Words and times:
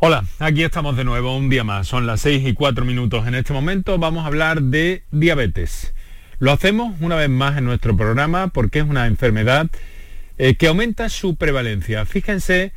Hola, 0.00 0.26
aquí 0.38 0.62
estamos 0.62 0.96
de 0.96 1.02
nuevo 1.02 1.36
un 1.36 1.50
día 1.50 1.64
más. 1.64 1.88
Son 1.88 2.06
las 2.06 2.20
6 2.20 2.46
y 2.46 2.54
4 2.54 2.84
minutos. 2.84 3.26
En 3.26 3.34
este 3.34 3.52
momento 3.52 3.98
vamos 3.98 4.22
a 4.22 4.28
hablar 4.28 4.62
de 4.62 5.02
diabetes. 5.10 5.92
Lo 6.38 6.52
hacemos 6.52 6.94
una 7.00 7.16
vez 7.16 7.28
más 7.28 7.58
en 7.58 7.64
nuestro 7.64 7.96
programa 7.96 8.46
porque 8.46 8.78
es 8.78 8.84
una 8.84 9.08
enfermedad 9.08 9.66
eh, 10.38 10.54
que 10.54 10.68
aumenta 10.68 11.08
su 11.08 11.34
prevalencia. 11.34 12.06
Fíjense, 12.06 12.70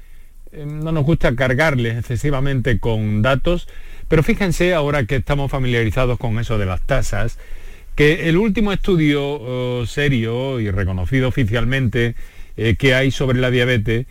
eh, 0.52 0.66
no 0.66 0.92
nos 0.92 1.04
gusta 1.04 1.36
cargarles 1.36 1.96
excesivamente 1.96 2.80
con 2.80 3.22
datos, 3.22 3.68
pero 4.08 4.24
fíjense 4.24 4.74
ahora 4.74 5.06
que 5.06 5.18
estamos 5.18 5.52
familiarizados 5.52 6.18
con 6.18 6.40
eso 6.40 6.58
de 6.58 6.66
las 6.66 6.82
tasas, 6.82 7.38
que 7.94 8.30
el 8.30 8.38
último 8.38 8.74
estudio 8.74 9.22
oh, 9.24 9.86
serio 9.86 10.60
y 10.60 10.72
reconocido 10.72 11.28
oficialmente 11.28 12.16
eh, 12.58 12.76
que 12.80 12.96
hay 12.96 13.12
sobre 13.12 13.40
la 13.40 13.52
diabetes 13.52 14.08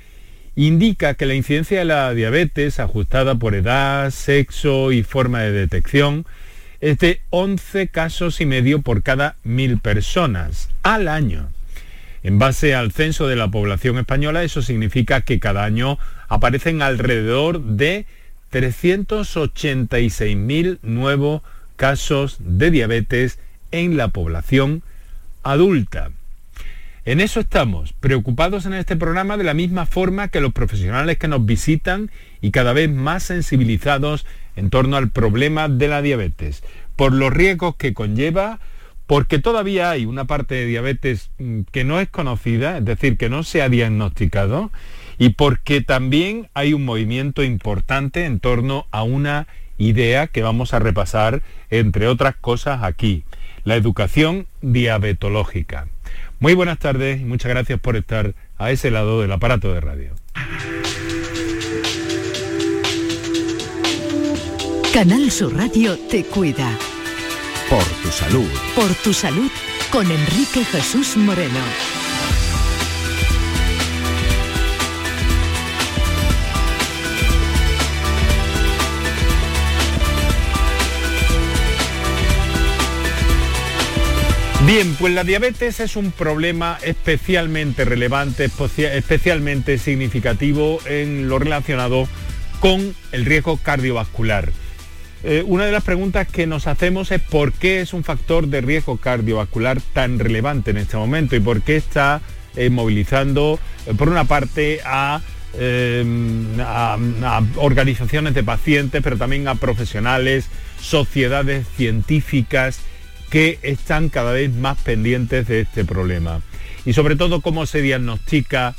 indica 0.67 1.15
que 1.15 1.27
la 1.27 1.35
incidencia 1.35 1.79
de 1.79 1.87
la 1.87 2.13
diabetes, 2.13 2.81
ajustada 2.81 3.37
por 3.37 3.55
edad, 3.55 4.11
sexo 4.11 4.93
y 4.93 5.03
forma 5.03 5.41
de 5.41 5.53
detección, 5.53 6.27
es 6.81 6.99
de 6.99 7.23
11 7.31 7.89
casos 7.89 8.43
y 8.43 8.47
medio 8.47 8.83
por 8.83 9.03
cada 9.03 9.37
mil 9.43 9.79
personas 9.79 10.69
al 10.83 11.09
año. 11.09 11.49
En 12.23 12.39
base 12.39 12.75
al 12.75 12.93
censo 12.93 13.27
de 13.27 13.37
la 13.37 13.51
población 13.51 13.97
española, 13.97 14.45
eso 14.45 14.61
significa 14.61 15.23
que 15.23 15.41
cada 15.41 15.65
año 15.65 15.99
aparecen 16.29 16.83
alrededor 16.83 17.63
de 17.63 18.05
386.000 18.53 20.79
nuevos 20.83 21.41
casos 21.77 22.37
de 22.39 22.71
diabetes 22.71 23.39
en 23.71 23.97
la 23.97 24.09
población 24.09 24.83
adulta. 25.43 26.11
En 27.11 27.19
eso 27.19 27.41
estamos, 27.41 27.93
preocupados 27.95 28.67
en 28.67 28.75
este 28.75 28.95
programa 28.95 29.37
de 29.37 29.43
la 29.43 29.53
misma 29.53 29.85
forma 29.85 30.29
que 30.29 30.41
los 30.41 30.53
profesionales 30.53 31.19
que 31.19 31.27
nos 31.27 31.45
visitan 31.45 32.09
y 32.41 32.53
cada 32.53 32.73
vez 32.73 32.89
más 32.89 33.25
sensibilizados 33.25 34.27
en 34.55 34.71
torno 34.71 34.97
al 34.97 35.11
problema 35.11 35.69
de 35.69 35.89
la 35.89 36.03
diabetes, 36.03 36.63
por 36.95 37.13
los 37.13 37.33
riesgos 37.33 37.75
que 37.75 37.95
conlleva, 37.95 38.61
porque 39.09 39.41
todavía 39.41 39.91
hay 39.91 40.05
una 40.07 40.27
parte 40.27 40.55
de 40.55 40.67
diabetes 40.67 41.33
mm, 41.41 41.63
que 41.73 41.83
no 41.83 41.99
es 41.99 42.09
conocida, 42.09 42.79
es 42.79 42.85
decir, 42.85 43.17
que 43.17 43.29
no 43.29 43.43
se 43.43 43.61
ha 43.61 43.69
diagnosticado, 43.69 44.71
y 45.19 45.31
porque 45.31 45.81
también 45.81 46.49
hay 46.55 46.75
un 46.75 46.85
movimiento 46.85 47.43
importante 47.43 48.25
en 48.25 48.39
torno 48.39 48.87
a 48.93 49.03
una 49.03 49.49
idea 49.79 50.29
que 50.29 50.45
vamos 50.45 50.75
a 50.75 50.79
repasar, 50.79 51.43
entre 51.71 52.07
otras 52.07 52.37
cosas, 52.37 52.85
aquí, 52.85 53.25
la 53.65 53.75
educación 53.75 54.47
diabetológica. 54.63 55.89
Muy 56.41 56.55
buenas 56.55 56.79
tardes 56.79 57.21
y 57.21 57.25
muchas 57.25 57.51
gracias 57.51 57.79
por 57.79 57.97
estar 57.97 58.35
a 58.57 58.71
ese 58.71 58.91
lado 58.91 59.21
del 59.21 59.31
aparato 59.31 59.75
de 59.75 59.81
radio. 59.81 60.15
Canal 64.95 65.31
Sur 65.31 65.55
Radio 65.55 65.99
te 66.11 66.25
cuida. 66.25 66.67
Por 67.69 67.85
tu 68.03 68.09
salud. 68.09 68.49
Por 68.75 68.89
tu 69.05 69.13
salud 69.13 69.51
con 69.93 70.11
Enrique 70.11 70.65
Jesús 70.65 71.15
Moreno. 71.19 71.61
Bien, 84.71 84.95
pues 85.01 85.13
la 85.13 85.25
diabetes 85.25 85.81
es 85.81 85.97
un 85.97 86.13
problema 86.13 86.79
especialmente 86.85 87.85
relevante, 87.85 88.45
especialmente 88.45 89.79
significativo 89.79 90.79
en 90.87 91.29
lo 91.29 91.41
relacionado 91.41 92.07
con 92.61 92.95
el 93.11 93.25
riesgo 93.25 93.57
cardiovascular. 93.57 94.53
Eh, 95.25 95.43
una 95.45 95.65
de 95.65 95.73
las 95.73 95.83
preguntas 95.83 96.29
que 96.29 96.47
nos 96.47 96.69
hacemos 96.69 97.11
es 97.11 97.21
por 97.21 97.53
qué 97.53 97.81
es 97.81 97.93
un 97.93 98.05
factor 98.05 98.47
de 98.47 98.61
riesgo 98.61 98.97
cardiovascular 98.99 99.81
tan 99.93 100.21
relevante 100.21 100.71
en 100.71 100.77
este 100.77 100.97
momento 100.97 101.35
y 101.35 101.41
por 101.41 101.63
qué 101.63 101.75
está 101.75 102.21
eh, 102.55 102.71
movilizando, 102.71 103.59
eh, 103.87 103.95
por 103.95 104.09
una 104.09 104.23
parte, 104.23 104.83
a, 104.85 105.21
a 106.61 107.43
organizaciones 107.57 108.35
de 108.35 108.45
pacientes, 108.45 109.03
pero 109.03 109.17
también 109.17 109.49
a 109.49 109.57
profesionales, 109.57 110.47
sociedades 110.81 111.67
científicas, 111.77 112.83
que 113.31 113.59
están 113.63 114.09
cada 114.09 114.33
vez 114.33 114.53
más 114.53 114.77
pendientes 114.79 115.47
de 115.47 115.61
este 115.61 115.85
problema. 115.85 116.43
Y 116.85 116.93
sobre 116.93 117.17
todo 117.17 117.41
cómo 117.41 117.65
se 117.65 117.81
diagnostica, 117.81 118.75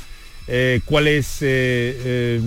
eh, 0.46 0.80
cuál 0.84 1.08
es 1.08 1.40
eh, 1.40 1.46
eh, 2.04 2.40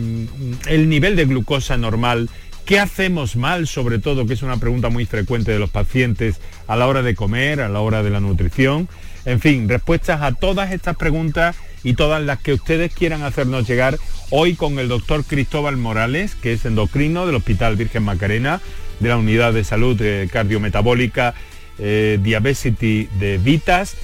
el 0.67 0.89
nivel 0.89 1.15
de 1.15 1.25
glucosa 1.25 1.77
normal, 1.77 2.29
qué 2.65 2.79
hacemos 2.79 3.35
mal 3.35 3.67
sobre 3.67 3.99
todo, 3.99 4.27
que 4.27 4.33
es 4.33 4.43
una 4.43 4.57
pregunta 4.57 4.89
muy 4.89 5.05
frecuente 5.05 5.51
de 5.51 5.59
los 5.59 5.69
pacientes 5.69 6.39
a 6.67 6.75
la 6.75 6.87
hora 6.87 7.01
de 7.01 7.15
comer, 7.15 7.61
a 7.61 7.69
la 7.69 7.79
hora 7.79 8.03
de 8.03 8.11
la 8.11 8.19
nutrición. 8.19 8.87
En 9.25 9.39
fin, 9.39 9.67
respuestas 9.67 10.21
a 10.21 10.33
todas 10.33 10.71
estas 10.71 10.95
preguntas 10.97 11.55
y 11.83 11.93
todas 11.93 12.21
las 12.21 12.39
que 12.39 12.53
ustedes 12.53 12.93
quieran 12.93 13.23
hacernos 13.23 13.67
llegar 13.67 13.97
hoy 14.29 14.55
con 14.55 14.77
el 14.77 14.87
doctor 14.87 15.23
Cristóbal 15.23 15.77
Morales, 15.77 16.35
que 16.35 16.53
es 16.53 16.65
endocrino 16.65 17.25
del 17.25 17.35
Hospital 17.35 17.75
Virgen 17.75 18.03
Macarena, 18.03 18.61
de 18.99 19.09
la 19.09 19.17
Unidad 19.17 19.53
de 19.53 19.63
Salud 19.63 19.99
Cardiometabólica 20.31 21.33
eh, 21.79 22.19
Diabesity 22.21 23.09
de 23.19 23.37
Vitas 23.37 23.95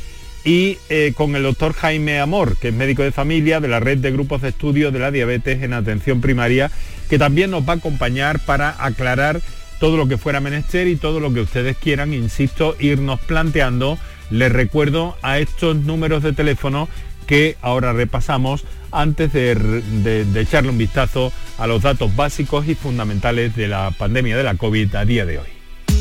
y 0.43 0.77
eh, 0.89 1.13
con 1.15 1.35
el 1.35 1.43
doctor 1.43 1.73
Jaime 1.73 2.19
Amor, 2.19 2.57
que 2.57 2.69
es 2.69 2.73
médico 2.73 3.03
de 3.03 3.11
familia 3.11 3.59
de 3.59 3.67
la 3.67 3.79
red 3.79 3.99
de 3.99 4.11
grupos 4.11 4.41
de 4.41 4.49
estudio 4.49 4.91
de 4.91 4.99
la 4.99 5.11
diabetes 5.11 5.61
en 5.61 5.73
atención 5.73 6.21
primaria, 6.21 6.71
que 7.09 7.19
también 7.19 7.51
nos 7.51 7.67
va 7.67 7.73
a 7.73 7.75
acompañar 7.77 8.39
para 8.39 8.75
aclarar 8.83 9.41
todo 9.79 9.97
lo 9.97 10.07
que 10.07 10.17
fuera 10.17 10.39
menester 10.39 10.87
y 10.87 10.95
todo 10.95 11.19
lo 11.19 11.33
que 11.33 11.41
ustedes 11.41 11.77
quieran, 11.77 12.13
insisto, 12.13 12.75
irnos 12.79 13.19
planteando. 13.19 13.97
Les 14.29 14.51
recuerdo 14.51 15.17
a 15.21 15.39
estos 15.39 15.75
números 15.75 16.23
de 16.23 16.33
teléfono 16.33 16.87
que 17.27 17.57
ahora 17.61 17.93
repasamos 17.93 18.63
antes 18.91 19.33
de 19.33 20.25
echarle 20.35 20.69
un 20.69 20.77
vistazo 20.77 21.31
a 21.57 21.67
los 21.67 21.81
datos 21.81 22.15
básicos 22.15 22.67
y 22.67 22.75
fundamentales 22.75 23.55
de 23.55 23.67
la 23.67 23.91
pandemia 23.91 24.37
de 24.37 24.43
la 24.43 24.55
COVID 24.55 24.95
a 24.95 25.05
día 25.05 25.25
de 25.25 25.39
hoy. 25.39 25.60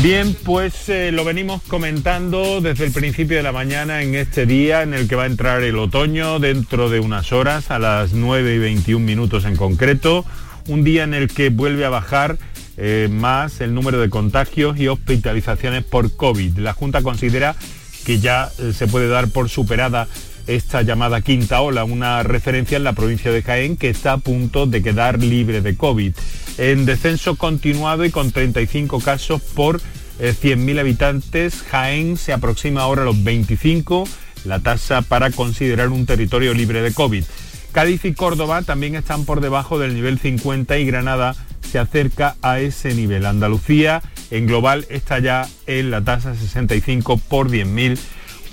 Bien, 0.00 0.36
pues 0.44 0.88
eh, 0.90 1.10
lo 1.10 1.24
venimos 1.24 1.60
comentando 1.62 2.60
desde 2.60 2.84
el 2.84 2.92
principio 2.92 3.36
de 3.36 3.42
la 3.42 3.50
mañana 3.50 4.00
en 4.00 4.14
este 4.14 4.46
día 4.46 4.82
en 4.82 4.94
el 4.94 5.08
que 5.08 5.16
va 5.16 5.24
a 5.24 5.26
entrar 5.26 5.64
el 5.64 5.76
otoño 5.76 6.38
dentro 6.38 6.88
de 6.88 7.00
unas 7.00 7.32
horas, 7.32 7.72
a 7.72 7.80
las 7.80 8.12
9 8.12 8.54
y 8.54 8.58
21 8.58 9.04
minutos 9.04 9.44
en 9.44 9.56
concreto, 9.56 10.24
un 10.68 10.84
día 10.84 11.02
en 11.02 11.14
el 11.14 11.26
que 11.26 11.48
vuelve 11.48 11.84
a 11.84 11.90
bajar 11.90 12.38
eh, 12.76 13.08
más 13.10 13.60
el 13.60 13.74
número 13.74 13.98
de 13.98 14.08
contagios 14.08 14.78
y 14.78 14.86
hospitalizaciones 14.86 15.82
por 15.82 16.14
COVID. 16.14 16.58
La 16.58 16.74
Junta 16.74 17.02
considera 17.02 17.56
que 18.04 18.20
ya 18.20 18.50
eh, 18.60 18.72
se 18.72 18.86
puede 18.86 19.08
dar 19.08 19.26
por 19.26 19.48
superada 19.48 20.06
esta 20.46 20.82
llamada 20.82 21.22
quinta 21.22 21.60
ola, 21.60 21.82
una 21.82 22.22
referencia 22.22 22.76
en 22.76 22.84
la 22.84 22.92
provincia 22.92 23.32
de 23.32 23.42
Jaén 23.42 23.76
que 23.76 23.90
está 23.90 24.12
a 24.12 24.18
punto 24.18 24.66
de 24.66 24.80
quedar 24.80 25.20
libre 25.20 25.60
de 25.60 25.76
COVID 25.76 26.14
en 26.58 26.84
descenso 26.84 27.36
continuado 27.36 28.04
y 28.04 28.10
con 28.10 28.32
35 28.32 29.00
casos 29.00 29.40
por 29.40 29.80
100.000 30.20 30.76
eh, 30.76 30.80
habitantes. 30.80 31.62
Jaén 31.62 32.16
se 32.16 32.32
aproxima 32.32 32.82
ahora 32.82 33.02
a 33.02 33.04
los 33.06 33.22
25, 33.22 34.06
la 34.44 34.58
tasa 34.58 35.02
para 35.02 35.30
considerar 35.30 35.88
un 35.88 36.04
territorio 36.04 36.52
libre 36.52 36.82
de 36.82 36.92
COVID. 36.92 37.24
Cádiz 37.72 38.04
y 38.04 38.12
Córdoba 38.12 38.62
también 38.62 38.96
están 38.96 39.24
por 39.24 39.40
debajo 39.40 39.78
del 39.78 39.94
nivel 39.94 40.18
50 40.18 40.78
y 40.78 40.86
Granada 40.86 41.36
se 41.70 41.78
acerca 41.78 42.36
a 42.42 42.60
ese 42.60 42.94
nivel. 42.94 43.26
Andalucía 43.26 44.02
en 44.30 44.46
global 44.46 44.86
está 44.88 45.18
ya 45.18 45.46
en 45.66 45.90
la 45.90 46.02
tasa 46.02 46.34
65 46.34 47.18
por 47.18 47.50
10.000. 47.50 47.98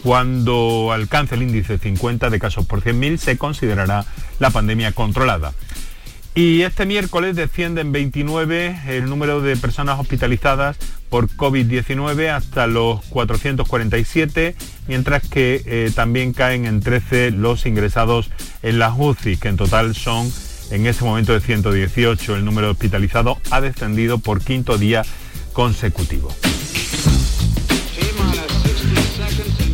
Cuando 0.04 0.92
alcance 0.92 1.34
el 1.34 1.42
índice 1.42 1.80
50 1.80 2.30
de 2.30 2.40
casos 2.40 2.68
por 2.68 2.84
100.000 2.84 3.18
se 3.18 3.38
considerará 3.38 4.06
la 4.38 4.52
pandemia 4.52 4.92
controlada. 4.92 5.54
Y 6.38 6.64
este 6.64 6.86
miércoles 6.86 7.38
desciende 7.38 7.80
en 7.80 7.94
29 7.94 8.82
el 8.90 9.06
número 9.06 9.40
de 9.40 9.56
personas 9.56 9.98
hospitalizadas 10.02 10.76
por 11.10 11.30
COVID-19 11.30 12.30
hasta 12.30 12.68
los 12.68 13.06
447, 13.06 14.54
mientras 14.90 15.26
que 15.30 15.64
eh, 15.66 15.92
también 15.96 16.34
caen 16.34 16.66
en 16.66 16.82
13 16.82 17.32
los 17.32 17.66
ingresados 17.66 18.32
en 18.64 18.80
las 18.80 18.96
UCI, 18.98 19.38
que 19.38 19.48
en 19.48 19.56
total 19.56 19.96
son 19.96 20.30
en 20.72 20.86
este 20.88 21.06
momento 21.06 21.32
de 21.32 21.40
118. 21.40 22.36
El 22.36 22.44
número 22.44 22.68
de 22.68 22.72
hospitalizados 22.74 23.38
ha 23.50 23.62
descendido 23.62 24.18
por 24.18 24.44
quinto 24.44 24.78
día 24.78 25.04
consecutivo. 25.54 26.36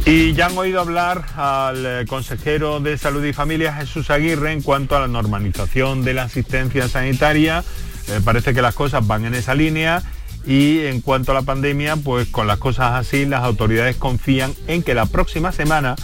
Y 0.06 0.34
ya 0.34 0.48
han 0.48 0.58
oído 0.58 0.82
hablar 0.82 1.24
al 1.36 1.86
eh, 1.86 2.06
consejero 2.08 2.80
de 2.80 2.98
Salud 2.98 3.24
y 3.24 3.34
Familia, 3.34 3.74
Jesús 3.74 4.10
Aguirre, 4.10 4.52
en 4.52 4.62
cuanto 4.62 4.96
a 4.96 5.00
la 5.00 5.08
normalización 5.08 6.04
de 6.04 6.16
la 6.16 6.24
asistencia 6.24 6.88
sanitaria. 6.88 7.64
Eh, 8.08 8.20
parece 8.24 8.54
que 8.54 8.64
las 8.64 8.74
cosas 8.74 9.06
van 9.06 9.26
en 9.26 9.36
esa 9.36 9.54
línea 9.54 10.02
y 10.46 10.80
en 10.80 11.02
cuanto 11.02 11.32
a 11.32 11.36
la 11.36 11.44
pandemia, 11.44 11.98
pues 11.98 12.28
con 12.30 12.48
las 12.48 12.58
cosas 12.58 12.94
así, 12.94 13.26
las 13.26 13.44
autoridades 13.44 13.96
confían 13.96 14.54
en 14.68 14.82
que 14.82 14.96
la 14.96 15.06
próxima 15.06 15.52
semana 15.52 15.96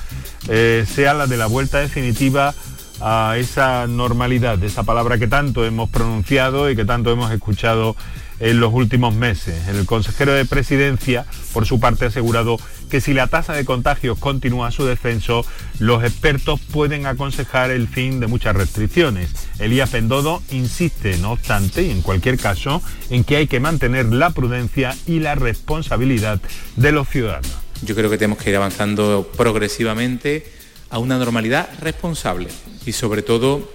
eh, 0.48 0.86
sea 0.88 1.16
la 1.16 1.26
de 1.26 1.38
la 1.38 1.48
vuelta 1.48 1.80
definitiva 1.80 2.54
a 3.02 3.36
esa 3.38 3.88
normalidad, 3.88 4.64
esa 4.64 4.84
palabra 4.84 5.18
que 5.18 5.28
tanto 5.28 5.66
hemos 5.66 5.90
pronunciado 5.90 6.70
y 6.70 6.76
que 6.76 6.86
tanto 6.86 7.12
hemos 7.12 7.32
escuchado 7.32 7.96
en 8.40 8.60
los 8.60 8.74
últimos 8.74 9.16
meses. 9.16 9.68
El 9.68 9.86
consejero 9.86 10.34
de 10.34 10.46
presidencia, 10.46 11.26
por 11.54 11.66
su 11.66 11.80
parte, 11.80 12.06
ha 12.06 12.08
asegurado 12.10 12.58
que 12.90 13.02
si 13.02 13.14
la 13.14 13.28
tasa 13.28 13.54
de 13.54 13.66
contagios 13.66 14.18
continúa 14.18 14.72
su 14.72 14.86
descenso, 14.86 15.46
los 15.80 16.04
expertos 16.04 16.60
pueden 16.60 17.06
aconsejar 17.06 17.72
el 17.72 17.88
fin 17.88 18.20
de 18.20 18.28
muchas 18.28 18.56
restricciones. 18.56 19.30
Elías 19.60 19.90
Pendodo 19.90 20.42
insiste, 20.52 21.18
no 21.18 21.32
obstante, 21.32 21.84
y 21.84 21.92
en 21.92 22.02
cualquier 22.02 22.38
caso, 22.38 22.82
en 23.10 23.24
que 23.24 23.38
hay 23.38 23.48
que 23.48 23.60
mantener 23.60 24.06
la 24.06 24.30
prudencia 24.32 24.96
y 25.06 25.20
la 25.20 25.36
responsabilidad 25.36 26.42
de 26.76 26.92
los 26.92 27.08
ciudadanos. 27.10 27.52
Yo 27.84 27.96
creo 27.96 28.10
que 28.10 28.18
tenemos 28.18 28.44
que 28.44 28.50
ir 28.50 28.56
avanzando 28.56 29.32
progresivamente 29.38 30.52
a 30.90 31.00
una 31.00 31.18
normalidad 31.18 31.70
responsable 31.82 32.48
y 32.86 32.94
sobre 32.94 33.22
todo 33.22 33.72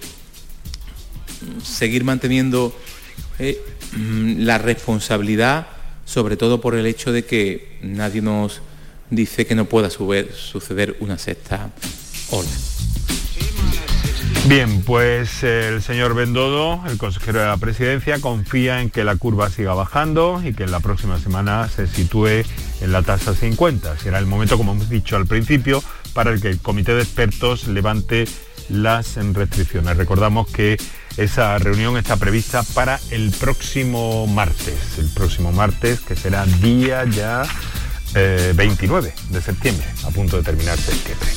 seguir 1.63 2.03
manteniendo 2.03 2.75
eh, 3.39 3.61
la 4.37 4.57
responsabilidad, 4.57 5.67
sobre 6.05 6.37
todo 6.37 6.59
por 6.61 6.75
el 6.75 6.85
hecho 6.85 7.11
de 7.11 7.25
que 7.25 7.77
nadie 7.81 8.21
nos 8.21 8.61
dice 9.09 9.45
que 9.45 9.55
no 9.55 9.65
pueda 9.65 9.89
suceder 9.89 10.97
una 10.99 11.17
sexta 11.17 11.69
ola. 12.31 12.49
Bien, 14.45 14.81
pues 14.81 15.41
el 15.43 15.81
señor 15.81 16.15
Bendodo, 16.15 16.83
el 16.87 16.97
consejero 16.97 17.39
de 17.39 17.45
la 17.45 17.55
presidencia, 17.55 18.19
confía 18.19 18.81
en 18.81 18.89
que 18.89 19.05
la 19.05 19.15
curva 19.15 19.49
siga 19.49 19.73
bajando 19.73 20.41
y 20.43 20.53
que 20.53 20.63
en 20.63 20.71
la 20.71 20.81
próxima 20.81 21.17
semana 21.17 21.69
se 21.69 21.87
sitúe 21.87 22.43
en 22.81 22.91
la 22.91 23.03
tasa 23.03 23.33
50. 23.33 23.97
Será 23.99 24.19
el 24.19 24.25
momento, 24.25 24.57
como 24.57 24.73
hemos 24.73 24.89
dicho 24.89 25.15
al 25.15 25.27
principio, 25.27 25.81
para 26.13 26.31
el 26.31 26.41
que 26.41 26.49
el 26.49 26.59
comité 26.59 26.93
de 26.93 27.03
expertos 27.03 27.67
levante 27.67 28.25
las 28.67 29.15
restricciones. 29.15 29.95
Recordamos 29.95 30.49
que 30.49 30.77
esa 31.15 31.57
reunión 31.57 31.95
está 31.95 32.17
prevista 32.17 32.63
para 32.73 32.99
el 33.11 33.31
próximo 33.31 34.27
martes, 34.27 34.97
el 34.97 35.07
próximo 35.09 35.53
martes 35.53 36.01
que 36.01 36.17
será 36.17 36.45
día 36.45 37.05
ya 37.05 37.45
29 38.13 39.09
eh, 39.09 39.13
de 39.29 39.41
septiembre, 39.41 39.85
a 40.05 40.11
punto 40.11 40.37
de 40.37 40.43
terminar 40.43 40.77
septiembre. 40.77 41.27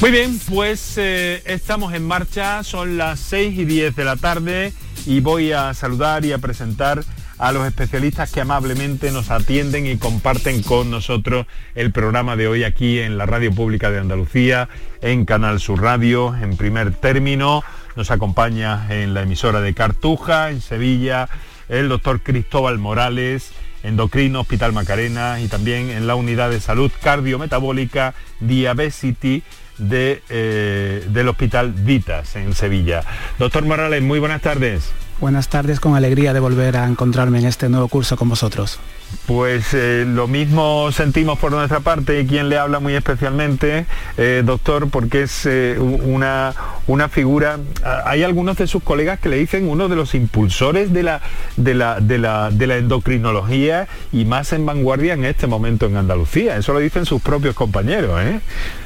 Muy 0.00 0.10
bien, 0.10 0.38
pues 0.48 0.98
eh, 0.98 1.42
estamos 1.46 1.94
en 1.94 2.06
marcha, 2.06 2.62
son 2.62 2.98
las 2.98 3.18
6 3.20 3.58
y 3.58 3.64
10 3.64 3.96
de 3.96 4.04
la 4.04 4.16
tarde 4.16 4.72
y 5.06 5.20
voy 5.20 5.52
a 5.52 5.72
saludar 5.72 6.24
y 6.24 6.32
a 6.32 6.38
presentar 6.38 7.02
a 7.38 7.52
los 7.52 7.66
especialistas 7.66 8.30
que 8.30 8.40
amablemente 8.40 9.10
nos 9.10 9.30
atienden 9.30 9.86
y 9.86 9.96
comparten 9.96 10.62
con 10.62 10.90
nosotros 10.90 11.46
el 11.74 11.92
programa 11.92 12.36
de 12.36 12.48
hoy 12.48 12.64
aquí 12.64 12.98
en 12.98 13.16
la 13.18 13.26
Radio 13.26 13.52
Pública 13.52 13.90
de 13.90 13.98
Andalucía, 13.98 14.68
en 15.00 15.24
Canal 15.24 15.60
Sur 15.60 15.82
Radio, 15.82 16.34
en 16.34 16.56
primer 16.56 16.94
término. 16.94 17.62
Nos 17.94 18.10
acompaña 18.10 18.86
en 18.90 19.14
la 19.14 19.22
emisora 19.22 19.60
de 19.60 19.74
Cartuja, 19.74 20.50
en 20.50 20.60
Sevilla, 20.60 21.28
el 21.68 21.88
doctor 21.88 22.20
Cristóbal 22.20 22.78
Morales 22.78 23.52
endocrino 23.86 24.40
Hospital 24.40 24.72
Macarena 24.72 25.40
y 25.40 25.48
también 25.48 25.90
en 25.90 26.06
la 26.06 26.14
unidad 26.14 26.50
de 26.50 26.60
salud 26.60 26.90
cardiometabólica 27.02 28.14
Diabesity 28.40 29.42
de, 29.78 30.22
eh, 30.28 31.06
del 31.08 31.28
Hospital 31.28 31.72
Vitas 31.72 32.36
en 32.36 32.54
Sevilla. 32.54 33.02
Doctor 33.38 33.64
Morales, 33.64 34.02
muy 34.02 34.18
buenas 34.18 34.42
tardes. 34.42 34.90
Buenas 35.20 35.48
tardes, 35.48 35.80
con 35.80 35.94
alegría 35.94 36.34
de 36.34 36.40
volver 36.40 36.76
a 36.76 36.86
encontrarme 36.86 37.38
en 37.38 37.46
este 37.46 37.68
nuevo 37.68 37.88
curso 37.88 38.16
con 38.16 38.28
vosotros. 38.28 38.78
Pues 39.26 39.74
eh, 39.74 40.04
lo 40.06 40.28
mismo 40.28 40.90
sentimos 40.92 41.38
por 41.38 41.50
nuestra 41.50 41.80
parte 41.80 42.20
y 42.20 42.26
quien 42.26 42.48
le 42.48 42.58
habla 42.58 42.78
muy 42.78 42.94
especialmente, 42.94 43.86
eh, 44.16 44.42
doctor, 44.44 44.88
porque 44.88 45.22
es 45.22 45.46
eh, 45.46 45.76
una, 45.78 46.54
una 46.86 47.08
figura. 47.08 47.58
Hay 48.04 48.22
algunos 48.22 48.56
de 48.56 48.68
sus 48.68 48.82
colegas 48.82 49.18
que 49.18 49.28
le 49.28 49.36
dicen 49.36 49.68
uno 49.68 49.88
de 49.88 49.96
los 49.96 50.14
impulsores 50.14 50.92
de 50.92 51.02
la, 51.02 51.20
de 51.56 51.74
la, 51.74 52.00
de 52.00 52.18
la, 52.18 52.50
de 52.50 52.66
la 52.68 52.76
endocrinología 52.76 53.88
y 54.12 54.24
más 54.24 54.52
en 54.52 54.64
vanguardia 54.64 55.14
en 55.14 55.24
este 55.24 55.48
momento 55.48 55.86
en 55.86 55.96
Andalucía. 55.96 56.56
Eso 56.56 56.72
lo 56.72 56.78
dicen 56.78 57.04
sus 57.04 57.20
propios 57.20 57.54
compañeros. 57.54 58.20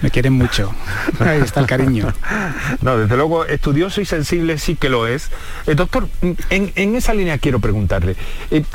Me 0.00 0.10
quieren 0.10 0.34
mucho. 0.34 0.72
Ahí 1.20 1.40
está 1.40 1.60
el 1.60 1.66
cariño. 1.66 2.12
No, 2.80 2.96
desde 2.96 3.16
luego, 3.16 3.44
estudioso 3.44 4.00
y 4.00 4.06
sensible 4.06 4.56
sí 4.56 4.74
que 4.74 4.88
lo 4.88 5.06
es. 5.06 5.30
doctor, 5.66 6.08
en, 6.48 6.72
en, 6.74 6.96
esa 6.96 7.12
línea 7.12 7.36
quiero 7.38 7.60
preguntarle. 7.60 8.16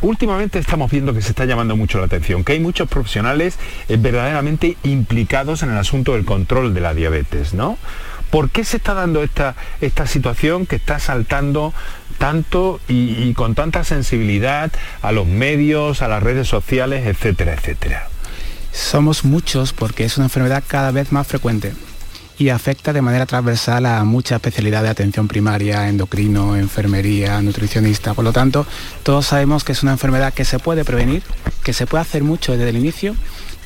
últimamente 0.01 0.59
estamos 0.59 0.91
viendo 0.91 1.13
que 1.13 1.21
se 1.21 1.33
está 1.35 1.45
llamando 1.45 1.75
mucho 1.75 1.99
la 1.99 2.05
atención, 2.05 2.45
que 2.45 2.53
hay 2.53 2.61
muchos 2.61 2.87
profesionales 2.87 3.59
eh, 3.89 3.97
verdaderamente 3.99 4.77
implicados 4.83 5.63
en 5.63 5.71
el 5.71 5.77
asunto 5.77 6.13
del 6.13 6.23
control 6.23 6.73
de 6.73 6.79
la 6.79 6.93
diabetes, 6.93 7.53
¿no? 7.53 7.77
¿Por 8.31 8.49
qué 8.49 8.63
se 8.63 8.77
está 8.77 8.93
dando 8.93 9.21
esta, 9.21 9.55
esta 9.81 10.07
situación 10.07 10.65
que 10.65 10.77
está 10.77 10.97
saltando 10.99 11.73
tanto 12.17 12.79
y, 12.87 13.33
con 13.33 13.53
tanta 13.53 13.83
sensibilidad 13.83 14.71
a 15.01 15.11
los 15.11 15.27
medios, 15.27 16.01
a 16.01 16.07
las 16.07 16.23
redes 16.23 16.47
sociales, 16.47 17.05
etcétera, 17.05 17.53
etcétera? 17.53 18.07
Somos 18.71 19.25
muchos 19.25 19.73
porque 19.73 20.05
es 20.05 20.17
una 20.17 20.27
enfermedad 20.27 20.63
cada 20.65 20.91
vez 20.91 21.11
más 21.11 21.27
frecuente 21.27 21.73
y 22.37 22.49
afecta 22.49 22.93
de 22.93 23.01
manera 23.01 23.25
transversal 23.25 23.85
a 23.85 24.03
mucha 24.03 24.35
especialidad 24.35 24.83
de 24.83 24.89
atención 24.89 25.27
primaria, 25.27 25.87
endocrino, 25.87 26.55
enfermería, 26.55 27.41
nutricionista. 27.41 28.13
Por 28.13 28.25
lo 28.25 28.33
tanto, 28.33 28.65
todos 29.03 29.27
sabemos 29.27 29.63
que 29.63 29.71
es 29.71 29.83
una 29.83 29.93
enfermedad 29.93 30.33
que 30.33 30.45
se 30.45 30.59
puede 30.59 30.83
prevenir, 30.83 31.23
que 31.63 31.73
se 31.73 31.87
puede 31.87 32.01
hacer 32.01 32.23
mucho 32.23 32.51
desde 32.53 32.69
el 32.69 32.77
inicio 32.77 33.15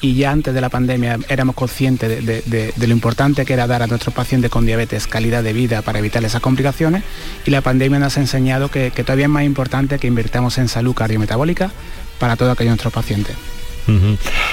y 0.02 0.16
ya 0.16 0.32
antes 0.32 0.54
de 0.54 0.62
la 0.62 0.70
pandemia 0.70 1.20
éramos 1.28 1.56
conscientes 1.56 2.26
de, 2.26 2.74
lo 2.78 2.94
importante 2.94 3.46
que 3.46 3.54
era 3.54 3.68
dar 3.68 3.82
a 3.82 3.88
nuestros 3.88 4.14
pacientes 4.14 4.50
con 4.50 4.66
diabetes 4.66 5.08
calidad 5.08 5.44
de 5.44 5.52
vida 5.52 5.82
para 5.82 6.00
evitar 6.00 6.24
esas 6.24 6.42
complicaciones 6.42 7.04
y 7.46 7.52
la 7.52 7.62
pandemia 7.62 8.00
nos 8.00 8.18
ha 8.18 8.22
enseñado 8.22 8.70
que, 8.70 8.92
que 8.92 9.04
todavía 9.04 9.26
es 9.26 9.32
más 9.32 9.44
importante 9.44 10.00
que 10.00 10.08
invirtamos 10.08 10.58
en 10.58 10.70
salud 10.70 10.94
cardiometabólica 10.94 11.72
para 12.18 12.38
todos 12.38 12.54
aquellos 12.54 12.72
nuestros 12.72 12.94
pacientes. 12.94 13.36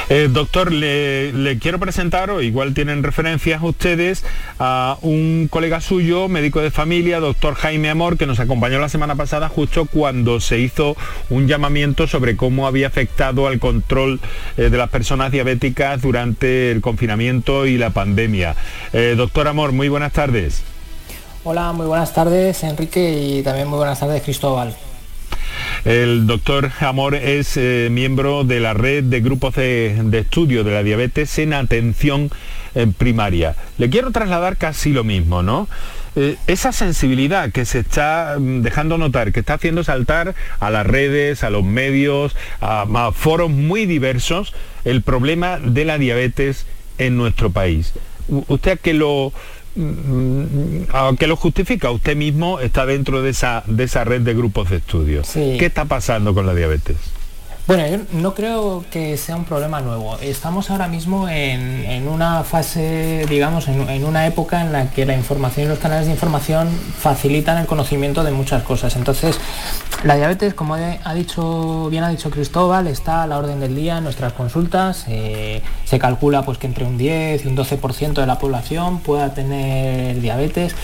Eh, 0.09 0.29
doctor, 0.31 0.73
le, 0.73 1.59
quiero 1.61 1.79
presentar, 1.79 2.31
o 2.31 2.41
igual 2.41 2.75
tienen 2.75 3.03
referencias 3.03 3.63
ustedes, 3.63 4.25
a 4.59 4.99
un 5.03 5.49
colega 5.51 5.81
suyo, 5.81 6.29
médico 6.29 6.61
de 6.61 6.71
familia, 6.71 7.21
doctor 7.21 7.55
Jaime 7.55 7.91
Amor, 7.91 8.17
que 8.17 8.27
nos 8.27 8.39
acompañó 8.39 8.79
la 8.79 8.89
semana 8.89 9.17
pasada 9.17 9.49
justo 9.49 9.87
cuando 9.87 10.41
se 10.41 10.59
hizo 10.59 10.97
un 11.29 11.49
llamamiento 11.49 12.07
sobre 12.07 12.37
cómo 12.37 12.67
había 12.67 12.87
afectado 12.87 13.47
al 13.49 13.59
control 13.59 14.21
eh, 14.57 14.71
de 14.71 14.79
las 14.79 14.91
personas 14.91 15.33
diabéticas 15.33 16.01
durante 16.03 16.71
el 16.71 16.81
confinamiento 16.81 17.67
y 17.67 17.77
la 17.77 17.91
pandemia. 17.91 18.55
Eh, 18.93 19.15
doctor 19.17 19.49
Amor, 19.49 19.73
muy 19.73 19.89
buenas 19.89 20.13
tardes. 20.13 20.63
Hola, 21.45 21.73
muy 21.73 21.87
buenas 21.87 22.13
tardes 22.13 22.65
Enrique 22.65 23.39
y 23.39 23.43
también 23.43 23.69
muy 23.69 23.79
buenas 23.79 24.01
tardes 24.01 24.23
Cristóbal. 24.23 24.75
El 25.87 26.27
doctor 26.27 26.73
Amor 26.81 27.15
es 27.15 27.57
eh, 27.57 27.87
miembro 27.93 28.43
de 28.43 28.59
la 28.59 28.75
red 28.75 29.05
de 29.05 29.21
grupos 29.21 29.55
de, 29.55 30.09
estudio 30.15 30.65
de 30.65 30.73
la 30.73 30.83
diabetes 30.83 31.39
en 31.39 31.53
atención 31.53 32.29
eh, 32.75 32.89
primaria. 32.99 33.55
Le 33.79 33.89
quiero 33.89 34.11
trasladar 34.11 34.57
casi 34.57 34.91
lo 34.91 35.05
mismo, 35.05 35.45
¿no? 35.45 35.69
Eh, 36.17 36.39
esa 36.49 36.73
sensibilidad 36.73 37.53
que 37.53 37.65
se 37.65 37.79
está 37.79 38.35
mm, 38.37 38.63
dejando 38.63 38.99
notar, 38.99 39.31
que 39.31 39.39
está 39.39 39.55
haciendo 39.55 39.85
saltar 39.85 40.35
a 40.59 40.71
las 40.71 40.85
redes, 40.89 41.45
a 41.45 41.51
los 41.51 41.63
medios, 41.63 42.35
a 42.61 43.13
foros 43.15 43.51
muy 43.51 43.87
diversos, 43.87 44.55
el 44.85 45.03
problema 45.03 45.61
de 45.61 45.85
la 45.85 45.99
diabetes 45.99 46.67
en 46.99 47.17
nuestro 47.17 47.51
país. 47.51 47.93
¿Usted 48.49 48.81
que 48.81 48.93
lo, 48.93 49.33
aunque 50.93 51.27
lo 51.27 51.37
justifica, 51.37 51.91
usted 51.91 52.17
mismo 52.17 52.61
está 52.61 52.87
dentro 52.87 53.23
de 53.23 53.31
esa, 53.31 53.63
de 53.67 53.85
esa 53.85 54.05
red 54.05 54.23
de 54.23 54.35
grupos 54.35 54.71
de 54.71 54.77
estudios. 54.77 55.31
¿Qué 55.33 55.67
está 55.67 55.85
pasando 55.85 56.35
con 56.35 56.47
la 56.47 56.55
diabetes? 56.55 56.97
Bueno, 57.67 57.85
yo 57.89 57.99
no 58.13 58.33
creo 58.33 58.85
que 58.93 59.17
sea 59.17 59.35
un 59.35 59.45
problema 59.45 59.81
nuevo. 59.81 60.17
Estamos 60.21 60.71
ahora 60.71 60.87
mismo 60.87 61.29
en, 61.29 62.07
una 62.07 62.45
fase, 62.45 63.27
digamos, 63.29 63.67
en, 63.67 64.05
una 64.05 64.25
época 64.29 64.61
en 64.61 64.71
la 64.71 64.89
que 64.93 65.05
la 65.05 65.17
información 65.17 65.67
y 65.67 65.69
los 65.71 65.81
canales 65.81 66.07
de 66.07 66.13
información 66.13 66.69
facilitan 66.69 67.59
el 67.59 67.67
conocimiento 67.67 68.23
de 68.23 68.31
muchas 68.31 68.63
cosas. 68.63 68.95
Entonces, 68.95 69.41
la 70.05 70.15
diabetes, 70.15 70.55
como 70.55 70.77
ha 70.77 71.15
dicho, 71.15 71.89
bien 71.91 72.05
ha 72.05 72.09
dicho 72.09 72.31
Cristóbal, 72.31 72.87
está 72.87 73.25
a 73.25 73.27
la 73.27 73.37
orden 73.37 73.59
del 73.59 73.75
día 73.75 73.99
en 73.99 74.05
nuestras 74.05 74.33
consultas. 74.33 75.05
Eh, 75.09 75.61
se 75.85 75.99
calcula 75.99 76.43
pues, 76.43 76.59
que 76.59 76.69
entre 76.69 76.85
un 76.85 76.97
10 76.97 77.47
y 77.47 77.49
un 77.49 77.57
12% 77.57 78.13
de 78.13 78.27
la 78.29 78.39
población 78.39 79.01
pueda 79.01 79.35
tener 79.35 80.21
diabetes 80.21 80.77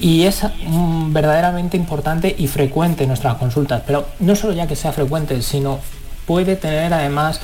y 0.00 0.22
es 0.22 0.44
mm, 0.44 1.12
verdaderamente 1.12 1.76
importante 1.76 2.32
y 2.38 2.46
frecuente 2.46 3.02
en 3.02 3.08
nuestras 3.08 3.34
consultas. 3.38 3.82
Pero 3.84 4.06
no 4.20 4.36
solo 4.36 4.52
ya 4.52 4.68
que 4.68 4.76
sea 4.76 4.92
frecuente, 4.92 5.42
sino 5.42 5.80
puede 6.28 6.56
tener 6.56 6.92
además 6.92 7.40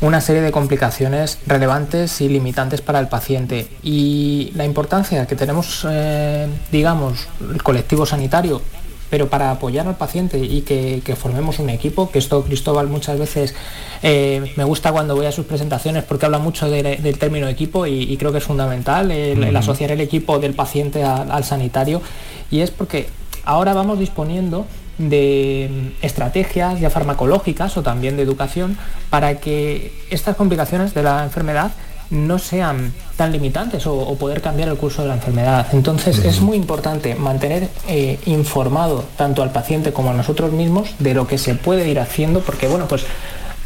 una 0.00 0.20
serie 0.20 0.42
de 0.42 0.52
complicaciones 0.52 1.40
relevantes 1.46 2.20
y 2.20 2.28
limitantes 2.28 2.80
para 2.80 3.00
el 3.00 3.08
paciente. 3.08 3.66
Y 3.82 4.52
la 4.54 4.64
importancia 4.64 5.26
que 5.26 5.34
tenemos, 5.34 5.84
eh, 5.90 6.46
digamos, 6.70 7.26
el 7.52 7.60
colectivo 7.64 8.06
sanitario, 8.06 8.62
pero 9.10 9.28
para 9.28 9.50
apoyar 9.50 9.88
al 9.88 9.96
paciente 9.96 10.38
y 10.38 10.60
que, 10.60 11.16
formemos 11.16 11.58
un 11.58 11.70
equipo, 11.70 12.12
que 12.12 12.20
esto 12.20 12.44
Cristóbal 12.44 12.86
muchas 12.86 13.18
veces 13.18 13.56
eh, 14.02 14.52
me 14.56 14.62
gusta 14.62 14.92
cuando 14.92 15.16
voy 15.16 15.26
a 15.26 15.32
sus 15.32 15.46
presentaciones 15.46 16.04
porque 16.04 16.26
habla 16.26 16.38
mucho 16.38 16.70
del 16.70 17.18
término 17.18 17.48
equipo 17.48 17.86
y, 17.86 18.16
creo 18.18 18.30
que 18.30 18.38
es 18.38 18.44
fundamental 18.44 19.10
el, 19.10 19.56
asociar 19.56 19.90
el 19.90 20.00
equipo 20.00 20.38
del 20.38 20.54
paciente 20.54 21.02
al 21.02 21.42
sanitario 21.42 22.02
y 22.50 22.60
es 22.60 22.70
porque 22.70 23.08
ahora 23.44 23.72
vamos 23.72 23.98
disponiendo 23.98 24.66
de 24.98 25.70
mm, 25.70 26.04
estrategias 26.04 26.80
ya 26.80 26.90
farmacológicas 26.90 27.76
o 27.76 27.82
también 27.82 28.16
de 28.16 28.22
educación 28.22 28.76
para 29.10 29.36
que 29.36 29.92
estas 30.10 30.36
complicaciones 30.36 30.94
de 30.94 31.02
la 31.02 31.24
enfermedad 31.24 31.72
no 32.10 32.38
sean 32.38 32.92
tan 33.16 33.32
limitantes 33.32 33.86
o, 33.86 34.14
poder 34.16 34.40
cambiar 34.40 34.68
el 34.68 34.76
curso 34.76 35.02
de 35.02 35.08
la 35.08 35.14
enfermedad. 35.14 35.66
Entonces 35.72 36.24
es 36.24 36.40
muy 36.40 36.56
importante 36.56 37.14
mantener 37.14 37.68
eh, 37.86 38.18
informado 38.26 39.04
tanto 39.16 39.42
al 39.42 39.52
paciente 39.52 39.92
como 39.92 40.10
a 40.10 40.14
nosotros 40.14 40.52
mismos 40.52 40.90
de 40.98 41.14
lo 41.14 41.26
que 41.26 41.38
se 41.38 41.54
puede 41.54 41.88
ir 41.88 42.00
haciendo, 42.00 42.40
porque 42.40 42.66
bueno, 42.66 42.86
pues 42.88 43.04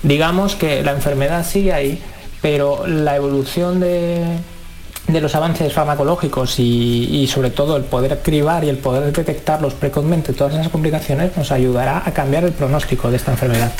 digamos 0.02 0.56
que 0.56 0.82
la 0.82 0.92
enfermedad 0.92 1.46
sigue 1.46 1.72
ahí, 1.72 2.02
pero 2.40 2.86
la 2.86 3.14
evolución 3.14 3.78
de, 3.78 4.24
de 5.06 5.20
los 5.20 5.34
avances 5.34 5.72
farmacológicos 5.72 6.58
y, 6.58 7.26
sobre 7.26 7.50
todo 7.50 7.76
el 7.76 7.84
poder 7.84 8.20
cribar 8.22 8.64
y 8.64 8.68
el 8.68 8.78
poder 8.78 9.12
detectarlos 9.12 9.74
precozmente 9.74 10.32
todas 10.32 10.54
esas 10.54 10.68
complicaciones 10.68 11.36
nos 11.36 11.50
ayudará 11.50 12.02
a 12.04 12.12
cambiar 12.12 12.44
el 12.44 12.52
pronóstico 12.52 13.10
de 13.10 13.16
esta 13.16 13.32
enfermedad. 13.32 13.72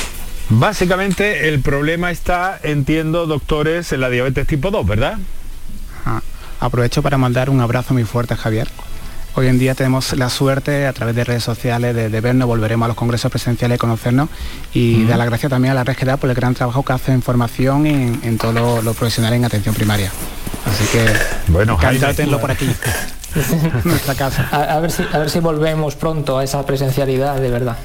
Básicamente 0.49 1.49
el 1.49 1.61
problema 1.61 2.11
está, 2.11 2.59
entiendo, 2.63 3.27
doctores, 3.27 3.93
en 3.93 4.01
la 4.01 4.11
diabetes 4.11 4.47
tipo 4.47 4.71
2, 4.71 4.87
¿verdad? 4.87 5.19
Ah, 6.05 6.21
aprovecho 6.61 7.03
para 7.03 7.17
mandar 7.17 7.49
un 7.49 7.61
abrazo 7.61 7.95
muy 7.95 8.05
fuerte 8.05 8.35
a 8.35 8.37
Javier. 8.37 8.69
Hoy 9.35 9.47
en 9.47 9.59
día 9.59 9.75
tenemos 9.75 10.13
la 10.13 10.29
suerte 10.29 10.87
a 10.87 10.93
través 10.93 11.17
de 11.17 11.25
redes 11.25 11.43
sociales 11.43 11.95
de, 11.95 12.21
vernos, 12.21 12.47
volveremos 12.47 12.85
a 12.85 12.89
los 12.89 12.97
congresos 12.97 13.31
presenciales 13.31 13.77
y 13.77 13.79
conocernos 13.79 14.29
y 14.75 15.05
dar 15.05 15.17
las 15.17 15.27
gracias 15.27 15.49
también 15.49 15.73
a 15.73 15.75
la 15.75 15.85
Red 15.85 16.19
por 16.19 16.29
el 16.29 16.37
gran 16.37 16.55
trabajo 16.55 16.85
que 16.85 16.93
hace 16.93 17.13
en 17.13 17.23
formación 17.23 17.87
en, 17.87 18.21
en 18.25 18.37
todos 18.37 18.85
los 18.85 18.95
profesionales 18.95 19.39
en 19.39 19.45
atención 19.47 19.75
primaria. 19.75 20.13
Así 20.67 20.85
que 20.93 21.07
bueno, 21.51 21.79
por 22.41 22.51
aquí. 22.51 22.69
nuestra 23.85 24.15
casa. 24.15 24.49
A, 24.51 24.81
ver 24.81 24.91
si, 24.91 25.03
a 25.13 25.19
ver 25.19 25.31
si 25.31 25.41
volvemos 25.41 25.97
pronto 25.97 26.39
a 26.39 26.45
esa 26.45 26.65
presencialidad 26.65 27.41
de 27.41 27.51
verdad. 27.51 27.77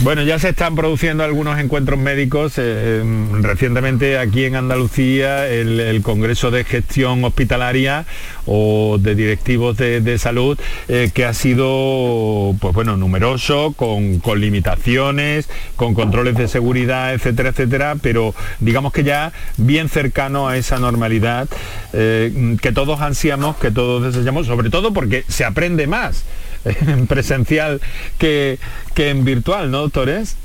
Bueno, 0.00 0.22
ya 0.22 0.38
se 0.38 0.50
están 0.50 0.76
produciendo 0.76 1.24
algunos 1.24 1.58
encuentros 1.58 1.98
médicos. 1.98 2.54
Eh, 2.56 3.00
em, 3.00 3.42
recientemente 3.42 4.18
aquí 4.18 4.44
en 4.44 4.54
Andalucía 4.54 5.48
el, 5.48 6.00
Congreso 6.02 6.50
de 6.50 6.64
Gestión 6.64 7.24
Hospitalaria 7.24 8.06
o 8.46 8.96
de 8.98 9.14
directivos 9.14 9.76
de, 9.76 10.18
salud 10.18 10.58
eh, 10.88 11.10
que 11.12 11.24
ha 11.24 11.34
sido 11.34 12.54
pues 12.60 12.72
bueno 12.74 12.96
numeroso, 12.96 13.74
con, 13.76 14.20
limitaciones, 14.40 15.48
con 15.76 15.94
controles 15.94 16.36
de 16.36 16.48
seguridad, 16.48 17.12
etcétera, 17.12 17.50
etcétera, 17.50 17.96
pero 18.00 18.34
digamos 18.60 18.92
que 18.92 19.04
ya 19.04 19.32
bien 19.56 19.88
cercano 19.88 20.48
a 20.48 20.56
esa 20.56 20.78
normalidad 20.78 21.48
eh, 21.92 22.56
que 22.62 22.72
todos 22.72 23.00
ansiamos, 23.00 23.56
que 23.56 23.70
todos 23.70 24.14
deseamos, 24.14 24.46
sobre 24.46 24.70
todo 24.70 24.87
porque 24.92 25.24
se 25.28 25.44
aprende 25.44 25.86
más 25.86 26.24
en 26.64 27.06
presencial 27.06 27.80
que, 28.18 28.58
en 28.96 29.24
virtual, 29.24 29.70
¿no, 29.70 29.78
doctores? 29.78 30.36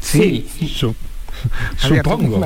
Sí, 0.00 0.48
supongo. 1.78 2.40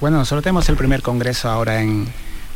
Bueno, 0.00 0.18
nosotros 0.18 0.42
tenemos 0.42 0.68
el 0.68 0.76
primer 0.76 1.02
congreso 1.02 1.48
ahora 1.48 1.80
en, 1.80 2.06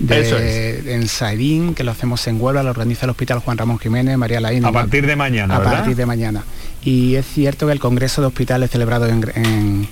en 0.09 1.09
Saidín, 1.09 1.75
que 1.75 1.85
lo 1.85 1.91
hacemos 1.91 2.27
en 2.27 2.41
Huelva, 2.41 2.63
lo 2.63 2.71
organiza 2.71 3.07
el 3.07 3.11
Hospital 3.11 3.41
Juan 3.41 3.57
Ramón 3.59 3.79
Jiménez, 3.79 4.17
María 4.19 4.41
Laín. 4.41 4.65
A 4.65 4.73
partir 4.73 5.07
de 5.07 5.17
mañana, 5.17 5.57
A 5.57 5.63
partir 5.63 5.97
de 5.97 6.07
mañana. 6.07 6.45
Y 6.83 7.17
es 7.17 7.27
cierto 7.27 7.67
que 7.67 7.73
el 7.73 7.81
Congreso 7.81 8.21
de 8.21 8.27
Hospitales 8.27 8.71
celebrado 8.71 9.07
en, 9.07 9.25
en 9.35 9.89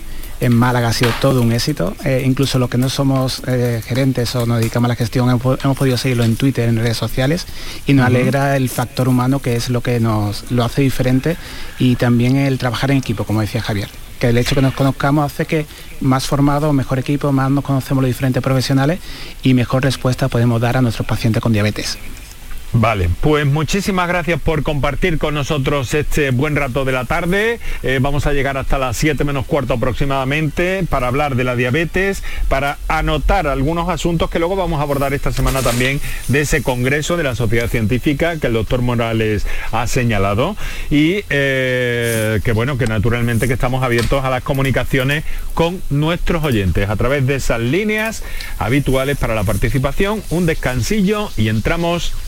Málaga 0.48 0.88
ha 0.88 0.92
sido 0.92 1.10
todo 1.20 1.42
un 1.42 1.52
éxito. 1.52 1.94
Eh, 2.04 2.22
incluso 2.24 2.58
los 2.58 2.70
que 2.70 2.78
no 2.78 2.88
somos 2.88 3.42
eh, 3.46 3.82
gerentes 3.84 4.34
o 4.36 4.46
nos 4.46 4.58
dedicamos 4.60 4.86
a 4.86 4.88
la 4.88 4.96
gestión 4.96 5.28
hemos, 5.28 5.76
podido 5.76 5.96
seguirlo 5.96 6.24
en 6.24 6.36
Twitter, 6.36 6.68
en 6.68 6.76
redes 6.76 6.96
sociales 6.96 7.46
y 7.86 7.94
nos 7.94 8.06
alegra 8.06 8.56
el 8.56 8.68
factor 8.68 9.08
humano 9.08 9.40
que 9.40 9.56
es 9.56 9.68
lo 9.70 9.80
que 9.80 10.00
nos 10.00 10.50
lo 10.50 10.64
hace 10.64 10.82
diferente 10.82 11.36
y 11.78 11.96
también 11.96 12.36
el 12.36 12.58
trabajar 12.58 12.90
en 12.90 12.98
equipo, 12.98 13.24
como 13.24 13.40
decía 13.40 13.60
Javier. 13.60 13.88
Que 14.18 14.28
el 14.28 14.38
hecho 14.38 14.54
que 14.54 14.62
nos 14.62 14.74
conozcamos 14.74 15.24
hace 15.24 15.46
que 15.46 15.66
más 16.00 16.26
formado, 16.26 16.72
mejor 16.72 16.98
equipo, 16.98 17.30
más 17.30 17.50
nos 17.50 17.64
conocemos 17.64 18.02
los 18.02 18.08
diferentes 18.08 18.42
profesionales 18.42 18.98
y 19.42 19.54
mejor 19.54 19.84
respuesta 19.84 20.28
podemos 20.28 20.60
dar 20.60 20.76
a 20.76 20.82
nuestros 20.82 21.06
pacientes 21.06 21.40
con 21.40 21.52
diabetes. 21.52 21.98
Vale, 22.74 23.08
pues 23.22 23.46
muchísimas 23.46 24.08
gracias 24.08 24.38
por 24.42 24.62
compartir 24.62 25.16
con 25.16 25.32
nosotros 25.32 25.94
este 25.94 26.30
buen 26.32 26.54
rato 26.54 26.84
de 26.84 26.92
la 26.92 27.06
tarde. 27.06 27.60
Eh, 27.82 27.98
vamos 28.00 28.26
a 28.26 28.34
llegar 28.34 28.58
hasta 28.58 28.76
las 28.76 28.94
7 28.98 29.24
menos 29.24 29.46
cuarto 29.46 29.72
aproximadamente 29.72 30.84
para 30.88 31.06
hablar 31.06 31.34
de 31.34 31.44
la 31.44 31.56
diabetes, 31.56 32.22
para 32.50 32.76
anotar 32.86 33.46
algunos 33.46 33.88
asuntos 33.88 34.28
que 34.28 34.38
luego 34.38 34.54
vamos 34.54 34.80
a 34.80 34.82
abordar 34.82 35.14
esta 35.14 35.32
semana 35.32 35.62
también 35.62 35.98
de 36.28 36.42
ese 36.42 36.62
congreso 36.62 37.16
de 37.16 37.22
la 37.22 37.34
sociedad 37.34 37.68
científica 37.68 38.36
que 38.36 38.48
el 38.48 38.52
doctor 38.52 38.82
Morales 38.82 39.46
ha 39.72 39.86
señalado 39.86 40.54
y 40.90 41.24
eh, 41.30 42.40
que 42.44 42.52
bueno, 42.52 42.76
que 42.76 42.86
naturalmente 42.86 43.48
que 43.48 43.54
estamos 43.54 43.82
abiertos 43.82 44.26
a 44.26 44.30
las 44.30 44.42
comunicaciones 44.42 45.24
con 45.54 45.80
nuestros 45.88 46.44
oyentes 46.44 46.90
a 46.90 46.96
través 46.96 47.26
de 47.26 47.36
esas 47.36 47.60
líneas 47.60 48.22
habituales 48.58 49.16
para 49.16 49.34
la 49.34 49.44
participación, 49.44 50.22
un 50.28 50.44
descansillo 50.44 51.30
y 51.38 51.48
entramos 51.48 52.12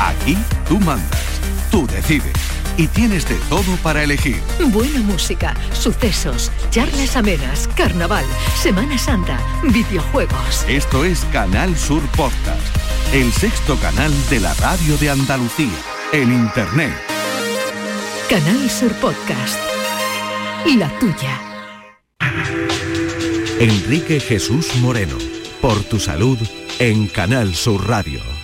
Aquí 0.00 0.36
tú 0.68 0.78
mandas, 0.80 1.40
tú 1.70 1.86
decides 1.86 2.36
y 2.76 2.86
tienes 2.86 3.28
de 3.28 3.34
todo 3.48 3.76
para 3.82 4.02
elegir. 4.04 4.40
Buena 4.68 5.00
música, 5.00 5.54
sucesos, 5.72 6.52
charlas 6.70 7.16
amenas, 7.16 7.68
carnaval, 7.76 8.24
Semana 8.60 8.96
Santa, 8.98 9.40
videojuegos. 9.64 10.64
Esto 10.68 11.04
es 11.04 11.24
Canal 11.32 11.76
Sur 11.76 12.02
Podcast 12.16 12.78
el 13.12 13.32
sexto 13.32 13.76
canal 13.76 14.12
de 14.28 14.38
la 14.38 14.52
radio 14.54 14.96
de 14.98 15.08
Andalucía, 15.08 15.72
en 16.12 16.30
Internet. 16.30 16.92
Canal 18.28 18.68
Sur 18.68 18.92
Podcast. 18.96 19.58
La 20.76 20.90
tuya. 20.98 21.40
Enrique 23.58 24.20
Jesús 24.20 24.76
Moreno, 24.76 25.16
por 25.62 25.82
tu 25.84 25.98
salud, 25.98 26.38
en 26.78 27.06
Canal 27.06 27.54
Sur 27.54 27.88
Radio. 27.88 28.37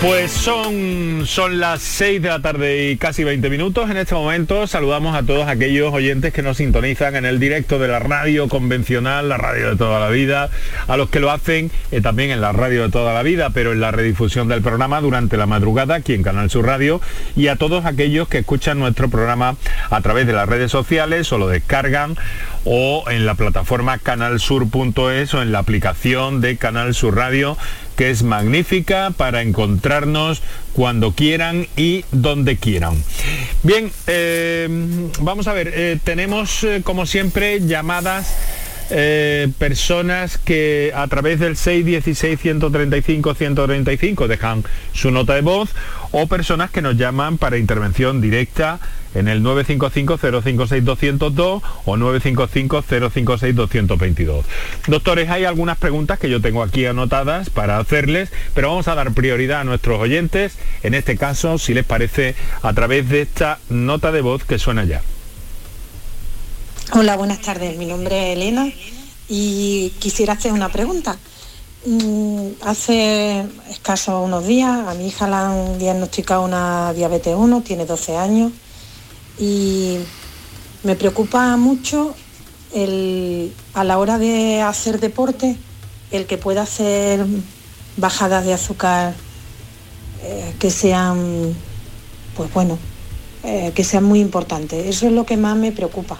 Pues 0.00 0.30
son, 0.30 1.26
son 1.26 1.58
las 1.58 1.82
6 1.82 2.22
de 2.22 2.28
la 2.28 2.40
tarde 2.40 2.90
y 2.90 2.96
casi 2.96 3.24
20 3.24 3.50
minutos. 3.50 3.90
En 3.90 3.96
este 3.96 4.14
momento 4.14 4.68
saludamos 4.68 5.16
a 5.16 5.24
todos 5.24 5.48
aquellos 5.48 5.92
oyentes 5.92 6.32
que 6.32 6.40
nos 6.40 6.58
sintonizan 6.58 7.16
en 7.16 7.24
el 7.24 7.40
directo 7.40 7.80
de 7.80 7.88
la 7.88 7.98
radio 7.98 8.48
convencional, 8.48 9.28
la 9.28 9.38
radio 9.38 9.70
de 9.70 9.76
toda 9.76 9.98
la 9.98 10.08
vida, 10.08 10.50
a 10.86 10.96
los 10.96 11.10
que 11.10 11.18
lo 11.18 11.32
hacen 11.32 11.72
eh, 11.90 12.00
también 12.00 12.30
en 12.30 12.40
la 12.40 12.52
radio 12.52 12.82
de 12.82 12.90
toda 12.90 13.12
la 13.12 13.24
vida, 13.24 13.50
pero 13.50 13.72
en 13.72 13.80
la 13.80 13.90
redifusión 13.90 14.46
del 14.46 14.62
programa 14.62 15.00
durante 15.00 15.36
la 15.36 15.46
madrugada 15.46 15.96
aquí 15.96 16.14
en 16.14 16.22
Canal 16.22 16.48
Sur 16.48 16.66
Radio 16.66 17.00
y 17.34 17.48
a 17.48 17.56
todos 17.56 17.84
aquellos 17.84 18.28
que 18.28 18.38
escuchan 18.38 18.78
nuestro 18.78 19.10
programa 19.10 19.56
a 19.90 20.00
través 20.00 20.28
de 20.28 20.32
las 20.32 20.48
redes 20.48 20.70
sociales 20.70 21.32
o 21.32 21.38
lo 21.38 21.48
descargan 21.48 22.16
o 22.64 23.04
en 23.10 23.26
la 23.26 23.34
plataforma 23.34 23.98
canalsur.es 23.98 25.34
o 25.34 25.42
en 25.42 25.50
la 25.50 25.58
aplicación 25.58 26.40
de 26.40 26.56
Canal 26.56 26.94
Sur 26.94 27.16
Radio 27.16 27.56
que 27.98 28.10
es 28.10 28.22
magnífica 28.22 29.10
para 29.10 29.42
encontrarnos 29.42 30.40
cuando 30.72 31.12
quieran 31.12 31.66
y 31.76 32.04
donde 32.12 32.56
quieran. 32.56 32.94
Bien, 33.64 33.90
eh, 34.06 34.68
vamos 35.20 35.48
a 35.48 35.52
ver, 35.52 35.72
eh, 35.74 35.98
tenemos 36.04 36.62
eh, 36.62 36.82
como 36.84 37.06
siempre 37.06 37.58
llamadas 37.66 38.36
personas 39.58 40.38
que 40.38 40.92
a 40.94 41.06
través 41.08 41.40
del 41.40 41.56
616 41.56 42.40
135 42.40 43.34
135 43.34 44.28
dejan 44.28 44.64
su 44.92 45.10
nota 45.10 45.34
de 45.34 45.42
voz 45.42 45.74
o 46.10 46.26
personas 46.26 46.70
que 46.70 46.82
nos 46.82 46.96
llaman 46.96 47.38
para 47.38 47.58
intervención 47.58 48.20
directa 48.20 48.80
en 49.14 49.28
el 49.28 49.42
955-056-202 49.42 51.62
o 51.84 51.96
955-056-222. 51.96 54.42
Doctores, 54.86 55.30
hay 55.30 55.44
algunas 55.44 55.78
preguntas 55.78 56.18
que 56.18 56.30
yo 56.30 56.40
tengo 56.40 56.62
aquí 56.62 56.86
anotadas 56.86 57.50
para 57.50 57.78
hacerles, 57.78 58.32
pero 58.54 58.68
vamos 58.68 58.86
a 58.88 58.94
dar 58.94 59.12
prioridad 59.12 59.60
a 59.60 59.64
nuestros 59.64 60.00
oyentes, 60.00 60.56
en 60.82 60.94
este 60.94 61.16
caso, 61.16 61.58
si 61.58 61.74
les 61.74 61.84
parece, 61.84 62.34
a 62.62 62.72
través 62.72 63.08
de 63.08 63.22
esta 63.22 63.58
nota 63.68 64.12
de 64.12 64.20
voz 64.20 64.44
que 64.44 64.58
suena 64.58 64.84
ya. 64.84 65.02
Hola, 66.94 67.18
buenas 67.18 67.42
tardes. 67.42 67.76
Mi 67.76 67.84
nombre 67.84 68.32
es 68.32 68.36
Elena 68.38 68.66
y 69.28 69.90
quisiera 69.98 70.32
hacer 70.32 70.52
una 70.52 70.70
pregunta. 70.70 71.18
Mm, 71.84 72.46
hace 72.62 73.44
escaso 73.68 74.22
unos 74.22 74.46
días 74.46 74.88
a 74.88 74.94
mi 74.94 75.08
hija 75.08 75.28
le 75.28 75.34
han 75.34 75.78
diagnosticado 75.78 76.42
una 76.42 76.94
diabetes 76.94 77.34
1, 77.36 77.60
tiene 77.60 77.84
12 77.84 78.16
años 78.16 78.52
y 79.38 79.98
me 80.82 80.96
preocupa 80.96 81.58
mucho 81.58 82.14
el, 82.74 83.52
a 83.74 83.84
la 83.84 83.98
hora 83.98 84.16
de 84.16 84.62
hacer 84.62 84.98
deporte 84.98 85.58
el 86.10 86.24
que 86.24 86.38
pueda 86.38 86.62
hacer 86.62 87.26
bajadas 87.98 88.46
de 88.46 88.54
azúcar 88.54 89.14
eh, 90.22 90.54
que 90.58 90.70
sean, 90.70 91.54
pues 92.34 92.50
bueno, 92.54 92.78
eh, 93.44 93.72
que 93.74 93.84
sean 93.84 94.04
muy 94.04 94.20
importantes. 94.20 94.86
Eso 94.86 95.06
es 95.06 95.12
lo 95.12 95.26
que 95.26 95.36
más 95.36 95.54
me 95.54 95.70
preocupa. 95.70 96.18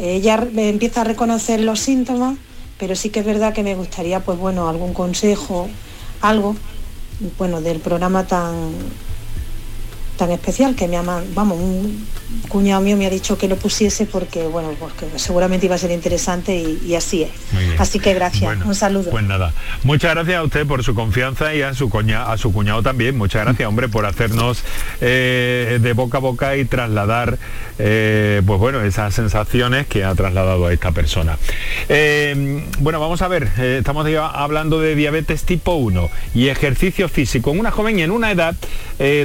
Ella 0.00 0.46
empieza 0.56 1.00
a 1.00 1.04
reconocer 1.04 1.60
los 1.60 1.80
síntomas, 1.80 2.38
pero 2.78 2.94
sí 2.94 3.10
que 3.10 3.20
es 3.20 3.26
verdad 3.26 3.52
que 3.52 3.62
me 3.62 3.74
gustaría, 3.74 4.20
pues 4.20 4.38
bueno, 4.38 4.68
algún 4.68 4.94
consejo, 4.94 5.68
algo, 6.20 6.54
bueno, 7.36 7.60
del 7.60 7.80
programa 7.80 8.26
tan 8.26 8.72
tan 10.16 10.30
especial 10.32 10.74
que 10.74 10.88
me 10.88 10.96
ama, 10.96 11.22
vamos, 11.34 11.58
cuñado 12.48 12.80
mío 12.80 12.96
me 12.96 13.06
ha 13.06 13.10
dicho 13.10 13.38
que 13.38 13.48
lo 13.48 13.56
pusiese 13.56 14.06
porque, 14.06 14.42
bueno, 14.44 14.74
porque 14.78 15.06
seguramente 15.16 15.66
iba 15.66 15.74
a 15.74 15.78
ser 15.78 15.90
interesante 15.90 16.54
y, 16.56 16.94
así 16.94 17.22
es. 17.22 17.30
Así 17.78 17.98
que 17.98 18.14
gracias, 18.14 18.58
un 18.64 18.74
saludo. 18.74 19.10
Pues 19.10 19.24
nada, 19.24 19.52
muchas 19.82 20.14
gracias 20.14 20.36
a 20.36 20.42
usted 20.42 20.66
por 20.66 20.84
su 20.84 20.94
confianza 20.94 21.54
y 21.54 21.62
a 21.62 21.74
su, 21.74 21.90
a 22.14 22.36
su 22.36 22.52
cuñado 22.52 22.82
también. 22.82 23.16
Muchas 23.16 23.44
gracias, 23.44 23.68
hombre, 23.68 23.88
por 23.88 24.06
hacernos 24.06 24.62
eh, 25.00 25.78
de 25.80 25.92
boca 25.92 26.18
a 26.18 26.20
boca 26.20 26.56
y 26.56 26.64
trasladar, 26.64 27.38
eh, 27.78 28.42
pues 28.46 28.58
bueno, 28.58 28.82
esas 28.82 29.14
sensaciones 29.14 29.86
que 29.86 30.04
ha 30.04 30.14
trasladado 30.14 30.66
a 30.66 30.72
esta 30.72 30.92
persona. 30.92 31.38
Eh, 31.88 32.62
bueno, 32.80 33.00
vamos 33.00 33.22
a 33.22 33.28
ver, 33.28 33.48
estamos 33.58 34.06
hablando 34.34 34.80
de 34.80 34.94
diabetes 34.94 35.44
tipo 35.44 35.74
1 35.74 36.10
y 36.34 36.48
ejercicio 36.48 37.08
físico 37.08 37.52
en 37.52 37.60
una 37.60 37.70
joven 37.70 37.98
y 37.98 38.02
en 38.02 38.10
una 38.10 38.30
edad, 38.30 38.54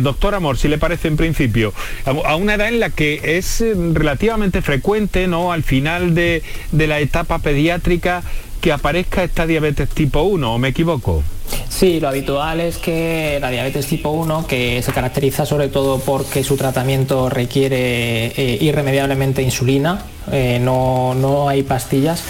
doctor 0.01 0.35
Amor, 0.35 0.57
si 0.57 0.67
le 0.67 0.77
parece 0.77 1.07
en 1.07 1.17
principio, 1.17 1.73
a 2.05 2.35
una 2.35 2.55
edad 2.55 2.67
en 2.67 2.79
la 2.79 2.92
que 2.95 3.37
es 3.37 3.61
eh, 3.61 3.73
relativamente 3.93 4.61
frecuente, 4.61 5.27
¿no? 5.27 5.51
Al 5.51 5.63
final 5.63 6.15
de, 6.15 6.43
de 6.71 6.87
la 6.87 6.99
etapa 6.99 7.39
pediátrica 7.39 8.23
que 8.61 8.71
aparezca 8.71 9.23
esta 9.23 9.45
diabetes 9.45 9.89
tipo 9.89 10.21
1, 10.21 10.53
¿o 10.53 10.57
me 10.57 10.69
equivoco? 10.69 11.23
Sí, 11.69 11.99
lo 11.99 12.07
habitual 12.07 12.61
es 12.61 12.77
que 12.77 13.39
la 13.41 13.49
diabetes 13.49 13.87
tipo 13.87 14.09
1, 14.11 14.47
que 14.47 14.81
se 14.81 14.93
caracteriza 14.93 15.45
sobre 15.45 15.67
todo 15.67 15.99
porque 15.99 16.43
su 16.43 16.55
tratamiento 16.55 17.29
requiere 17.29 18.27
eh, 18.27 18.57
irremediablemente 18.61 19.41
insulina, 19.41 19.99
eh, 20.31 20.59
no, 20.61 21.49
hay 21.49 21.63
pastillas, 21.63 22.23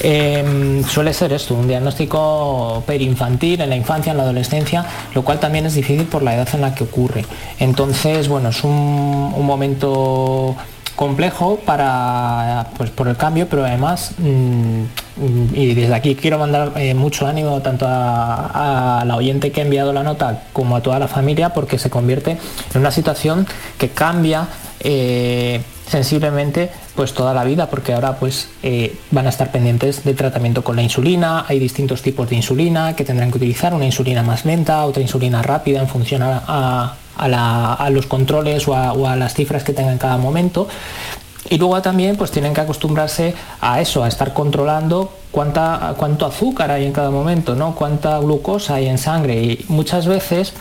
em, 0.00 0.82
suele 0.84 1.12
ser 1.14 1.32
esto, 1.32 1.54
un 1.54 1.68
diagnóstico 1.68 2.82
perinfantil 2.86 3.60
en 3.60 3.70
la 3.70 3.76
infancia, 3.76 4.10
en 4.10 4.16
la 4.16 4.24
adolescencia, 4.24 4.84
lo 5.14 5.22
cual 5.22 5.38
también 5.38 5.66
es 5.66 5.74
difícil 5.74 6.06
por 6.06 6.22
la 6.22 6.34
edad 6.34 6.48
en 6.54 6.62
la 6.62 6.74
que 6.74 6.84
ocurre. 6.84 7.24
Entonces, 7.60 8.26
bueno, 8.26 8.48
es 8.48 8.64
un, 8.64 8.72
un 9.36 9.46
momento 9.46 10.56
complejo 10.98 11.60
para 11.64 12.66
pues 12.76 12.90
por 12.90 13.06
el 13.06 13.16
cambio 13.16 13.46
pero 13.48 13.64
además 13.64 14.14
mm, 14.18 14.82
y 15.54 15.74
desde 15.74 15.94
aquí 15.94 16.16
quiero 16.16 16.40
mandar 16.40 16.72
eh, 16.74 16.92
mucho 16.92 17.28
ánimo 17.28 17.62
tanto 17.62 17.86
a, 17.88 19.04
la 19.06 19.16
oyente 19.16 19.52
que 19.52 19.60
ha 19.60 19.64
enviado 19.64 19.92
la 19.92 20.02
nota 20.02 20.42
como 20.52 20.74
a 20.74 20.82
toda 20.82 20.98
la 20.98 21.06
familia 21.06 21.50
porque 21.50 21.78
se 21.78 21.88
convierte 21.88 22.32
en 22.74 22.80
una 22.80 22.90
situación 22.90 23.46
que 23.78 23.90
cambia 23.90 24.48
eh, 24.80 25.60
sensiblemente 25.88 26.68
pues 26.96 27.14
toda 27.14 27.32
la 27.32 27.44
vida 27.44 27.70
porque 27.70 27.92
ahora 27.92 28.16
pues 28.16 28.48
eh, 28.64 28.98
van 29.12 29.26
a 29.26 29.28
estar 29.28 29.52
pendientes 29.52 30.02
de 30.02 30.14
tratamiento 30.14 30.64
con 30.64 30.74
la 30.74 30.82
insulina. 30.82 31.44
Hay 31.48 31.60
distintos 31.60 32.02
tipos 32.02 32.28
de 32.28 32.34
insulina 32.34 32.96
que 32.96 33.04
tendrán 33.04 33.30
que 33.30 33.36
utilizar 33.36 33.72
una 33.72 33.86
insulina 33.86 34.24
más 34.24 34.44
lenta 34.44 34.84
otra 34.84 35.00
insulina 35.00 35.42
rápida 35.42 35.80
en 35.80 35.86
función 35.86 36.22
a 36.22 36.42
a, 36.46 36.94
los 37.90 38.06
controles 38.06 38.68
o 38.68 38.74
a, 38.74 39.16
las 39.16 39.34
cifras 39.34 39.64
que 39.64 39.72
tengan 39.72 39.94
en 39.94 39.98
cada 39.98 40.18
momento. 40.18 40.68
Y 41.50 41.56
luego 41.56 41.80
también 41.80 42.16
pues 42.16 42.30
tienen 42.30 42.52
que 42.52 42.60
acostumbrarse 42.60 43.34
a 43.60 43.80
eso, 43.80 44.04
a 44.04 44.08
estar 44.08 44.34
controlando 44.34 45.12
cuánta, 45.30 45.94
cuánto 45.96 46.26
azúcar 46.26 46.70
hay 46.70 46.84
en 46.84 46.92
cada 46.92 47.10
momento, 47.10 47.54
¿no? 47.54 47.74
cuánta 47.74 48.18
glucosa 48.18 48.74
hay 48.74 48.86
en 48.86 48.98
sangre. 48.98 49.42
Y 49.42 49.64
muchas 49.68 50.06
veces 50.06 50.52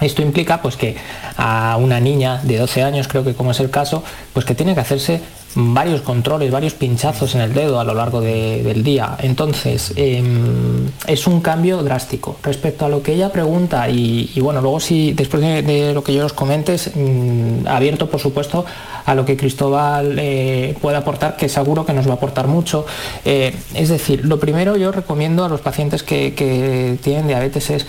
esto 0.00 0.22
implica 0.22 0.62
pues 0.62 0.76
que 0.76 0.96
a 1.36 1.76
una 1.80 2.00
niña 2.00 2.40
de 2.42 2.58
12 2.58 2.82
años, 2.82 3.08
creo 3.08 3.24
que 3.24 3.34
como 3.34 3.50
es 3.50 3.60
el 3.60 3.70
caso, 3.70 4.02
pues 4.32 4.44
que 4.46 4.54
tiene 4.54 4.74
que 4.74 4.80
hacerse 4.80 5.20
varios 5.54 6.02
controles, 6.02 6.50
varios 6.50 6.74
pinchazos 6.74 7.34
en 7.34 7.40
el 7.40 7.54
dedo 7.54 7.80
a 7.80 7.84
lo 7.84 7.94
largo 7.94 8.20
del 8.20 8.84
día. 8.84 9.16
Entonces, 9.20 9.92
em, 9.96 10.88
es 11.06 11.26
un 11.26 11.40
cambio 11.40 11.82
drástico. 11.82 12.36
Respecto 12.42 12.84
a 12.84 12.88
lo 12.88 13.02
que 13.02 13.14
ella 13.14 13.32
pregunta, 13.32 13.88
y, 13.88 14.38
bueno, 14.40 14.60
luego 14.60 14.78
si 14.78 15.12
después 15.12 15.42
de, 15.42 15.92
lo 15.94 16.04
que 16.04 16.14
yo 16.14 16.26
os 16.26 16.32
comentes, 16.32 16.92
mm, 16.94 17.66
abierto 17.66 18.08
por 18.08 18.20
supuesto 18.20 18.64
a 19.04 19.14
lo 19.14 19.24
que 19.24 19.36
Cristóbal 19.36 20.16
eh, 20.18 20.76
puede 20.80 20.96
aportar, 20.96 21.36
que 21.36 21.48
seguro 21.48 21.84
que 21.86 21.92
nos 21.92 22.06
va 22.06 22.12
a 22.12 22.16
aportar 22.16 22.46
mucho. 22.46 22.86
Eh, 23.24 23.54
es 23.74 23.88
decir, 23.88 24.24
lo 24.24 24.38
primero 24.38 24.76
yo 24.76 24.92
recomiendo 24.92 25.44
a 25.44 25.48
los 25.48 25.60
pacientes 25.60 26.02
que, 26.02 26.98
tienen 27.02 27.26
diabetes 27.26 27.70
es 27.70 27.86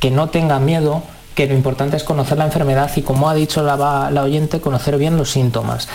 que 0.00 0.10
no 0.10 0.28
tengan 0.28 0.64
miedo, 0.64 1.02
que 1.36 1.46
lo 1.46 1.54
importante 1.54 1.98
es 1.98 2.02
conocer 2.02 2.38
la 2.38 2.46
enfermedad 2.46 2.90
y 2.96 3.02
como 3.02 3.28
ha 3.28 3.34
dicho 3.34 3.62
la, 3.62 4.22
oyente, 4.22 4.58
conocer 4.60 4.96
bien 4.96 5.16
los 5.16 5.30
síntomas 5.30 5.86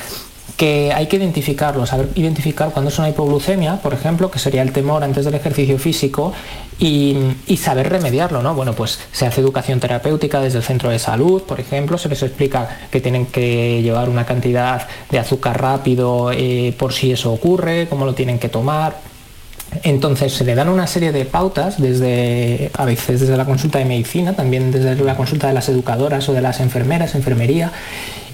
que 0.55 0.93
hay 0.93 1.07
que 1.07 1.15
identificarlo, 1.17 1.87
saber 1.87 2.09
identificar 2.13 2.69
cuando 2.69 2.89
es 2.89 2.99
una 2.99 3.09
hipoglucemia, 3.09 3.77
por 3.77 3.95
ejemplo, 3.95 4.29
que 4.29 4.37
sería 4.37 4.61
el 4.61 4.71
temor 4.71 5.03
antes 5.03 5.25
del 5.25 5.33
ejercicio 5.33 5.79
físico, 5.79 6.33
y, 6.77 7.15
saber 7.57 7.89
remediarlo, 7.89 8.43
¿no? 8.43 8.53
Bueno, 8.53 8.73
pues 8.73 8.99
se 9.11 9.25
hace 9.25 9.41
educación 9.41 9.79
terapéutica 9.79 10.39
desde 10.39 10.59
el 10.59 10.63
centro 10.63 10.91
de 10.91 10.99
salud, 10.99 11.41
por 11.43 11.59
ejemplo, 11.59 11.97
se 11.97 12.09
les 12.09 12.21
explica 12.21 12.77
que 12.91 13.01
tienen 13.01 13.25
que 13.25 13.81
llevar 13.81 14.09
una 14.09 14.25
cantidad 14.25 14.87
de 15.09 15.17
azúcar 15.17 15.59
rápido 15.59 16.31
eh, 16.31 16.75
por 16.77 16.93
si 16.93 17.11
eso 17.11 17.33
ocurre, 17.33 17.87
cómo 17.87 18.05
lo 18.05 18.13
tienen 18.13 18.37
que 18.37 18.49
tomar. 18.49 19.10
Entonces 19.83 20.33
se 20.33 20.43
le 20.43 20.55
dan 20.55 20.69
una 20.69 20.87
serie 20.87 21.11
de 21.11 21.25
pautas 21.25 21.81
desde 21.81 22.71
a 22.77 22.85
veces 22.85 23.21
desde 23.21 23.37
la 23.37 23.45
consulta 23.45 23.79
de 23.79 23.85
medicina, 23.85 24.33
también 24.33 24.71
desde 24.71 24.95
la 24.95 25.15
consulta 25.15 25.47
de 25.47 25.53
las 25.53 25.69
educadoras 25.69 26.27
o 26.29 26.33
de 26.33 26.41
las 26.41 26.59
enfermeras, 26.59 27.15
enfermería, 27.15 27.71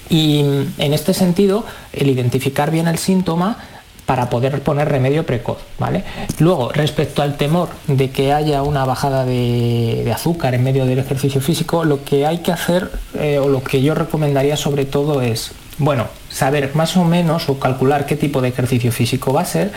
y 0.10 0.39
en 0.78 0.93
este 0.93 1.13
sentido, 1.13 1.65
el 1.93 2.10
identificar 2.10 2.71
bien 2.71 2.88
el 2.88 2.97
síntoma 2.97 3.58
para 4.06 4.30
poder 4.30 4.62
poner 4.62 4.88
remedio 4.88 5.26
precoz, 5.26 5.58
¿vale? 5.78 6.06
Luego, 6.39 6.71
respecto 6.71 7.21
al 7.21 7.36
temor 7.36 7.67
de 7.88 8.10
que 8.10 8.32
haya 8.32 8.63
una 8.63 8.86
bajada 8.86 9.26
de, 9.26 10.10
azúcar 10.15 10.56
en 10.56 10.63
medio 10.63 10.86
del 10.86 11.00
ejercicio 11.00 11.41
físico, 11.41 11.84
lo 11.84 12.06
que 12.06 12.26
hay 12.26 12.38
que 12.38 12.54
hacer, 12.54 12.89
eh, 13.15 13.38
o 13.38 13.50
lo 13.50 13.62
que 13.62 13.82
yo 13.82 13.95
recomendaría 13.95 14.56
sobre 14.56 14.86
todo 14.86 15.21
es, 15.21 15.52
bueno, 15.78 16.08
saber 16.30 16.72
más 16.76 16.98
o 16.98 17.04
menos 17.04 17.50
o 17.50 17.60
calcular 17.60 18.06
qué 18.06 18.16
tipo 18.16 18.42
de 18.42 18.50
ejercicio 18.50 18.92
físico 18.92 19.34
va 19.34 19.42
a 19.42 19.46
ser 19.46 19.72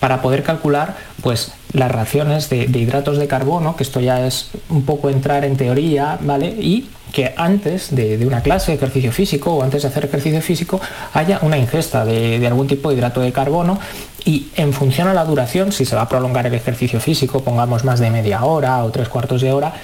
para 0.00 0.22
poder 0.22 0.42
calcular 0.42 0.96
pues 1.22 1.52
las 1.72 1.90
raciones 1.90 2.48
de, 2.50 2.64
hidratos 2.64 3.18
de 3.18 3.28
carbono, 3.28 3.76
que 3.76 3.82
esto 3.82 4.00
ya 4.00 4.26
es 4.26 4.50
un 4.68 4.84
poco 4.84 5.10
entrar 5.10 5.44
en 5.44 5.56
teoría, 5.56 6.18
¿vale? 6.20 6.48
Y 6.48 6.88
que 7.12 7.34
antes 7.36 7.94
de, 7.94 8.26
una 8.26 8.40
clase 8.40 8.72
de 8.72 8.76
ejercicio 8.76 9.12
físico 9.12 9.54
o 9.54 9.62
antes 9.62 9.82
de 9.82 9.88
hacer 9.88 10.06
ejercicio 10.06 10.40
físico 10.40 10.80
haya 11.12 11.38
una 11.42 11.58
ingesta 11.58 12.04
de, 12.04 12.44
algún 12.46 12.66
tipo 12.66 12.88
de 12.88 12.96
hidrato 12.96 13.20
de 13.20 13.32
carbono 13.32 13.78
y 14.24 14.48
en 14.56 14.72
función 14.72 15.08
a 15.08 15.14
la 15.14 15.24
duración, 15.24 15.72
si 15.72 15.84
se 15.84 15.94
va 15.94 16.02
a 16.02 16.08
prolongar 16.08 16.46
el 16.46 16.54
ejercicio 16.54 17.00
físico, 17.00 17.42
pongamos 17.42 17.84
más 17.84 18.00
de 18.00 18.10
media 18.10 18.44
hora 18.44 18.82
o 18.84 18.90
tres 18.90 19.08
cuartos 19.08 19.42
de 19.42 19.52
hora, 19.52 19.74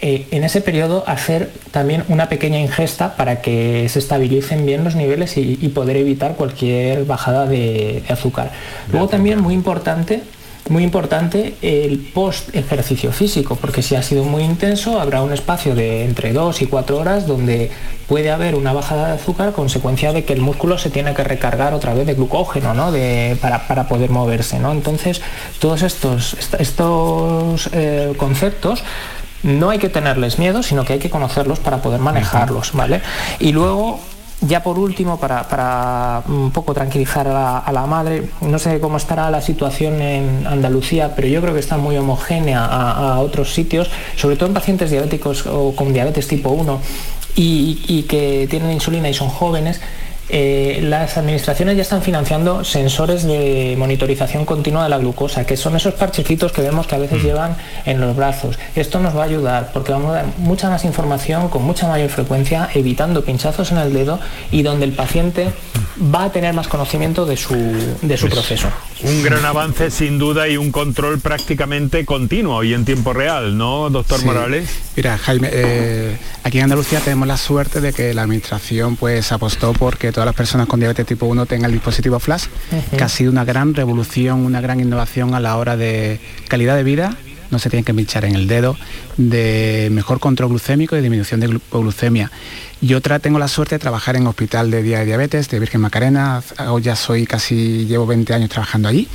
eh, 0.00 0.26
en 0.30 0.44
ese 0.44 0.60
periodo 0.60 1.04
hacer 1.06 1.50
también 1.70 2.04
una 2.08 2.28
pequeña 2.28 2.60
ingesta 2.60 3.16
para 3.16 3.40
que 3.40 3.88
se 3.88 3.98
estabilicen 3.98 4.66
bien 4.66 4.84
los 4.84 4.94
niveles 4.94 5.36
y, 5.36 5.56
poder 5.74 5.96
evitar 5.96 6.36
cualquier 6.36 7.04
bajada 7.04 7.46
de 7.46 8.02
azúcar. 8.08 8.50
Luego 8.90 9.08
también 9.08 9.40
muy 9.40 9.54
importante 9.54 10.22
muy 10.68 10.82
importante 10.82 11.54
el 11.62 11.98
post 12.12 12.54
ejercicio 12.54 13.12
físico, 13.12 13.56
porque 13.56 13.82
si 13.82 13.94
ha 13.94 14.02
sido 14.02 14.24
muy 14.24 14.42
intenso 14.42 15.00
habrá 15.00 15.22
un 15.22 15.32
espacio 15.32 15.74
de 15.74 16.04
entre 16.04 16.32
2 16.32 16.62
y 16.62 16.66
4 16.66 16.98
horas 16.98 17.26
donde 17.26 17.70
puede 18.08 18.30
haber 18.30 18.54
una 18.54 18.72
bajada 18.72 19.08
de 19.08 19.12
azúcar 19.14 19.52
consecuencia 19.52 20.12
de 20.12 20.24
que 20.24 20.32
el 20.32 20.40
músculo 20.40 20.78
se 20.78 20.90
tiene 20.90 21.14
que 21.14 21.22
recargar 21.22 21.72
otra 21.72 21.94
vez 21.94 22.06
de 22.06 22.14
glucógeno 22.14 22.74
¿no? 22.74 22.90
de, 22.90 23.36
para, 23.40 23.86
poder 23.88 24.10
moverse. 24.10 24.58
¿no? 24.58 24.72
Entonces, 24.72 25.20
todos 25.60 25.82
estos, 25.82 26.36
estos 26.58 27.70
eh, 27.72 28.12
conceptos 28.16 28.82
no 29.46 29.70
hay 29.70 29.78
que 29.78 29.88
tenerles 29.88 30.38
miedo, 30.38 30.62
sino 30.62 30.84
que 30.84 30.94
hay 30.94 30.98
que 30.98 31.08
conocerlos 31.08 31.60
para 31.60 31.78
poder 31.78 32.00
manejarlos, 32.00 32.72
¿vale? 32.72 33.00
Y 33.38 33.52
luego 33.52 34.00
ya 34.42 34.62
por 34.62 34.78
último, 34.78 35.18
para, 35.18 36.22
un 36.28 36.50
poco 36.50 36.74
tranquilizar 36.74 37.26
a 37.26 37.72
la, 37.72 37.86
madre, 37.86 38.28
no 38.42 38.58
sé 38.58 38.80
cómo 38.80 38.98
estará 38.98 39.30
la 39.30 39.40
situación 39.40 40.02
en 40.02 40.46
Andalucía, 40.46 41.14
pero 41.16 41.28
yo 41.28 41.40
creo 41.40 41.54
que 41.54 41.60
está 41.60 41.78
muy 41.78 41.96
homogénea 41.96 42.64
a, 42.64 43.20
otros 43.20 43.54
sitios, 43.54 43.90
sobre 44.16 44.36
todo 44.36 44.48
en 44.48 44.54
pacientes 44.54 44.90
diabéticos 44.90 45.46
o 45.46 45.74
con 45.74 45.92
diabetes 45.92 46.28
tipo 46.28 46.50
1 46.50 46.80
y 47.36 48.02
que 48.08 48.46
tienen 48.50 48.72
insulina 48.72 49.08
y 49.08 49.14
son 49.14 49.28
jóvenes 49.28 49.80
eh, 50.28 50.80
las 50.82 51.16
administraciones 51.16 51.76
ya 51.76 51.82
están 51.82 52.02
financiando 52.02 52.64
sensores 52.64 53.24
de 53.24 53.76
monitorización 53.78 54.44
continua 54.44 54.82
de 54.82 54.88
la 54.88 54.98
glucosa, 54.98 55.46
que 55.46 55.56
son 55.56 55.76
esos 55.76 55.94
parchecitos 55.94 56.52
que 56.52 56.62
vemos 56.62 56.86
que 56.86 56.96
a 56.96 56.98
veces 56.98 57.22
mm. 57.22 57.26
llevan 57.26 57.56
en 57.84 58.00
los 58.00 58.16
brazos. 58.16 58.58
Esto 58.74 58.98
nos 58.98 59.16
va 59.16 59.22
a 59.22 59.26
ayudar 59.26 59.70
porque 59.72 59.92
vamos 59.92 60.10
a 60.10 60.14
dar 60.14 60.26
mucha 60.38 60.68
más 60.68 60.84
información 60.84 61.48
con 61.48 61.62
mucha 61.62 61.86
mayor 61.86 62.10
frecuencia, 62.10 62.68
evitando 62.74 63.24
pinchazos 63.24 63.70
en 63.70 63.78
el 63.78 63.92
dedo 63.92 64.18
y 64.50 64.62
donde 64.62 64.84
el 64.84 64.92
paciente 64.92 65.48
va 66.14 66.24
a 66.24 66.32
tener 66.32 66.54
más 66.54 66.68
conocimiento 66.68 67.24
de 67.24 67.36
su, 67.36 67.54
de 68.02 68.16
su 68.16 68.28
proceso. 68.28 68.68
Un 69.02 69.22
gran 69.22 69.44
avance 69.44 69.90
sin 69.90 70.18
duda 70.18 70.48
y 70.48 70.56
un 70.56 70.72
control 70.72 71.20
prácticamente 71.20 72.04
continuo 72.04 72.64
y 72.64 72.74
en 72.74 72.84
tiempo 72.84 73.12
real, 73.12 73.56
¿no, 73.56 73.90
doctor 73.90 74.24
Morales? 74.24 74.68
Mira, 74.96 75.18
Jaime, 75.18 75.50
eh, 75.52 76.16
aquí 76.42 76.58
en 76.58 76.64
Andalucía 76.64 77.00
tenemos 77.00 77.28
la 77.28 77.36
suerte 77.36 77.80
de 77.80 77.92
que 77.92 78.14
la 78.14 78.22
administración 78.22 78.96
pues 78.96 79.32
apostó 79.32 79.72
porque 79.72 80.12
todas 80.16 80.24
las 80.24 80.34
personas 80.34 80.66
con 80.66 80.80
diabetes 80.80 81.04
tipo 81.04 81.26
1 81.26 81.44
tengan 81.44 81.66
el 81.66 81.72
dispositivo 81.72 82.18
Flash, 82.18 82.46
que 82.90 83.04
ha 83.04 83.08
sido 83.10 83.30
una 83.30 83.44
gran 83.44 83.74
revolución, 83.74 84.46
una 84.46 84.62
gran 84.62 84.80
innovación 84.80 85.34
a 85.34 85.40
la 85.40 85.58
hora 85.58 85.76
de 85.76 86.20
calidad 86.48 86.74
de 86.74 86.84
vida, 86.84 87.14
no 87.50 87.58
se 87.58 87.68
tienen 87.68 87.84
que 87.84 87.92
pinchar 87.92 88.24
en 88.24 88.34
el 88.34 88.48
dedo, 88.48 88.78
de 89.18 89.90
mejor 89.92 90.18
control 90.18 90.48
glucémico 90.48 90.96
y 90.96 91.02
disminución 91.02 91.40
de 91.40 91.60
glucemia. 91.70 92.30
Yo 92.80 93.02
tengo 93.02 93.38
la 93.38 93.46
suerte 93.46 93.74
de 93.74 93.78
trabajar 93.78 94.16
en 94.16 94.26
hospital 94.26 94.70
de 94.70 94.82
día 94.82 95.00
de 95.00 95.04
diabetes 95.04 95.50
de 95.50 95.60
Virgen 95.60 95.82
Macarena, 95.82 96.42
hoy 96.66 96.80
ya 96.80 96.96
soy 96.96 97.26
casi, 97.26 97.84
llevo 97.84 98.06
20 98.06 98.32
años 98.32 98.48
trabajando 98.48 98.88
allí. 98.88 99.08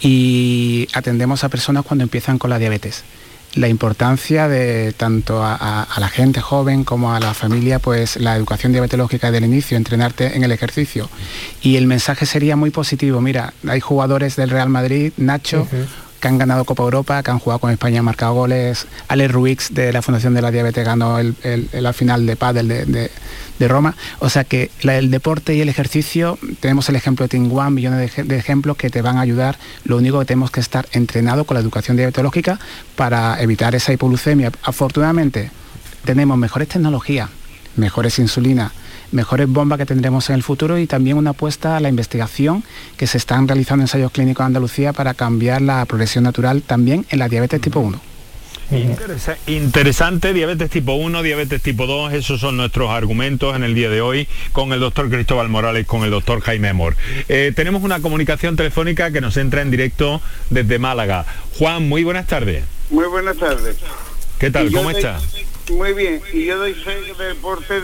Y 0.00 0.88
atendemos 0.94 1.44
a 1.44 1.50
personas 1.50 1.84
cuando 1.84 2.02
empiezan 2.02 2.38
con 2.38 2.48
la 2.48 2.58
diabetes 2.58 3.04
la 3.56 3.68
importancia 3.68 4.48
de 4.48 4.92
tanto 4.92 5.42
a, 5.42 5.88
la 5.98 6.08
gente 6.08 6.40
joven 6.40 6.84
como 6.84 7.14
a 7.14 7.20
la 7.20 7.34
familia, 7.34 7.78
pues 7.78 8.16
la 8.16 8.36
educación 8.36 8.72
diabetológica 8.72 9.30
del 9.30 9.44
inicio, 9.44 9.76
entrenarte 9.76 10.36
en 10.36 10.44
el 10.44 10.52
ejercicio. 10.52 11.08
Y 11.62 11.76
el 11.76 11.86
mensaje 11.86 12.26
sería 12.26 12.54
muy 12.54 12.70
positivo. 12.70 13.20
Mira, 13.20 13.54
hay 13.66 13.80
jugadores 13.80 14.36
del 14.36 14.50
Real 14.50 14.68
Madrid, 14.68 15.12
Nacho, 15.16 15.66
que 16.20 16.28
han 16.28 16.38
ganado 16.38 16.64
Copa 16.64 16.82
Europa, 16.82 17.22
que 17.22 17.30
han 17.30 17.38
jugado 17.38 17.60
con 17.60 17.70
España, 17.70 18.00
han 18.00 18.04
marcado 18.04 18.34
goles. 18.34 18.86
Alex 19.08 19.32
Ruiz 19.32 19.68
de 19.70 19.92
la 19.92 20.02
Fundación 20.02 20.34
de 20.34 20.42
la 20.42 20.50
Diabetes 20.50 20.84
ganó 20.84 21.18
el, 21.18 21.34
la 21.72 21.92
final 21.92 22.26
de 22.26 22.36
pádel 22.36 22.68
de, 22.68 22.84
de, 22.84 23.10
Roma. 23.60 23.96
O 24.18 24.28
sea 24.28 24.44
que 24.44 24.70
el 24.82 25.10
deporte 25.10 25.54
y 25.54 25.60
el 25.60 25.68
ejercicio, 25.68 26.38
tenemos 26.60 26.88
el 26.88 26.96
ejemplo 26.96 27.24
de 27.24 27.28
Tinguan, 27.30 27.74
millones 27.74 28.12
de, 28.16 28.36
ejemplos 28.36 28.76
que 28.76 28.90
te 28.90 29.02
van 29.02 29.16
a 29.16 29.22
ayudar. 29.22 29.58
Lo 29.84 29.96
único 29.96 30.18
que 30.18 30.26
tenemos 30.26 30.50
que 30.50 30.60
estar 30.60 30.86
entrenado 30.92 31.44
con 31.44 31.54
la 31.54 31.60
educación 31.60 31.96
diabetológica 31.96 32.58
para 32.94 33.40
evitar 33.40 33.74
esa 33.74 33.92
hipoglucemia. 33.92 34.52
Afortunadamente, 34.62 35.50
tenemos 36.04 36.36
mejores 36.38 36.68
tecnologías, 36.68 37.30
mejores 37.76 38.18
insulinas, 38.18 38.72
mejores 39.12 39.48
bombas 39.48 39.78
que 39.78 39.86
tendremos 39.86 40.28
en 40.30 40.36
el 40.36 40.42
futuro 40.42 40.78
y 40.78 40.86
también 40.86 41.16
una 41.16 41.30
apuesta 41.30 41.76
a 41.76 41.80
la 41.80 41.88
investigación 41.88 42.64
que 42.96 43.06
se 43.06 43.18
están 43.18 43.48
realizando 43.48 43.84
ensayos 43.84 44.12
clínicos 44.12 44.42
en 44.42 44.46
Andalucía 44.46 44.92
para 44.92 45.14
cambiar 45.14 45.62
la 45.62 45.84
progresión 45.86 46.24
natural 46.24 46.62
también 46.62 47.06
en 47.10 47.18
la 47.18 47.28
diabetes 47.28 47.60
tipo 47.60 47.80
1. 47.80 48.15
Interesante, 49.46 50.32
diabetes 50.32 50.70
tipo 50.70 50.94
1, 50.94 51.22
diabetes 51.22 51.62
tipo 51.62 51.86
2, 51.86 52.12
esos 52.14 52.40
son 52.40 52.56
nuestros 52.56 52.90
argumentos 52.90 53.54
en 53.54 53.62
el 53.62 53.74
día 53.74 53.90
de 53.90 54.00
hoy 54.00 54.28
con 54.52 54.72
el 54.72 54.80
doctor 54.80 55.08
Cristóbal 55.08 55.48
Morales, 55.48 55.86
con 55.86 56.02
el 56.02 56.10
doctor 56.10 56.40
Jaime 56.40 56.68
Amor. 56.68 56.96
Eh, 57.28 57.52
tenemos 57.54 57.82
una 57.82 58.00
comunicación 58.00 58.56
telefónica 58.56 59.10
que 59.10 59.20
nos 59.20 59.36
entra 59.36 59.62
en 59.62 59.70
directo 59.70 60.20
desde 60.50 60.78
Málaga. 60.78 61.24
Juan, 61.58 61.88
muy 61.88 62.04
buenas 62.04 62.26
tardes. 62.26 62.64
Muy 62.90 63.06
buenas 63.06 63.36
tardes. 63.36 63.76
¿Qué 64.38 64.50
tal? 64.50 64.70
¿Cómo 64.72 64.90
está? 64.90 65.20
Muy 65.70 65.94
bien, 65.94 66.20
y 66.32 66.44
yo 66.44 66.58
doy 66.58 66.74
fe 66.74 66.96
que 67.04 67.10
el 67.10 67.34
deporte 67.34 67.80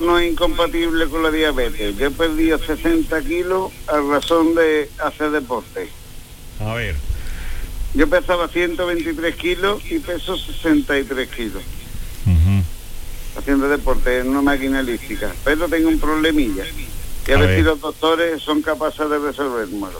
no 0.00 0.18
es 0.18 0.30
incompatible 0.30 1.06
con 1.08 1.22
la 1.22 1.30
diabetes. 1.30 1.96
Yo 1.96 2.08
he 2.08 2.10
perdido 2.10 2.58
60 2.58 3.22
kilos 3.22 3.72
a 3.86 3.98
razón 4.00 4.54
de 4.54 4.90
hacer 5.02 5.30
deporte. 5.30 5.88
A 6.60 6.74
ver. 6.74 6.96
Yo 7.94 8.08
pesaba 8.08 8.48
123 8.48 9.36
kilos 9.36 9.82
y 9.88 10.00
peso 10.00 10.36
63 10.36 11.28
kilos. 11.28 11.62
Haciendo 13.36 13.68
deporte 13.68 14.20
en 14.20 14.28
una 14.28 14.42
máquina 14.42 14.80
elíptica. 14.80 15.32
Pero 15.44 15.68
tengo 15.68 15.88
un 15.88 15.98
problemilla. 15.98 16.64
Y 17.26 17.32
a, 17.32 17.38
ver, 17.38 17.56
si 17.56 17.62
los 17.62 17.80
doctores 17.80 18.42
son 18.42 18.62
capaces 18.62 19.08
de 19.08 19.18
resolverlo. 19.18 19.90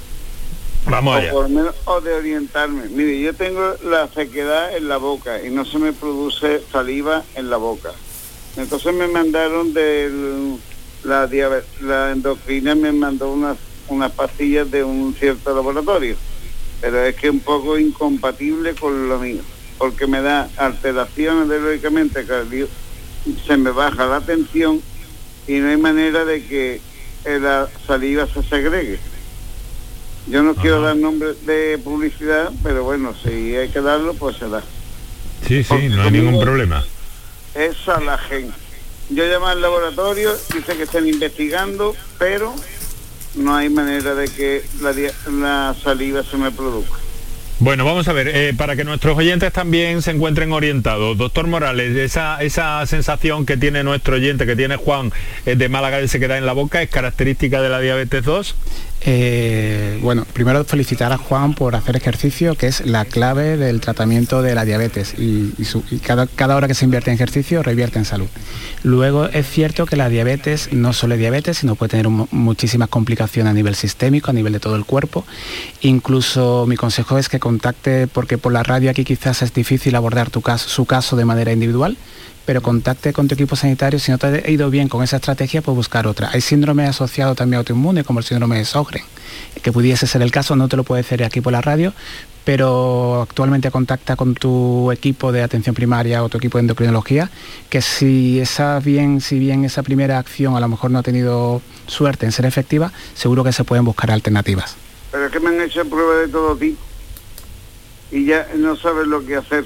Vamos 0.87 1.17
allá. 1.17 1.33
O, 1.33 1.37
por 1.37 1.49
menos, 1.49 1.75
o 1.85 2.01
de 2.01 2.15
orientarme. 2.15 2.89
Mire, 2.91 3.21
yo 3.21 3.35
tengo 3.35 3.75
la 3.85 4.09
sequedad 4.09 4.77
en 4.77 4.89
la 4.89 4.99
boca 4.99 5.43
y 5.43 5.51
no 5.51 5.65
se 5.65 5.79
me 5.79 5.93
produce 5.93 6.63
saliva 6.71 7.25
en 7.35 7.51
la 7.51 7.57
boca. 7.57 7.91
Entonces 8.57 8.95
me 8.95 9.09
mandaron 9.09 9.73
de 9.73 10.57
la, 11.03 11.29
la 11.81 12.13
endocrina, 12.13 12.75
me 12.75 12.93
mandó 12.93 13.33
unas, 13.33 13.57
unas 13.89 14.13
pastillas 14.13 14.71
de 14.71 14.85
un 14.85 15.15
cierto 15.15 15.55
laboratorio. 15.55 16.17
Pero 16.85 17.03
es 17.03 17.17
que 17.17 17.31
un 17.31 17.41
poco 17.41 17.79
incompatible 17.79 18.75
con 18.75 19.09
lo 19.09 19.19
mío, 19.19 19.41
porque 19.79 20.07
me 20.07 20.21
da 20.21 20.51
alteraciones 20.59 21.49
de 21.49 21.59
lógicamente, 21.59 22.27
se 23.47 23.57
me 23.57 23.71
baja 23.71 24.05
la 24.05 24.21
tensión 24.21 24.83
y 25.47 25.55
no 25.61 25.69
hay 25.71 25.79
manera 25.79 26.27
de 26.27 26.45
que 26.45 26.83
la 27.25 27.71
saliva 27.87 28.27
se 28.27 28.43
segregue. 28.43 28.99
Yo 30.27 30.43
no 30.43 30.55
quiero 30.55 30.83
dar 30.83 30.95
nombre 30.95 31.33
de 31.47 31.79
publicidad, 31.83 32.53
pero 32.63 32.85
bueno, 32.85 33.15
si 33.15 33.57
hay 33.57 33.71
que 33.71 33.81
darlo, 33.81 34.13
pues 34.13 34.37
se 34.37 34.51
da. 34.51 34.63
Sí, 35.49 35.65
sí, 35.65 35.89
no 35.89 36.03
hay 36.03 36.11
ningún 36.11 36.39
problema. 36.39 36.85
Es 37.55 37.79
Salagen. 37.79 38.53
Yo 39.09 39.25
llamé 39.25 39.47
al 39.47 39.63
laboratorio, 39.63 40.37
dice 40.53 40.77
que 40.77 40.83
están 40.83 41.09
investigando, 41.09 41.97
pero 42.19 42.55
no 43.37 43.55
hay 43.55 43.69
manera 43.69 44.15
de 44.15 44.29
que 44.29 44.63
la, 44.81 45.75
saliva 45.83 46.23
se 46.23 46.37
me 46.37 46.51
produzca. 46.51 46.97
Bueno, 47.61 47.85
vamos 47.85 48.09
a 48.09 48.13
ver, 48.13 48.29
eh, 48.29 48.53
para 48.57 48.75
que 48.75 48.83
nuestros 48.83 49.17
oyentes 49.17 49.53
también 49.53 50.03
se 50.03 50.11
encuentren 50.11 50.53
orientados. 50.53 51.17
Doctor 51.17 51.47
Morales, 51.47 51.97
esa, 51.97 52.43
esa 52.43 52.85
sensación 52.87 53.47
que 53.47 53.57
tiene 53.57 53.85
nuestro 53.85 54.17
oyente, 54.17 54.45
que 54.45 54.57
tiene 54.57 54.77
Juan 54.77 55.13
eh, 55.47 55.55
de 55.55 55.69
Málaga 55.69 55.99
de 55.99 56.09
sequedad 56.09 56.37
en 56.37 56.47
la 56.47 56.53
boca, 56.53 56.83
¿es 56.83 56.91
característica 56.91 57.63
de 57.63 57.69
la 57.69 57.79
diabetes 57.79 58.25
2? 58.25 58.57
Eh, 59.07 59.99
bueno, 60.03 60.25
primero 60.33 60.65
felicitar 60.65 61.13
a 61.13 61.19
Juan 61.19 61.55
por 61.55 61.77
hacer 61.77 61.95
ejercicio, 61.95 62.55
que 62.55 62.69
es 62.69 62.87
la 62.87 63.05
clave 63.05 63.59
del 63.59 63.81
tratamiento 63.81 64.41
de 64.41 64.55
la 64.55 64.65
diabetes 64.65 65.15
y, 65.19 65.53
cada, 66.03 66.57
hora 66.57 66.67
que 66.69 66.75
se 66.75 66.87
invierte 66.87 67.11
en 67.11 67.17
ejercicio 67.17 67.63
revierte 67.63 67.99
en 67.99 68.07
salud. 68.07 68.29
Luego 68.83 69.27
es 69.27 69.47
cierto 69.47 69.85
que 69.85 69.97
la 69.97 70.09
diabetes 70.09 70.73
no 70.73 70.95
solo 70.95 71.15
es 71.15 71.21
diabetes, 71.21 71.59
sino 71.59 71.75
puede 71.75 71.91
tener 71.91 72.09
muchísimas 72.09 72.89
complicaciones 72.89 73.51
a 73.51 73.55
nivel 73.55 73.75
sistémico, 73.75 74.31
a 74.31 74.35
nivel 74.35 74.55
de 74.55 74.61
todo 74.61 74.77
el 74.77 74.87
cuerpo. 74.87 75.27
Incluso 75.83 76.65
mi 76.67 76.77
consejo 76.77 77.19
es 77.19 77.29
que 77.29 77.39
contacte, 77.39 78.07
porque 78.07 78.39
por 78.39 78.53
la 78.53 78.63
radio 78.63 78.91
aquí 78.91 79.05
quizás 79.05 79.43
es 79.43 79.53
difícil 79.53 79.97
abordar 79.97 80.31
su 80.57 80.87
caso 80.87 81.17
de 81.17 81.25
manera 81.27 81.53
individual, 81.53 81.99
pero 82.45 82.61
contacte 82.63 83.13
con 83.13 83.29
tu 83.29 83.35
equipo 83.35 83.57
sanitario. 83.57 83.99
Si 83.99 84.11
no 84.11 84.19
te 84.19 84.27
ha 84.27 84.51
ido 84.51 84.71
bien 84.71 84.89
con 84.89 85.03
esa 85.03 85.17
estrategia, 85.17 85.63
pues 85.63 85.75
buscar 85.77 86.07
otra. 86.07 86.31
Hay 86.33 86.41
síndromes 86.41 86.89
asociados 86.91 87.37
también 87.37 87.57
a 87.57 87.59
autoinmune, 87.61 88.05
como 88.05 88.19
el 88.19 88.25
síndrome 88.25 88.59
de 88.59 88.65
Sjögren, 88.65 89.05
que 89.63 89.73
pudiese 89.73 90.07
ser 90.07 90.23
el 90.23 90.31
caso, 90.31 90.57
no 90.57 90.69
te 90.69 90.77
lo 90.77 90.85
puede 90.85 91.03
decir 91.03 91.25
aquí 91.25 91.41
por 91.41 91.53
la 91.53 91.61
radio, 91.61 91.93
pero 92.45 93.23
actualmente 93.23 93.71
contacta 93.71 94.17
con 94.17 94.35
tu 94.35 94.93
equipo 94.93 95.33
de 95.33 95.43
atención 95.43 95.75
primaria 95.75 96.23
o 96.23 96.29
tu 96.29 96.39
equipo 96.39 96.59
de 96.59 96.63
endocrinología, 96.63 97.31
que 97.71 97.81
si 97.81 98.41
esa 98.41 98.79
bien, 98.81 99.21
si 99.21 99.39
bien 99.39 99.65
esa 99.65 99.83
primera 99.83 100.19
acción 100.19 100.57
a 100.57 100.61
lo 100.61 100.69
mejor 100.69 100.91
no 100.91 100.99
ha 100.99 101.03
tenido 101.03 101.63
suerte 101.87 102.27
en 102.27 102.33
ser 102.33 102.45
efectiva, 102.45 102.93
seguro 103.15 103.45
que 103.45 103.53
se 103.53 103.65
pueden 103.65 103.85
buscar 103.85 104.11
alternativas. 104.11 104.77
Pero 105.11 105.27
es 105.27 105.33
que 105.33 105.41
me 105.41 105.49
han 105.51 105.61
hecho 105.61 105.85
pruebas 105.89 106.27
de 106.27 106.29
todo 106.29 106.57
tipo 106.57 106.83
y 108.11 108.27
ya 108.27 108.47
no 108.57 108.77
sabes 108.77 109.07
lo 109.07 109.25
que 109.25 109.37
hacer 109.37 109.65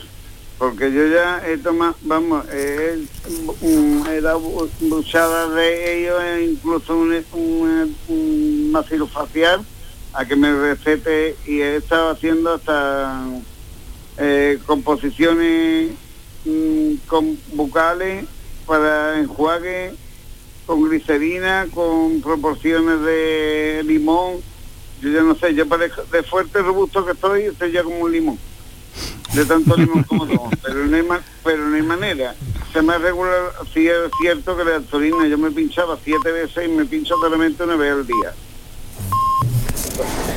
porque 0.58 0.92
yo 0.92 1.06
ya 1.06 1.40
he 1.46 1.56
tomado, 1.56 1.94
vamos, 2.02 2.44
he, 2.52 3.06
dado 4.20 4.68
buchadas 4.80 5.54
de 5.54 6.00
ellos, 6.00 6.20
e 6.20 6.44
incluso 6.50 6.96
un, 6.96 7.24
un, 8.08 9.08
facial 9.08 9.64
a 10.12 10.24
que 10.24 10.34
me 10.34 10.52
recete 10.52 11.36
y 11.46 11.60
he 11.60 11.76
estado 11.76 12.10
haciendo 12.10 12.54
hasta 12.54 13.24
eh, 14.16 14.58
composiciones 14.66 15.92
mm, 16.44 16.94
con 17.06 17.38
bucales 17.52 18.24
para 18.66 19.20
enjuague, 19.20 19.94
con 20.66 20.88
glicerina, 20.88 21.68
con 21.72 22.20
proporciones 22.20 23.00
de 23.02 23.82
limón. 23.84 24.38
Yo 25.00 25.10
ya 25.10 25.22
no 25.22 25.36
sé, 25.36 25.54
yo 25.54 25.68
parezco 25.68 26.02
de 26.10 26.24
fuerte 26.24 26.60
robusto 26.62 27.06
que 27.06 27.12
estoy, 27.12 27.42
estoy 27.44 27.70
ya 27.70 27.84
como 27.84 28.00
un 28.00 28.10
limón 28.10 28.38
de 29.34 29.44
tanto 29.44 29.76
limón 29.76 30.02
como 30.04 30.26
somos, 30.26 30.52
pero 30.62 30.86
no 30.86 30.96
hay, 30.96 31.02
pero 31.44 31.68
no 31.68 31.76
hay 31.76 31.82
manera. 31.82 32.34
Se 32.72 32.82
me 32.82 32.98
regular, 32.98 33.52
sí 33.72 33.86
es 33.86 34.10
cierto 34.20 34.56
que 34.56 34.64
la 34.64 34.78
gasolina 34.78 35.26
yo 35.26 35.38
me 35.38 35.50
pinchaba 35.50 35.98
siete 36.02 36.32
veces 36.32 36.66
y 36.66 36.68
me 36.68 36.84
pincho 36.84 37.16
solamente 37.18 37.62
una 37.62 37.76
vez 37.76 37.92
al 37.92 38.06
día. 38.06 38.32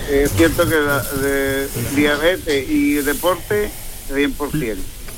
Es 0.09 0.31
cierto 0.31 0.67
que 0.67 0.75
la, 0.75 1.01
de 1.01 1.69
diabetes 1.95 2.69
y 2.69 2.95
deporte, 2.95 3.69
100%. 4.09 4.77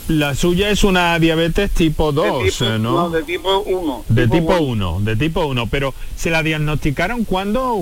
La 0.10 0.36
suya 0.36 0.69
es 0.69 0.84
una 0.84 1.17
diabetes 1.17 1.71
tipo 1.71 2.12
2, 2.12 2.62
¿no? 2.62 2.77
No, 2.77 3.10
de 3.10 3.23
tipo 3.23 3.60
1. 3.60 4.06
De 4.10 4.27
tipo 4.27 4.58
1, 4.58 4.99
de 5.01 5.15
tipo 5.15 5.45
1. 5.45 5.67
Pero, 5.67 5.93
¿se 6.17 6.29
la 6.29 6.43
diagnosticaron 6.43 7.23
cuándo, 7.23 7.82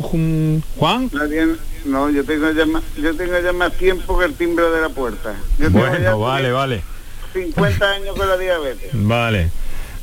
Juan? 0.77 1.09
No, 1.85 2.09
yo 2.09 2.23
tengo, 2.23 2.51
ya 2.51 2.65
más, 2.65 2.83
yo 2.97 3.15
tengo 3.15 3.39
ya 3.39 3.53
más 3.53 3.73
tiempo 3.73 4.17
que 4.17 4.25
el 4.25 4.33
timbre 4.33 4.69
de 4.69 4.81
la 4.81 4.89
puerta. 4.89 5.35
bueno, 5.69 6.19
vale, 6.19 6.51
vale. 6.51 6.81
50 7.33 7.91
años 7.91 8.15
con 8.15 8.27
la 8.27 8.37
diabetes. 8.37 8.89
Vale, 8.93 9.49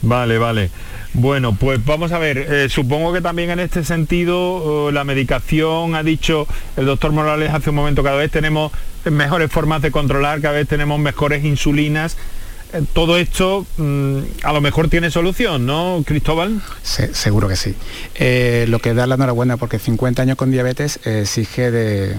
vale, 0.03 0.39
vale. 0.39 0.71
Bueno, 1.15 1.57
pues 1.59 1.85
vamos 1.85 2.13
a 2.13 2.19
ver, 2.19 2.39
eh, 2.39 2.69
supongo 2.69 3.13
que 3.13 3.21
también 3.21 3.51
en 3.51 3.61
este 3.61 3.83
sentido 3.83 4.91
la 4.93 5.05
medicación, 5.05 5.95
ha 5.95 6.03
dicho 6.03 6.47
el 6.77 6.87
doctor 6.87 7.13
Morales 7.13 7.51
hace 7.53 7.71
un 7.71 7.77
momento, 7.77 8.03
cada 8.03 8.17
vez 8.17 8.31
tenemos 8.31 8.73
mejores 9.05 9.51
formas 9.51 9.83
de 9.83 9.91
controlar, 9.91 10.41
cada 10.41 10.55
vez 10.55 10.69
tenemos 10.69 11.01
mejores 11.01 11.45
insulinas. 11.45 12.17
Eh, 12.73 12.83
todo 12.93 13.17
esto 13.17 13.67
mm, 13.77 14.19
a 14.43 14.53
lo 14.53 14.61
mejor 14.61 14.89
tiene 14.89 15.11
solución, 15.11 15.67
¿no, 15.67 16.03
Cristóbal? 16.07 16.61
seguro 16.83 17.49
que 17.49 17.57
sí. 17.57 17.75
Eh, 18.15 18.67
lo 18.69 18.79
que 18.79 18.95
da 18.95 19.07
la 19.07 19.15
enhorabuena 19.15 19.57
porque 19.57 19.79
50 19.79 20.23
años 20.23 20.37
con 20.37 20.51
diabetes 20.51 21.01
exige 21.05 21.71
de, 21.71 22.17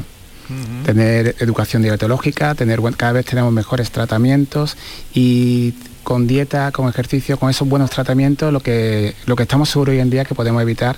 tener 0.84 1.36
educación 1.40 1.84
diabetológica, 1.84 2.56
tener 2.56 2.82
cada 2.98 3.12
vez 3.12 3.26
tenemos 3.26 3.54
mejores 3.54 3.92
tratamientos 3.92 4.78
y 5.14 5.74
con 6.04 6.26
dieta, 6.26 6.72
con 6.72 6.90
ejercicio, 6.90 7.38
con 7.38 7.52
esos 7.52 7.68
buenos 7.68 7.92
tratamientos, 7.92 8.52
lo 8.52 8.60
que, 8.62 9.14
lo 9.28 9.36
que 9.36 9.44
estamos 9.44 9.70
seguros 9.70 9.94
hoy 9.94 10.00
en 10.00 10.10
día 10.10 10.26
que 10.26 10.34
podemos 10.34 10.62
evitar 10.62 10.98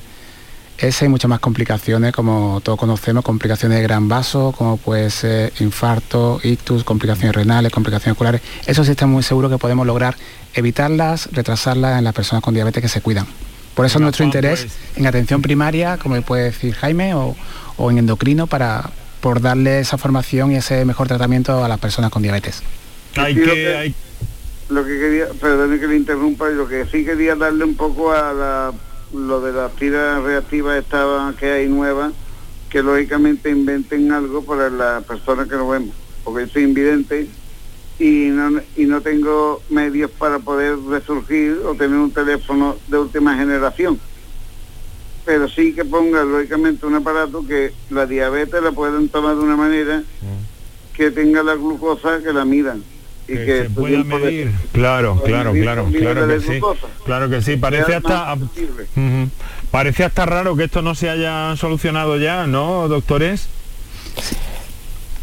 es 0.81 1.01
hay 1.01 1.09
muchas 1.09 1.29
más 1.29 1.39
complicaciones, 1.39 2.11
como 2.11 2.59
todos 2.61 2.79
conocemos, 2.79 3.23
complicaciones 3.23 3.77
de 3.77 3.83
gran 3.83 4.07
vaso, 4.07 4.53
como 4.57 4.77
puede 4.77 5.11
ser 5.11 5.53
infarto, 5.59 6.39
ictus, 6.43 6.83
complicaciones 6.83 7.35
renales, 7.35 7.71
complicaciones 7.71 8.15
oculares. 8.15 8.41
Eso 8.65 8.83
sí 8.83 8.91
estamos 8.91 9.13
muy 9.13 9.23
seguros 9.23 9.51
que 9.51 9.59
podemos 9.59 9.85
lograr 9.85 10.15
evitarlas, 10.55 11.29
retrasarlas 11.31 11.99
en 11.99 12.03
las 12.03 12.13
personas 12.15 12.43
con 12.43 12.55
diabetes 12.55 12.81
que 12.81 12.89
se 12.89 13.01
cuidan. 13.01 13.27
Por 13.75 13.85
eso 13.85 13.99
nuestro 13.99 14.25
interés 14.25 14.61
pues. 14.61 14.97
en 14.97 15.05
atención 15.05 15.41
primaria, 15.41 15.97
como 15.97 16.19
puede 16.23 16.45
decir 16.45 16.73
Jaime, 16.73 17.13
o, 17.13 17.35
en 17.89 17.99
endocrino, 17.99 18.47
para 18.47 18.89
por 19.21 19.39
darle 19.39 19.79
esa 19.79 19.99
formación 19.99 20.51
y 20.51 20.55
ese 20.55 20.83
mejor 20.83 21.07
tratamiento 21.07 21.63
a 21.63 21.67
las 21.67 21.79
personas 21.79 22.09
con 22.09 22.23
diabetes. 22.23 22.63
Hay 23.15 23.35
que, 23.35 23.93
lo 24.69 24.83
que 24.83 24.99
quería, 24.99 25.25
perdón 25.39 25.79
que 25.79 25.87
le 25.87 25.95
interrumpa, 25.95 26.49
lo 26.49 26.67
que 26.67 26.85
sí 26.85 27.05
quería 27.05 27.35
darle 27.35 27.65
un 27.65 27.75
poco 27.75 28.11
a 28.11 28.33
la, 28.33 28.73
lo 29.13 29.41
de 29.41 29.51
las 29.51 29.75
tiras 29.75 30.23
reactivas 30.23 30.77
estaban 30.77 31.35
que 31.35 31.51
hay 31.51 31.67
nuevas, 31.67 32.13
que 32.69 32.81
lógicamente 32.81 33.49
inventen 33.49 34.11
algo 34.11 34.43
para 34.43 34.69
las 34.69 35.03
personas 35.03 35.47
que 35.47 35.55
lo 35.55 35.69
vemos, 35.69 35.95
porque 36.23 36.47
soy 36.47 36.63
invidente 36.63 37.27
y 37.99 38.29
no, 38.29 38.61
y 38.75 38.85
no 38.85 39.01
tengo 39.01 39.61
medios 39.69 40.11
para 40.11 40.39
poder 40.39 40.77
resurgir 40.79 41.59
o 41.65 41.75
tener 41.75 41.97
un 41.97 42.11
teléfono 42.11 42.77
de 42.87 42.97
última 42.97 43.35
generación. 43.35 43.99
Pero 45.25 45.47
sí 45.49 45.73
que 45.73 45.85
ponga 45.85 46.23
lógicamente 46.23 46.85
un 46.85 46.95
aparato 46.95 47.45
que 47.45 47.73
la 47.89 48.05
diabetes 48.05 48.63
la 48.63 48.71
pueden 48.71 49.09
tomar 49.09 49.35
de 49.35 49.41
una 49.41 49.55
manera 49.55 49.99
mm. 49.99 50.95
que 50.95 51.11
tenga 51.11 51.43
la 51.43 51.55
glucosa 51.55 52.23
que 52.23 52.33
la 52.33 52.43
midan 52.43 52.83
que, 53.27 53.63
se 53.63 53.69
pueda 53.69 54.03
medir. 54.03 54.51
Claro, 54.71 55.21
claro, 55.23 55.53
claro, 55.53 55.87
claro 55.91 56.27
que 56.27 56.39
sí. 56.39 56.59
Claro 57.05 57.29
que 57.29 57.41
sí. 57.41 57.57
Parece 57.57 57.95
hasta 57.95 58.37
parece 59.71 60.03
hasta 60.03 60.25
raro 60.25 60.55
que 60.55 60.65
esto 60.65 60.81
no 60.81 60.95
se 60.95 61.09
haya 61.09 61.55
solucionado 61.55 62.17
ya, 62.17 62.47
¿no, 62.47 62.87
doctores? 62.87 63.47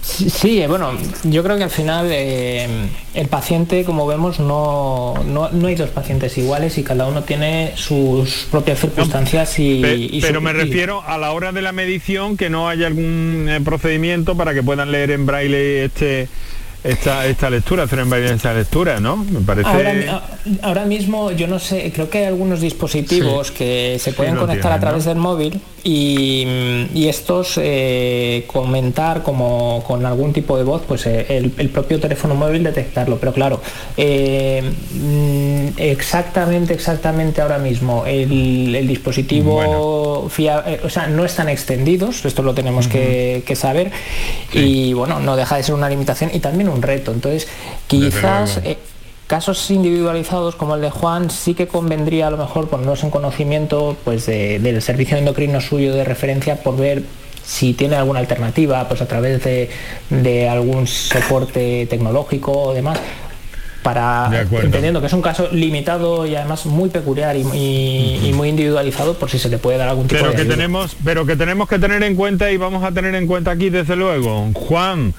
Sí, 0.08 0.62
eh, 0.62 0.66
bueno, 0.66 0.92
yo 1.24 1.44
creo 1.44 1.58
que 1.58 1.64
al 1.64 1.70
final 1.70 2.08
eh, 2.10 2.66
el 3.14 3.28
paciente, 3.28 3.84
como 3.84 4.06
vemos, 4.06 4.40
no, 4.40 5.14
no, 5.26 5.66
hay 5.66 5.74
dos 5.74 5.90
pacientes 5.90 6.36
iguales 6.38 6.78
y 6.78 6.82
cada 6.82 7.06
uno 7.06 7.22
tiene 7.22 7.72
sus 7.76 8.48
propias 8.50 8.80
circunstancias 8.80 9.58
y... 9.58 10.18
pero 10.22 10.40
me 10.40 10.52
refiero 10.52 11.02
a 11.06 11.18
la 11.18 11.32
hora 11.32 11.52
de 11.52 11.62
la 11.62 11.72
medición 11.72 12.36
que 12.36 12.48
no 12.48 12.68
haya 12.68 12.86
algún 12.86 13.46
eh, 13.48 13.60
procedimiento 13.62 14.34
para 14.34 14.54
que 14.54 14.62
puedan 14.62 14.90
leer 14.90 15.10
en 15.10 15.26
braille 15.26 15.84
este 15.84 16.28
esta, 16.84 17.26
esta 17.26 17.50
lectura, 17.50 17.84
hacer 17.84 17.98
en 17.98 18.12
esta 18.24 18.54
lectura, 18.54 19.00
¿no? 19.00 19.16
Me 19.16 19.40
parece... 19.40 19.68
Ahora, 20.62 20.84
mismo, 20.84 21.32
yo 21.32 21.46
no 21.46 21.58
sé, 21.58 21.90
creo 21.92 22.08
que 22.08 22.18
hay 22.18 22.24
algunos 22.24 22.60
dispositivos 22.60 23.50
que 23.50 23.98
se 24.00 24.12
pueden 24.12 24.36
conectar 24.36 24.72
a 24.72 24.80
través 24.80 25.04
del 25.04 25.16
móvil 25.16 25.60
y, 25.84 27.06
estos 27.08 27.54
eh, 27.56 28.44
comentar 28.46 29.22
como 29.22 29.82
con 29.86 30.04
algún 30.04 30.32
tipo 30.32 30.58
de 30.58 30.64
voz, 30.64 30.82
pues 30.86 31.06
eh, 31.06 31.26
el, 31.28 31.70
propio 31.70 31.98
teléfono 31.98 32.34
móvil 32.34 32.62
detectarlo. 32.62 33.18
Pero 33.18 33.32
claro, 33.32 33.62
eh, 33.96 34.62
mm, 34.92 35.68
exactamente, 35.78 36.74
exactamente 36.74 37.40
ahora 37.40 37.58
mismo 37.58 38.04
el, 38.06 38.86
dispositivo 38.86 39.58
o 39.58 40.30
sea, 40.30 41.06
no 41.08 41.24
están 41.24 41.48
extendidos, 41.48 42.24
esto 42.24 42.42
lo 42.42 42.54
tenemos 42.54 42.88
que, 42.88 43.42
saber, 43.54 43.90
y 44.52 44.92
bueno, 44.92 45.20
no 45.20 45.36
deja 45.36 45.56
de 45.56 45.62
ser 45.62 45.74
una 45.74 45.88
limitación 45.88 46.30
y 46.32 46.40
también 46.40 46.68
un 46.68 46.82
reto. 46.82 47.12
Entonces, 47.12 47.48
quizás 47.86 48.60
casos 49.28 49.70
individualizados 49.70 50.56
como 50.56 50.74
el 50.74 50.80
de 50.80 50.90
Juan 50.90 51.30
sí 51.30 51.54
que 51.54 51.68
convendría 51.68 52.26
a 52.26 52.30
lo 52.30 52.38
mejor 52.38 52.68
ponernos 52.68 53.04
en 53.04 53.10
conocimiento 53.10 53.96
pues 54.02 54.26
del 54.26 54.82
servicio 54.82 55.18
endocrino 55.18 55.60
suyo 55.60 55.94
de 55.94 56.02
referencia 56.02 56.56
por 56.56 56.76
ver 56.76 57.02
si 57.44 57.74
tiene 57.74 57.96
alguna 57.96 58.20
alternativa 58.20 58.88
pues 58.88 59.02
a 59.02 59.06
través 59.06 59.44
de, 59.44 60.48
algún 60.48 60.86
soporte 60.86 61.86
tecnológico 61.88 62.52
o 62.52 62.74
demás 62.74 62.98
para 63.82 64.30
entendiendo 64.50 65.00
que 65.00 65.06
es 65.06 65.12
un 65.12 65.22
caso 65.22 65.48
limitado 65.52 66.26
y 66.26 66.34
además 66.34 66.64
muy 66.64 66.88
peculiar 66.88 67.36
y, 67.36 68.32
muy 68.34 68.48
individualizado 68.48 69.14
por 69.14 69.30
si 69.30 69.38
se 69.38 69.50
le 69.50 69.58
puede 69.58 69.76
dar 69.76 69.90
algún 69.90 70.08
tipo 70.08 70.22
pero 70.22 70.32
de 70.32 70.38
que 70.38 70.44
tenemos 70.46 70.96
pero 71.04 71.26
que 71.26 71.36
tenemos 71.36 71.68
que 71.68 71.78
tener 71.78 72.02
en 72.02 72.16
cuenta 72.16 72.50
y 72.50 72.56
vamos 72.56 72.82
a 72.82 72.92
tener 72.92 73.14
en 73.14 73.26
cuenta 73.26 73.50
aquí 73.50 73.68
desde 73.68 73.94
luego 73.94 74.48
Juan 74.54 75.12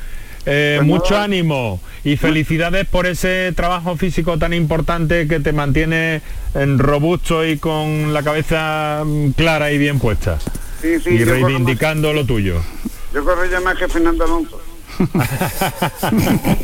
eh, 0.51 0.75
pues 0.77 0.87
mucho 0.87 1.15
ánimo 1.15 1.79
y 2.03 2.17
felicidades 2.17 2.87
por 2.87 3.05
ese 3.05 3.53
trabajo 3.55 3.95
físico 3.97 4.39
tan 4.39 4.53
importante 4.53 5.27
que 5.27 5.39
te 5.39 5.53
mantiene 5.53 6.21
en 6.55 6.79
robusto 6.79 7.45
y 7.45 7.57
con 7.57 8.13
la 8.13 8.23
cabeza 8.23 9.03
mm, 9.05 9.31
clara 9.31 9.71
y 9.71 9.77
bien 9.77 9.99
puesta. 9.99 10.39
Sí, 10.81 10.99
sí, 10.99 11.11
y 11.11 11.23
reivindicando 11.23 12.13
lo 12.13 12.25
tuyo. 12.25 12.55
Yo 13.13 13.23
corro 13.23 13.45
ya 13.45 13.59
más 13.59 13.77
que 13.77 13.87
Fernando 13.87 14.23
Alonso. 14.23 14.59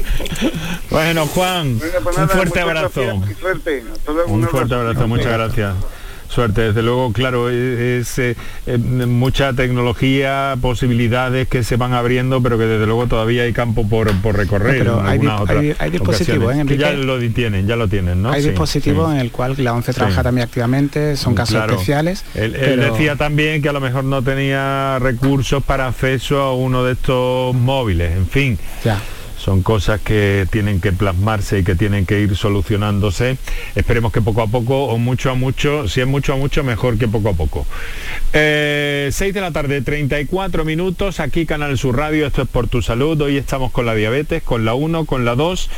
Bueno, 0.90 1.28
Juan, 1.28 1.80
pues 2.04 2.18
un 2.18 2.30
fuerte 2.30 2.60
abrazo. 2.60 3.02
gracias 3.02 3.34
suerte. 3.36 3.84
Un 4.28 4.48
fuerte 4.48 4.76
abrazo, 4.76 5.08
muchas 5.08 5.34
gracias. 5.34 5.76
Suerte, 6.36 6.62
desde 6.64 6.82
luego, 6.84 7.14
claro, 7.14 7.50
es, 7.50 8.20
eh, 8.20 8.36
eh, 8.68 8.78
mucha 8.78 9.54
tecnología, 9.54 10.58
posibilidades 10.62 11.48
que 11.48 11.64
se 11.64 11.78
van 11.78 11.94
abriendo, 11.94 12.42
pero 12.44 12.58
que 12.58 12.66
desde 12.66 12.86
luego 12.86 13.08
todavía 13.08 13.44
hay 13.44 13.54
campo 13.54 13.88
por, 13.88 14.12
por 14.22 14.36
recorrer. 14.36 14.80
Pero 14.80 15.02
hay 15.02 15.14
algunas 15.14 15.38
di- 15.38 15.44
otras 15.44 15.60
hay- 15.62 15.76
hay 15.80 15.90
dispositivos. 15.92 16.54
¿eh, 16.54 16.66
Que 16.68 16.76
ya 16.78 16.92
lo 16.92 17.18
tienen, 17.32 17.68
ya 17.68 17.78
lo 17.78 17.88
tienen, 17.88 18.22
¿no? 18.22 18.32
Hay 18.32 18.42
Sí, 18.42 18.50
dispositivos 18.50 19.08
sí. 19.10 19.16
en 19.16 19.22
el 19.22 19.32
cual 19.32 19.56
la 19.60 19.72
ONCE 19.74 19.94
Sí. 19.94 19.98
trabaja 19.98 20.24
también 20.24 20.46
activamente, 20.46 21.16
son 21.16 21.36
casos 21.36 21.56
Claro. 21.56 21.74
especiales. 21.76 22.26
Él, 22.36 22.54
él 22.56 22.82
decía 22.82 23.16
también 23.16 23.62
que 23.62 23.70
a 23.70 23.74
lo 23.74 23.80
mejor 23.80 24.04
no 24.04 24.22
tenía 24.22 25.00
recursos 25.00 25.64
para 25.64 25.88
acceso 25.88 26.42
a 26.42 26.54
uno 26.54 26.84
de 26.84 26.94
estos 26.94 27.56
móviles, 27.56 28.12
en 28.14 28.28
fin. 28.28 28.60
Ya. 28.84 29.00
Son 29.46 29.62
cosas 29.62 30.02
que 30.02 30.48
tienen 30.50 30.82
que 30.82 30.92
plasmarse 30.92 31.60
y 31.60 31.64
que 31.64 31.76
tienen 31.76 32.08
que 32.08 32.20
ir 32.20 32.36
solucionándose. 32.36 33.38
Esperemos 33.76 34.12
que 34.12 34.20
poco 34.20 34.42
a 34.42 34.48
poco, 34.48 34.86
o 34.86 34.98
mucho 34.98 35.30
a 35.30 35.36
mucho, 35.36 35.88
si 35.88 36.02
es 36.02 36.08
mucho 36.08 36.34
a 36.34 36.36
mucho, 36.36 36.64
mejor 36.64 36.98
que 36.98 37.08
poco 37.08 37.30
a 37.30 37.34
poco. 37.34 37.68
Eh, 38.34 39.10
6 39.12 39.34
de 39.36 39.42
la 39.42 39.52
tarde, 39.52 39.84
34 39.84 40.66
minutos, 40.66 41.20
aquí 41.20 41.46
Canal 41.46 41.78
Sur 41.78 41.96
Radio, 41.96 42.26
esto 42.26 42.42
es 42.42 42.48
por 42.48 42.68
tu 42.68 42.82
salud. 42.82 43.22
Hoy 43.22 43.38
estamos 43.38 43.72
con 43.72 43.86
la 43.86 43.94
diabetes, 43.94 44.42
con 44.42 44.66
la 44.66 44.74
1, 44.74 45.06
con 45.06 45.26
la 45.26 45.36
2 45.36 45.70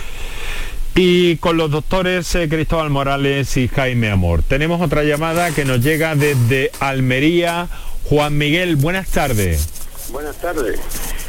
y 0.96 1.36
con 1.36 1.58
los 1.58 1.70
doctores 1.70 2.34
eh, 2.36 2.48
Cristóbal 2.48 2.90
Morales 2.90 3.58
y 3.58 3.68
Jaime 3.68 4.10
Amor. 4.10 4.44
Tenemos 4.44 4.82
otra 4.82 5.04
llamada 5.04 5.52
que 5.52 5.66
nos 5.66 5.82
llega 5.82 6.16
desde 6.16 6.72
Almería. 6.80 7.68
Juan 8.06 8.38
Miguel, 8.38 8.78
buenas 8.78 9.10
tardes. 9.10 9.68
Buenas 10.10 10.38
tardes. 10.38 10.80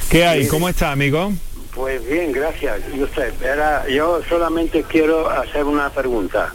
¿Qué 0.09 0.25
hay? 0.25 0.47
¿Cómo 0.47 0.69
está, 0.69 0.93
amigo? 0.93 1.33
Pues 1.79 2.05
bien, 2.09 2.33
gracias. 2.33 2.81
Y 2.93 3.01
usted, 3.05 3.33
era, 3.41 3.87
yo 3.89 4.21
solamente 4.29 4.83
quiero 4.83 5.31
hacer 5.31 5.63
una 5.63 5.89
pregunta. 5.91 6.53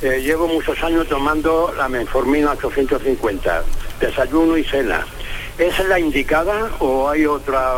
Eh, 0.00 0.20
llevo 0.22 0.46
muchos 0.46 0.80
años 0.84 1.08
tomando 1.08 1.74
la 1.76 1.88
menformina 1.88 2.52
850, 2.52 3.64
desayuno 4.00 4.56
y 4.56 4.62
cena. 4.62 5.04
¿Esa 5.58 5.82
es 5.82 5.88
la 5.88 5.98
indicada 5.98 6.70
o 6.78 7.08
hay 7.10 7.26
otra 7.26 7.74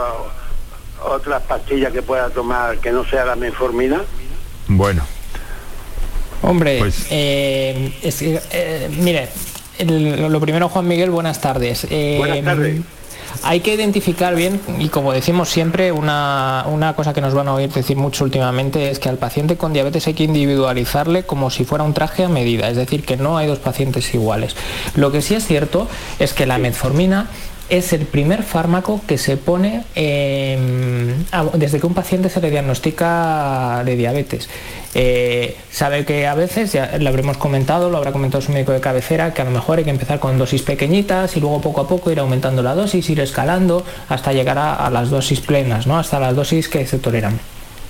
otra 1.03 1.41
pastilla 1.41 1.91
que 1.91 2.03
pueda 2.03 2.29
tomar 2.29 2.77
que 2.79 2.93
no 2.93 3.07
sea 3.07 3.25
la 3.25 3.37
menformina? 3.37 4.03
Bueno. 4.69 5.03
Hombre, 6.43 6.79
Pues- 6.79 7.07
eh, 7.11 7.95
es 8.03 8.17
que, 8.17 8.39
eh, 8.53 8.91
mire, 8.99 9.31
el- 9.79 10.31
lo 10.31 10.41
primero, 10.41 10.69
Juan 10.69 10.87
Miguel, 10.87 11.09
buenas 11.11 11.41
tardes. 11.41 11.87
Eh, 11.91 12.17
Buenas 12.19 12.45
tardes. 12.45 12.81
Hay 13.43 13.61
que 13.61 13.75
identificar 13.75 14.35
bien, 14.35 14.61
y 14.79 14.89
como 14.89 15.13
decimos 15.13 15.49
siempre, 15.49 15.93
una, 15.93 16.65
una 16.69 16.95
cosa 16.95 17.13
que 17.13 17.21
nos 17.21 17.35
van 17.35 17.49
a 17.49 17.55
oír 17.55 17.71
decir 17.73 17.97
mucho 17.97 18.25
últimamente 18.25 18.91
es 18.91 18.99
que 18.99 19.09
al 19.09 19.19
paciente 19.19 19.57
con 19.57 19.73
diabetes 19.73 20.07
hay 20.07 20.15
que 20.15 20.25
individualizarle 20.25 21.25
como 21.25 21.51
si 21.51 21.65
fuera 21.65 21.85
un 21.85 21.95
traje 21.95 22.25
a 22.25 22.29
medida, 22.29 22.69
es 22.69 22.77
decir, 22.77 23.05
que 23.05 23.17
no 23.17 23.39
hay 23.39 23.47
dos 23.47 23.59
pacientes 23.59 24.13
iguales. 24.15 24.57
Lo 24.95 25.11
que 25.13 25.23
sí 25.23 25.35
es 25.35 25.47
cierto 25.47 25.89
es 26.19 26.35
que 26.35 26.47
la 26.47 26.59
metformina 26.59 27.29
es 27.73 27.95
el 27.95 28.05
primer 28.05 28.43
fármaco 28.43 29.01
que 29.07 29.17
se 29.17 29.39
pone 29.39 29.83
eh, 29.95 30.59
desde 31.55 31.81
que 31.81 31.87
un 31.87 31.95
paciente 31.95 32.29
se 32.29 32.39
le 32.43 32.51
diagnostica 32.51 33.83
de 33.83 33.97
diabetes. 33.97 34.51
Eh, 34.95 35.57
sabe 35.71 36.05
que 36.05 36.27
a 36.27 36.35
veces, 36.35 36.75
ya 36.75 36.99
lo 36.99 37.09
habremos 37.09 37.39
comentado, 37.39 37.89
lo 37.89 37.97
habrá 37.97 38.13
comentado 38.13 38.43
su 38.43 38.53
médico 38.53 38.73
de 38.73 38.81
cabecera, 38.81 39.33
que 39.33 39.41
a 39.41 39.47
lo 39.47 39.53
mejor 39.53 39.79
hay 39.79 39.85
que 39.85 39.91
empezar 39.91 40.21
con 40.21 40.37
dosis 40.37 40.61
pequeñitas 40.61 41.35
y 41.39 41.41
luego 41.41 41.63
poco 41.63 41.81
a 41.81 41.89
poco 41.89 42.11
ir 42.11 42.21
aumentando 42.21 42.63
la 42.63 42.75
dosis, 42.75 43.09
ir 43.09 43.21
escalando 43.21 43.87
hasta 44.11 44.35
llegar 44.35 44.59
a, 44.59 44.75
a 44.75 44.91
las 44.91 45.09
dosis 45.09 45.41
plenas, 45.41 45.87
¿no? 45.87 45.99
hasta 45.99 46.21
las 46.21 46.37
dosis 46.37 46.69
que 46.69 46.87
se 46.87 46.99
toleran. 46.99 47.41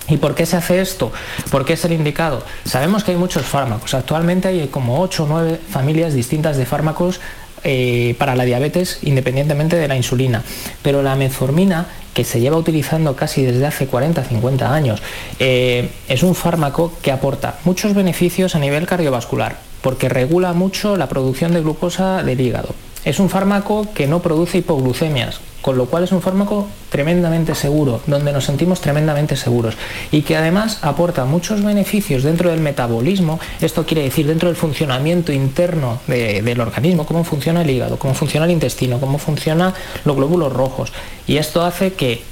¿Y 0.07 0.17
por 0.17 0.35
qué 0.35 0.45
se 0.45 0.57
hace 0.57 0.81
esto? 0.81 1.11
¿Por 1.49 1.65
qué 1.65 1.73
es 1.73 1.85
el 1.85 1.93
indicado? 1.93 2.43
Sabemos 2.65 3.03
que 3.03 3.11
hay 3.11 3.17
muchos 3.17 3.43
fármacos. 3.43 3.93
Actualmente 3.93 4.49
hay 4.49 4.67
como 4.67 4.99
8 4.99 5.23
o 5.23 5.27
9 5.27 5.59
familias 5.69 6.13
distintas 6.13 6.57
de 6.57 6.65
fármacos 6.65 7.21
eh, 7.63 8.15
para 8.17 8.35
la 8.35 8.45
diabetes 8.45 8.99
independientemente 9.03 9.75
de 9.75 9.87
la 9.87 9.95
insulina. 9.95 10.43
Pero 10.81 11.01
la 11.01 11.15
metformina, 11.15 11.87
que 12.13 12.23
se 12.23 12.39
lleva 12.39 12.57
utilizando 12.57 13.15
casi 13.15 13.43
desde 13.43 13.65
hace 13.65 13.89
40-50 13.89 14.69
años, 14.69 15.01
eh, 15.39 15.89
es 16.07 16.23
un 16.23 16.35
fármaco 16.35 16.93
que 17.01 17.11
aporta 17.11 17.57
muchos 17.65 17.93
beneficios 17.93 18.55
a 18.55 18.59
nivel 18.59 18.85
cardiovascular, 18.85 19.57
porque 19.81 20.09
regula 20.09 20.53
mucho 20.53 20.97
la 20.97 21.09
producción 21.09 21.53
de 21.53 21.61
glucosa 21.61 22.23
del 22.23 22.41
hígado. 22.41 22.75
Es 23.05 23.19
un 23.19 23.29
fármaco 23.29 23.87
que 23.93 24.07
no 24.07 24.21
produce 24.21 24.59
hipoglucemias, 24.59 25.39
con 25.61 25.77
lo 25.77 25.85
cual 25.87 26.05
es 26.05 26.11
un 26.13 26.21
fármaco 26.21 26.67
tremendamente 26.89 27.53
seguro, 27.53 28.01
donde 28.07 28.31
nos 28.31 28.45
sentimos 28.45 28.79
tremendamente 28.79 29.35
seguros 29.35 29.75
y 30.11 30.21
que 30.21 30.37
además 30.37 30.79
aporta 30.81 31.25
muchos 31.25 31.63
beneficios 31.63 32.23
dentro 32.23 32.49
del 32.49 32.59
metabolismo, 32.61 33.39
esto 33.61 33.85
quiere 33.85 34.03
decir 34.03 34.27
dentro 34.27 34.47
del 34.49 34.55
funcionamiento 34.55 35.31
interno 35.33 35.99
de- 36.07 36.41
del 36.41 36.61
organismo, 36.61 37.05
cómo 37.05 37.23
funciona 37.23 37.61
el 37.61 37.69
hígado, 37.69 37.97
cómo 37.99 38.13
funciona 38.13 38.45
el 38.45 38.51
intestino, 38.51 38.99
cómo 38.99 39.17
funcionan 39.17 39.73
los 40.05 40.15
glóbulos 40.15 40.53
rojos. 40.53 40.91
Y 41.27 41.37
esto 41.37 41.61
hace 41.63 41.93
que 41.93 42.23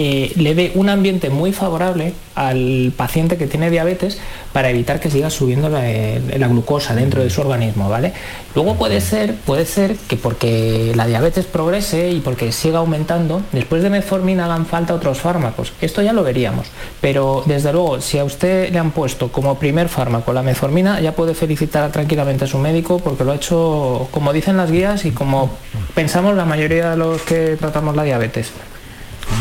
eh, 0.00 0.30
le 0.36 0.54
dé 0.54 0.70
un 0.76 0.88
ambiente 0.88 1.28
muy 1.28 1.52
favorable 1.52 2.14
al 2.36 2.92
paciente 2.96 3.36
que 3.36 3.48
tiene 3.48 3.68
diabetes 3.68 4.20
para 4.52 4.70
evitar 4.70 5.00
que 5.00 5.10
siga 5.10 5.28
subiendo 5.28 5.68
la, 5.68 5.90
eh, 5.90 6.22
la 6.38 6.46
glucosa 6.46 6.94
dentro 6.94 7.20
de 7.20 7.30
su 7.30 7.40
organismo, 7.40 7.88
¿vale? 7.88 8.12
Luego 8.54 8.76
puede 8.76 9.00
ser, 9.00 9.34
puede 9.34 9.66
ser 9.66 9.96
que 9.96 10.14
porque 10.14 10.92
la 10.94 11.08
diabetes 11.08 11.46
progrese 11.46 12.10
y 12.10 12.20
porque 12.20 12.52
siga 12.52 12.78
aumentando, 12.78 13.42
después 13.50 13.82
de 13.82 13.90
metformina 13.90 14.44
hagan 14.44 14.66
falta 14.66 14.94
otros 14.94 15.18
fármacos. 15.18 15.72
Esto 15.80 16.00
ya 16.00 16.12
lo 16.12 16.22
veríamos. 16.22 16.68
Pero 17.00 17.42
desde 17.46 17.72
luego, 17.72 18.00
si 18.00 18.20
a 18.20 18.24
usted 18.24 18.70
le 18.70 18.78
han 18.78 18.92
puesto 18.92 19.32
como 19.32 19.58
primer 19.58 19.88
fármaco 19.88 20.32
la 20.32 20.44
metformina, 20.44 21.00
ya 21.00 21.10
puede 21.10 21.34
felicitar 21.34 21.90
tranquilamente 21.90 22.44
a 22.44 22.46
su 22.46 22.58
médico 22.58 23.00
porque 23.00 23.24
lo 23.24 23.32
ha 23.32 23.34
hecho 23.34 24.06
como 24.12 24.32
dicen 24.32 24.56
las 24.56 24.70
guías 24.70 25.04
y 25.06 25.10
como 25.10 25.50
pensamos 25.96 26.36
la 26.36 26.44
mayoría 26.44 26.90
de 26.90 26.96
los 26.96 27.22
que 27.22 27.56
tratamos 27.56 27.96
la 27.96 28.04
diabetes. 28.04 28.52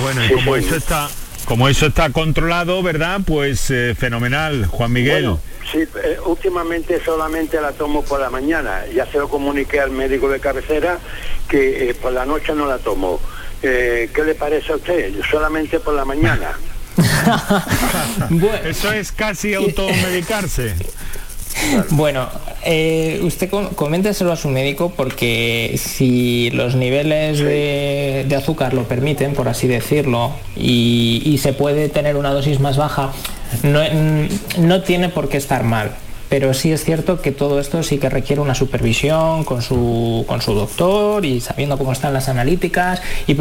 Bueno, 0.01 0.23
y 0.23 0.29
como 0.29 0.55
eso 0.55 0.75
está, 0.75 1.09
como 1.45 1.67
eso 1.67 1.87
está 1.87 2.09
controlado, 2.11 2.83
¿verdad? 2.83 3.21
Pues 3.25 3.69
eh, 3.71 3.95
fenomenal, 3.97 4.65
Juan 4.65 4.91
Miguel. 4.91 5.23
Bueno, 5.23 5.39
sí, 5.71 5.79
eh, 6.03 6.17
últimamente 6.25 7.01
solamente 7.03 7.59
la 7.61 7.71
tomo 7.71 8.03
por 8.03 8.19
la 8.19 8.29
mañana. 8.29 8.85
Ya 8.93 9.05
se 9.05 9.17
lo 9.17 9.27
comuniqué 9.27 9.79
al 9.79 9.91
médico 9.91 10.29
de 10.29 10.39
cabecera 10.39 10.99
que 11.47 11.89
eh, 11.89 11.93
por 11.93 12.11
la 12.13 12.25
noche 12.25 12.53
no 12.53 12.67
la 12.67 12.77
tomo. 12.77 13.19
Eh, 13.63 14.09
¿Qué 14.13 14.23
le 14.23 14.35
parece 14.35 14.73
a 14.73 14.75
usted? 14.75 15.13
Solamente 15.29 15.79
por 15.79 15.93
la 15.93 16.05
mañana. 16.05 16.51
Eso 18.65 18.91
es 18.91 19.11
casi 19.11 19.53
automedicarse. 19.53 20.75
Bueno, 21.91 22.27
eh, 22.63 23.19
usted 23.23 23.49
com- 23.49 23.69
coménteselo 23.75 24.31
a 24.31 24.35
su 24.35 24.49
médico 24.49 24.91
porque 24.95 25.79
si 25.81 26.49
los 26.51 26.75
niveles 26.75 27.39
de, 27.39 28.25
de 28.27 28.35
azúcar 28.35 28.73
lo 28.73 28.83
permiten, 28.83 29.33
por 29.33 29.47
así 29.49 29.67
decirlo, 29.67 30.31
y, 30.55 31.21
y 31.25 31.37
se 31.37 31.53
puede 31.53 31.89
tener 31.89 32.15
una 32.15 32.31
dosis 32.31 32.59
más 32.59 32.77
baja, 32.77 33.11
no, 33.63 33.81
no 34.59 34.81
tiene 34.83 35.09
por 35.09 35.29
qué 35.29 35.37
estar 35.37 35.63
mal. 35.63 35.91
Pero 36.29 36.53
sí 36.53 36.73
es 36.73 36.83
cierto 36.83 37.21
que 37.21 37.31
todo 37.31 37.57
esto 37.57 37.81
sí 37.83 37.99
que 37.99 38.09
requiere 38.09 38.41
una 38.41 38.53
supervisión 38.53 39.45
con 39.45 39.61
su, 39.61 40.25
con 40.27 40.41
su 40.41 40.53
doctor 40.53 41.23
y 41.23 41.39
sabiendo 41.39 41.77
cómo 41.77 41.93
están 41.93 42.13
las 42.13 42.27
analíticas 42.27 43.01
y- 43.27 43.35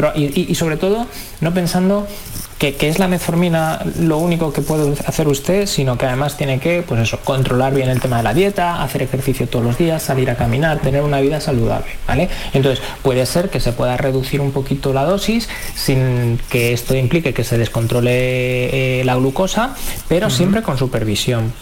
y 0.49 0.55
sobre 0.55 0.77
todo 0.77 1.05
no 1.41 1.53
pensando 1.53 2.07
que, 2.57 2.75
que 2.75 2.89
es 2.89 2.99
la 2.99 3.07
metformina 3.07 3.81
lo 3.99 4.17
único 4.17 4.51
que 4.51 4.61
puede 4.61 4.93
hacer 5.05 5.27
usted, 5.27 5.67
sino 5.67 5.97
que 5.97 6.05
además 6.05 6.37
tiene 6.37 6.59
que, 6.59 6.81
pues 6.81 7.01
eso, 7.01 7.19
controlar 7.23 7.73
bien 7.73 7.89
el 7.89 7.99
tema 7.99 8.17
de 8.17 8.23
la 8.23 8.33
dieta, 8.33 8.81
hacer 8.81 9.03
ejercicio 9.03 9.47
todos 9.47 9.63
los 9.63 9.77
días, 9.77 10.01
salir 10.01 10.29
a 10.29 10.35
caminar, 10.35 10.79
tener 10.79 11.03
una 11.03 11.21
vida 11.21 11.39
saludable, 11.39 11.87
¿vale? 12.07 12.29
Entonces, 12.53 12.83
puede 13.01 13.25
ser 13.25 13.49
que 13.49 13.59
se 13.59 13.73
pueda 13.73 13.97
reducir 13.97 14.41
un 14.41 14.51
poquito 14.51 14.93
la 14.93 15.03
dosis 15.03 15.49
sin 15.75 16.39
que 16.49 16.73
esto 16.73 16.95
implique 16.95 17.33
que 17.33 17.43
se 17.43 17.57
descontrole 17.57 18.99
eh, 18.99 19.03
la 19.05 19.15
glucosa, 19.15 19.75
pero 20.07 20.29
siempre 20.29 20.61
con 20.63 20.77
supervisión. 20.77 21.53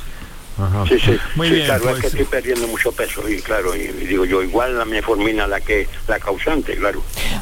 Sí, 0.88 0.98
sí, 1.00 1.18
Muy 1.36 1.50
sí, 1.50 1.54
bien, 1.56 1.66
claro, 1.66 1.84
pues- 1.84 1.96
es 1.96 2.02
que 2.02 2.08
estoy 2.08 2.24
perdiendo 2.26 2.68
mucho 2.68 2.92
peso 2.94 3.28
y 3.28 3.42
claro, 3.42 3.76
y, 3.76 3.82
y 3.82 4.06
digo 4.08 4.24
yo, 4.24 4.42
igual 4.42 4.78
la 4.78 4.86
metformina 4.86 5.48
la 5.48 5.60
que 5.60 5.88
la 6.08 6.18
causante, 6.20 6.76
claro. 6.78 7.02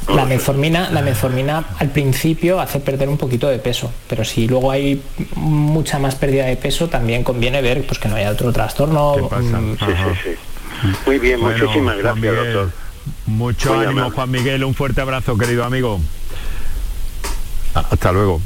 La 0.09 0.25
metformina, 0.25 0.89
la 0.89 1.01
metformina 1.03 1.63
al 1.77 1.89
principio 1.91 2.59
hace 2.59 2.79
perder 2.79 3.09
un 3.09 3.17
poquito 3.17 3.47
de 3.49 3.59
peso, 3.59 3.91
pero 4.07 4.25
si 4.25 4.47
luego 4.47 4.71
hay 4.71 5.01
mucha 5.35 5.99
más 5.99 6.15
pérdida 6.15 6.45
de 6.45 6.55
peso, 6.57 6.89
también 6.89 7.23
conviene 7.23 7.61
ver 7.61 7.85
pues 7.85 7.99
que 7.99 8.07
no 8.09 8.15
haya 8.15 8.31
otro 8.31 8.51
trastorno. 8.51 9.15
mm, 9.17 9.77
Sí, 9.77 9.85
sí, 9.85 10.19
sí. 10.23 10.87
Muy 11.05 11.19
bien, 11.19 11.39
Bueno, 11.39 11.57
muchísimas 11.57 11.97
gracias, 11.97 12.15
Miguel, 12.15 12.53
doctor. 12.53 12.71
Mucho 13.27 13.73
Muy 13.75 13.85
ánimo, 13.85 13.99
amable. 14.01 14.15
Juan 14.15 14.31
Miguel. 14.31 14.63
Un 14.63 14.73
fuerte 14.73 15.01
abrazo, 15.01 15.37
querido 15.37 15.63
amigo. 15.63 15.99
Hasta 17.73 18.11
luego. 18.11 18.41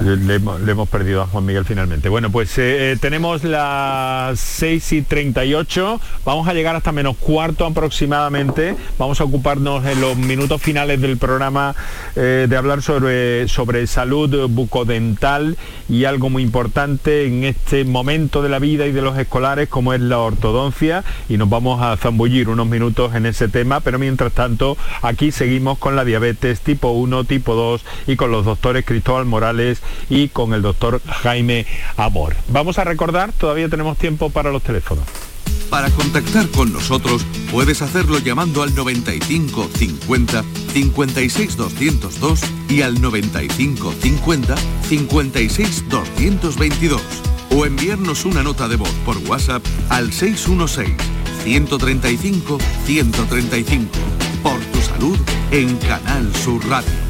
Le, 0.00 0.16
le 0.16 0.70
hemos, 0.70 0.88
perdido 0.88 1.22
a 1.22 1.26
Juan 1.26 1.44
Miguel 1.46 1.64
finalmente. 1.64 2.08
Bueno, 2.08 2.30
pues 2.30 2.56
eh, 2.58 2.92
eh, 2.92 2.96
tenemos 3.00 3.42
las 3.42 4.38
6 4.38 4.92
y 4.92 5.02
38, 5.02 6.00
vamos 6.24 6.46
a 6.46 6.54
llegar 6.54 6.76
hasta 6.76 6.92
menos 6.92 7.16
cuarto 7.16 7.66
aproximadamente, 7.66 8.76
vamos 8.98 9.20
a 9.20 9.24
ocuparnos 9.24 9.84
en 9.84 10.00
los 10.00 10.16
minutos 10.16 10.62
finales 10.62 11.00
del 11.00 11.18
programa 11.18 11.74
eh, 12.14 12.46
de 12.48 12.56
hablar 12.56 12.82
sobre, 12.82 13.48
sobre 13.48 13.88
salud 13.88 14.48
bucodental 14.48 15.56
y 15.88 16.04
algo 16.04 16.30
muy 16.30 16.44
importante 16.44 17.26
en 17.26 17.42
este 17.42 17.84
momento 17.84 18.42
de 18.42 18.50
la 18.50 18.60
vida 18.60 18.86
y 18.86 18.92
de 18.92 19.02
los 19.02 19.18
escolares 19.18 19.68
como 19.68 19.92
es 19.92 20.00
la 20.00 20.20
ortodoncia. 20.20 21.02
Y 21.28 21.36
nos 21.36 21.50
vamos 21.50 21.82
a 21.82 21.96
zambullir 21.96 22.48
unos 22.48 22.68
minutos 22.68 23.16
en 23.16 23.26
ese 23.26 23.48
tema, 23.48 23.80
pero 23.80 23.98
mientras 23.98 24.32
tanto 24.32 24.76
aquí 25.02 25.32
seguimos 25.32 25.78
con 25.78 25.96
la 25.96 26.04
diabetes 26.04 26.60
tipo 26.60 26.90
1, 26.90 27.24
tipo 27.24 27.54
2 27.54 27.84
y 28.06 28.14
con 28.14 28.30
los 28.30 28.44
doctores 28.44 28.84
Cristóbal 28.84 29.24
Morales 29.24 29.63
y 30.08 30.28
con 30.28 30.54
el 30.54 30.62
doctor 30.62 31.00
Jaime 31.06 31.66
Amor. 31.96 32.34
Vamos 32.48 32.78
a 32.78 32.84
recordar, 32.84 33.32
todavía 33.32 33.68
tenemos 33.68 33.98
tiempo 33.98 34.30
para 34.30 34.50
los 34.50 34.62
teléfonos. 34.62 35.04
Para 35.70 35.90
contactar 35.90 36.48
con 36.50 36.72
nosotros 36.72 37.24
puedes 37.50 37.82
hacerlo 37.82 38.18
llamando 38.18 38.62
al 38.62 38.74
95 38.74 39.70
50 39.74 40.44
56 40.72 41.56
202 41.56 42.40
y 42.68 42.82
al 42.82 43.00
95 43.00 43.92
50 44.00 44.54
56 44.88 45.88
222 45.88 47.02
o 47.50 47.66
enviarnos 47.66 48.24
una 48.24 48.42
nota 48.42 48.68
de 48.68 48.76
voz 48.76 48.90
por 49.04 49.16
WhatsApp 49.28 49.64
al 49.88 50.12
616 50.12 50.94
135 51.44 52.58
135. 52.86 53.90
Por 54.42 54.60
tu 54.60 54.80
salud 54.80 55.18
en 55.50 55.76
Canal 55.78 56.34
Sur 56.36 56.66
Radio. 56.68 57.03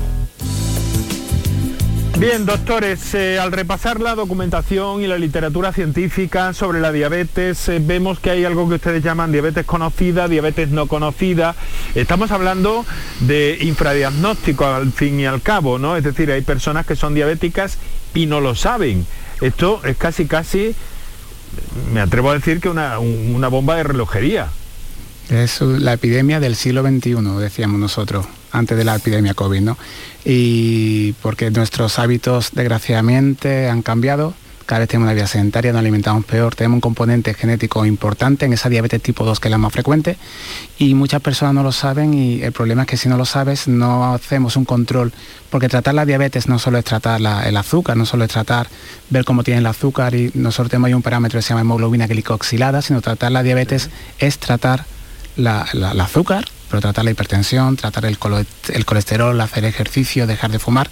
Bien, 2.24 2.46
doctores, 2.46 3.14
eh, 3.14 3.38
al 3.38 3.52
repasar 3.52 4.00
la 4.00 4.14
documentación 4.14 5.02
y 5.02 5.06
la 5.06 5.18
literatura 5.18 5.74
científica 5.74 6.54
sobre 6.54 6.80
la 6.80 6.90
diabetes, 6.90 7.68
eh, 7.68 7.82
vemos 7.84 8.18
que 8.18 8.30
hay 8.30 8.46
algo 8.46 8.66
que 8.66 8.76
ustedes 8.76 9.04
llaman 9.04 9.30
diabetes 9.30 9.66
conocida, 9.66 10.26
diabetes 10.26 10.70
no 10.70 10.86
conocida. 10.86 11.54
Estamos 11.94 12.30
hablando 12.30 12.86
de 13.20 13.58
infradiagnóstico 13.60 14.64
al 14.64 14.90
fin 14.90 15.20
y 15.20 15.26
al 15.26 15.42
cabo, 15.42 15.78
¿no? 15.78 15.98
Es 15.98 16.04
decir, 16.04 16.32
hay 16.32 16.40
personas 16.40 16.86
que 16.86 16.96
son 16.96 17.12
diabéticas 17.12 17.76
y 18.14 18.24
no 18.24 18.40
lo 18.40 18.54
saben. 18.54 19.06
Esto 19.42 19.82
es 19.84 19.98
casi, 19.98 20.24
casi, 20.24 20.74
me 21.92 22.00
atrevo 22.00 22.30
a 22.30 22.34
decir 22.34 22.58
que 22.58 22.70
una, 22.70 23.00
una 23.00 23.48
bomba 23.48 23.76
de 23.76 23.82
relojería. 23.82 24.48
Es 25.30 25.60
la 25.62 25.94
epidemia 25.94 26.38
del 26.38 26.54
siglo 26.54 26.82
XXI, 26.82 27.14
decíamos 27.38 27.80
nosotros, 27.80 28.26
antes 28.52 28.76
de 28.76 28.84
la 28.84 28.96
epidemia 28.96 29.34
COVID, 29.34 29.60
¿no? 29.60 29.78
Y 30.24 31.12
porque 31.22 31.50
nuestros 31.50 31.98
hábitos, 31.98 32.50
desgraciadamente, 32.52 33.68
han 33.68 33.82
cambiado. 33.82 34.34
Cada 34.66 34.80
vez 34.80 34.88
tenemos 34.88 35.06
una 35.06 35.14
vida 35.14 35.26
sedentaria, 35.26 35.72
nos 35.72 35.80
alimentamos 35.80 36.24
peor, 36.24 36.54
tenemos 36.54 36.76
un 36.76 36.80
componente 36.80 37.34
genético 37.34 37.84
importante 37.84 38.46
en 38.46 38.54
esa 38.54 38.70
diabetes 38.70 39.02
tipo 39.02 39.24
2 39.24 39.38
que 39.38 39.48
es 39.48 39.50
la 39.50 39.58
más 39.58 39.74
frecuente 39.74 40.16
y 40.78 40.94
muchas 40.94 41.20
personas 41.20 41.52
no 41.52 41.62
lo 41.62 41.70
saben 41.70 42.14
y 42.14 42.40
el 42.40 42.52
problema 42.52 42.82
es 42.82 42.88
que 42.88 42.96
si 42.96 43.10
no 43.10 43.18
lo 43.18 43.26
sabes 43.26 43.68
no 43.68 44.14
hacemos 44.14 44.56
un 44.56 44.64
control 44.64 45.12
porque 45.50 45.68
tratar 45.68 45.92
la 45.92 46.06
diabetes 46.06 46.48
no 46.48 46.58
solo 46.58 46.78
es 46.78 46.84
tratar 46.86 47.20
el 47.20 47.56
azúcar, 47.58 47.98
no 47.98 48.06
solo 48.06 48.24
es 48.24 48.30
tratar 48.30 48.68
ver 49.10 49.26
cómo 49.26 49.44
tiene 49.44 49.60
el 49.60 49.66
azúcar 49.66 50.14
y 50.14 50.30
nosotros 50.32 50.70
tenemos 50.70 50.86
ahí 50.88 50.94
un 50.94 51.02
parámetro 51.02 51.36
que 51.36 51.42
se 51.42 51.50
llama 51.50 51.60
hemoglobina 51.60 52.06
glicoxilada, 52.06 52.80
sino 52.80 53.02
tratar 53.02 53.32
la 53.32 53.42
diabetes 53.42 53.90
es 54.18 54.38
tratar 54.38 54.86
la, 55.36 55.62
azúcar, 56.00 56.44
pero 56.68 56.80
tratar 56.80 57.04
la 57.04 57.10
hipertensión, 57.10 57.76
tratar 57.76 58.04
el, 58.06 58.18
colesterol, 58.18 59.40
hacer 59.40 59.64
ejercicio, 59.64 60.26
dejar 60.26 60.50
de 60.50 60.58
fumar 60.58 60.90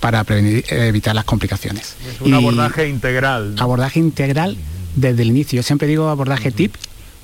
para 0.00 0.24
prevenir, 0.24 0.64
evitar 0.68 1.14
las 1.14 1.24
complicaciones. 1.24 1.96
Es 2.08 2.20
un 2.20 2.34
abordaje 2.34 2.88
integral. 2.88 3.54
Abordaje 3.58 4.00
integral 4.00 4.56
desde 4.96 5.22
el 5.22 5.28
inicio. 5.28 5.56
Yo 5.56 5.62
siempre 5.62 5.88
digo 5.88 6.08
abordaje 6.08 6.50
TIP, 6.50 6.74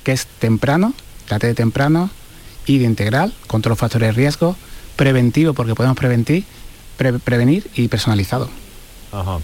que 0.03 0.11
es 0.11 0.25
temprano, 0.25 0.93
trate 1.27 1.47
de 1.47 1.55
temprano, 1.55 2.09
y 2.65 2.77
de 2.77 2.85
integral, 2.85 3.33
contra 3.47 3.69
los 3.69 3.79
factores 3.79 4.09
de 4.09 4.11
riesgo, 4.13 4.55
preventivo, 4.95 5.53
porque 5.53 5.73
podemos 5.73 5.97
prevenir, 5.97 6.43
prevenir 7.23 7.67
y 7.75 7.87
personalizado. 7.87 8.49
Ajá. 9.11 9.39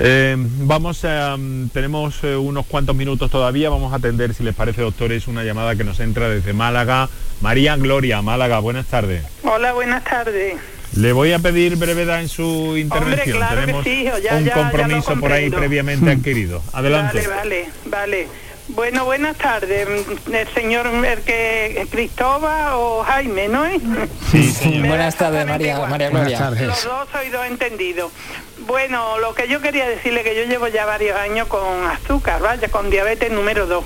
Eh, 0.00 0.36
vamos 0.38 1.04
a, 1.04 1.36
mm, 1.36 1.68
tenemos 1.68 2.24
eh, 2.24 2.36
unos 2.36 2.66
cuantos 2.66 2.96
minutos 2.96 3.30
todavía, 3.30 3.70
vamos 3.70 3.92
a 3.92 3.96
atender, 3.96 4.34
si 4.34 4.42
les 4.42 4.54
parece, 4.54 4.82
doctores, 4.82 5.28
una 5.28 5.44
llamada 5.44 5.76
que 5.76 5.84
nos 5.84 6.00
entra 6.00 6.28
desde 6.28 6.52
Málaga. 6.52 7.08
María 7.40 7.76
Gloria, 7.76 8.20
Málaga, 8.22 8.58
buenas 8.58 8.86
tardes. 8.86 9.24
Hola, 9.44 9.72
buenas 9.72 10.02
tardes. 10.04 10.56
Le 10.96 11.12
voy 11.12 11.32
a 11.32 11.38
pedir 11.38 11.76
brevedad 11.76 12.20
en 12.20 12.28
su 12.28 12.76
intervención. 12.76 13.40
Tenemos 13.48 13.86
un 13.86 14.48
compromiso 14.50 15.16
por 15.18 15.32
ahí 15.32 15.50
previamente 15.50 16.10
adquirido. 16.10 16.62
Adelante. 16.72 17.26
Vale, 17.26 17.68
vale, 17.86 18.26
vale. 18.26 18.28
Bueno, 18.68 19.04
buenas 19.04 19.36
tardes, 19.36 19.86
mm, 19.86 20.34
el 20.34 20.48
señor 20.48 20.86
el 20.86 21.20
que, 21.20 21.86
Cristóbal 21.90 22.72
o 22.74 23.02
Jaime, 23.04 23.46
¿no 23.48 23.66
es? 23.66 23.82
Sí, 24.30 24.78
Buenas 24.78 25.16
tardes, 25.16 25.46
María, 25.46 25.80
María 25.86 26.08
Gloria. 26.08 26.50
Los 26.50 26.84
dos 26.84 27.08
soy 27.12 27.28
dos 27.28 27.46
entendidos. 27.46 28.10
Bueno, 28.66 29.18
lo 29.18 29.34
que 29.34 29.46
yo 29.46 29.60
quería 29.60 29.86
decirle 29.86 30.22
que 30.22 30.34
yo 30.34 30.44
llevo 30.44 30.68
ya 30.68 30.86
varios 30.86 31.18
años 31.18 31.48
con 31.48 31.86
azúcar, 31.86 32.40
vaya, 32.40 32.68
con 32.68 32.88
diabetes 32.88 33.30
número 33.30 33.66
2. 33.66 33.84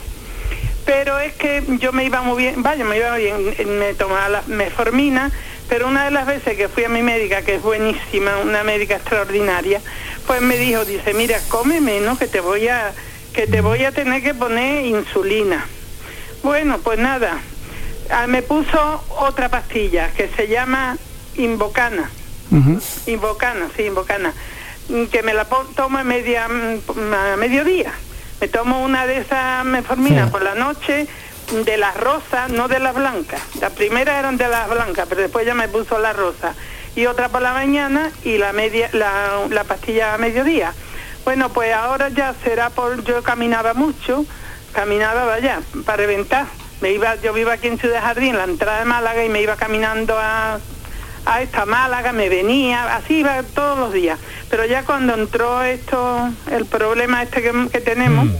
Pero 0.87 1.19
es 1.19 1.35
que 1.35 1.65
yo 1.81 1.93
me 1.93 2.05
iba 2.05 2.23
muy 2.23 2.45
bien, 2.45 2.63
vaya, 2.63 2.85
me 2.85 2.97
iba 2.97 3.17
bien, 3.17 3.55
me 3.79 3.95
tomaba 3.95 4.29
la 4.29 4.43
meformina, 4.47 5.33
pero 5.69 5.89
una 5.89 6.05
de 6.05 6.13
las 6.13 6.27
veces 6.27 6.57
que 6.57 6.69
fui 6.69 6.85
a 6.85 6.89
mi 6.89 7.03
médica, 7.03 7.43
que 7.43 7.57
es 7.57 7.63
buenísima, 7.63 8.39
una 8.39 8.63
médica 8.63 8.97
extraordinaria, 8.97 9.81
pues 10.27 10.41
me 10.43 10.57
dijo, 10.57 10.85
dice, 10.85 11.13
mira, 11.13 11.41
come 11.49 11.81
menos 11.81 12.19
que 12.19 12.29
te 12.29 12.41
voy 12.41 12.69
a, 12.69 12.93
que 13.33 13.49
te 13.49 13.61
voy 13.61 13.85
a 13.85 13.91
tener 13.91 14.23
que 14.23 14.33
poner 14.33 14.87
insulina. 14.87 15.67
Bueno, 16.45 16.79
pues 16.79 17.01
nada, 17.01 17.41
ah, 18.11 18.29
me 18.29 18.43
puso 18.43 19.03
otra 19.19 19.49
pastilla 19.49 20.13
que 20.13 20.29
se 20.29 20.47
llama 20.47 20.97
Invocana. 21.35 22.11
Invocana, 23.07 23.69
sí, 23.77 23.83
Invocana 23.83 24.33
que 25.11 25.23
me 25.23 25.35
la 25.35 25.45
tomo 25.45 25.99
a, 25.99 26.05
media, 26.05 26.49
mm, 26.49 27.15
a 27.15 27.37
mediodía. 27.37 27.93
Me 28.41 28.49
tomo 28.49 28.83
una 28.83 29.07
de 29.07 29.19
esas 29.19 29.65
meforminas 29.65 30.31
por 30.31 30.43
la 30.43 30.55
noche, 30.55 31.07
de 31.65 31.77
las 31.77 31.97
rosas, 31.97 32.51
no 32.51 32.69
de 32.69 32.79
las 32.79 32.95
blancas. 32.95 33.41
Las 33.61 33.73
primeras 33.73 34.19
eran 34.19 34.37
de 34.37 34.49
las 34.49 34.69
blancas, 34.69 35.07
pero 35.09 35.23
después 35.23 35.47
ya 35.47 35.55
me 35.55 35.69
puso 35.69 35.99
la 35.99 36.13
rosa. 36.13 36.55
Y 36.95 37.07
otra 37.07 37.29
por 37.29 37.43
la 37.43 37.53
mañana 37.53 38.11
y 38.25 38.39
la, 38.39 38.53
media, 38.53 38.91
la, 38.93 39.47
la 39.51 39.65
pastilla 39.65 40.15
a 40.15 40.19
mediodía. 40.19 40.73
Bueno, 41.25 41.51
pues 41.51 41.73
ahora 41.73 42.09
ya 42.09 42.35
será 42.43 42.71
por... 42.71 43.03
Yo 43.05 43.23
caminaba 43.23 43.75
mucho, 43.75 44.25
caminaba, 44.73 45.25
vaya, 45.25 45.61
para 45.85 45.99
reventar. 45.99 46.47
Me 46.81 46.93
iba, 46.93 47.17
yo 47.17 47.33
vivo 47.33 47.51
aquí 47.51 47.69
en 47.69 47.79
Ciudad 47.79 48.03
Jardín, 48.03 48.37
la 48.37 48.45
entrada 48.45 48.79
de 48.81 48.85
Málaga, 48.85 49.25
y 49.25 49.29
me 49.29 49.43
iba 49.43 49.57
caminando 49.57 50.17
a 50.19 50.59
a 51.25 51.43
esta 51.43 51.67
Málaga, 51.67 52.13
me 52.13 52.29
venía, 52.29 52.97
así 52.97 53.19
iba 53.19 53.43
todos 53.43 53.79
los 53.79 53.93
días. 53.93 54.19
Pero 54.51 54.65
ya 54.65 54.85
cuando 54.85 55.15
entró 55.15 55.63
esto, 55.63 56.31
el 56.51 56.67
problema 56.67 57.23
este 57.23 57.43
que, 57.43 57.81
tenemos, 57.81 58.27
mm, 58.27 58.37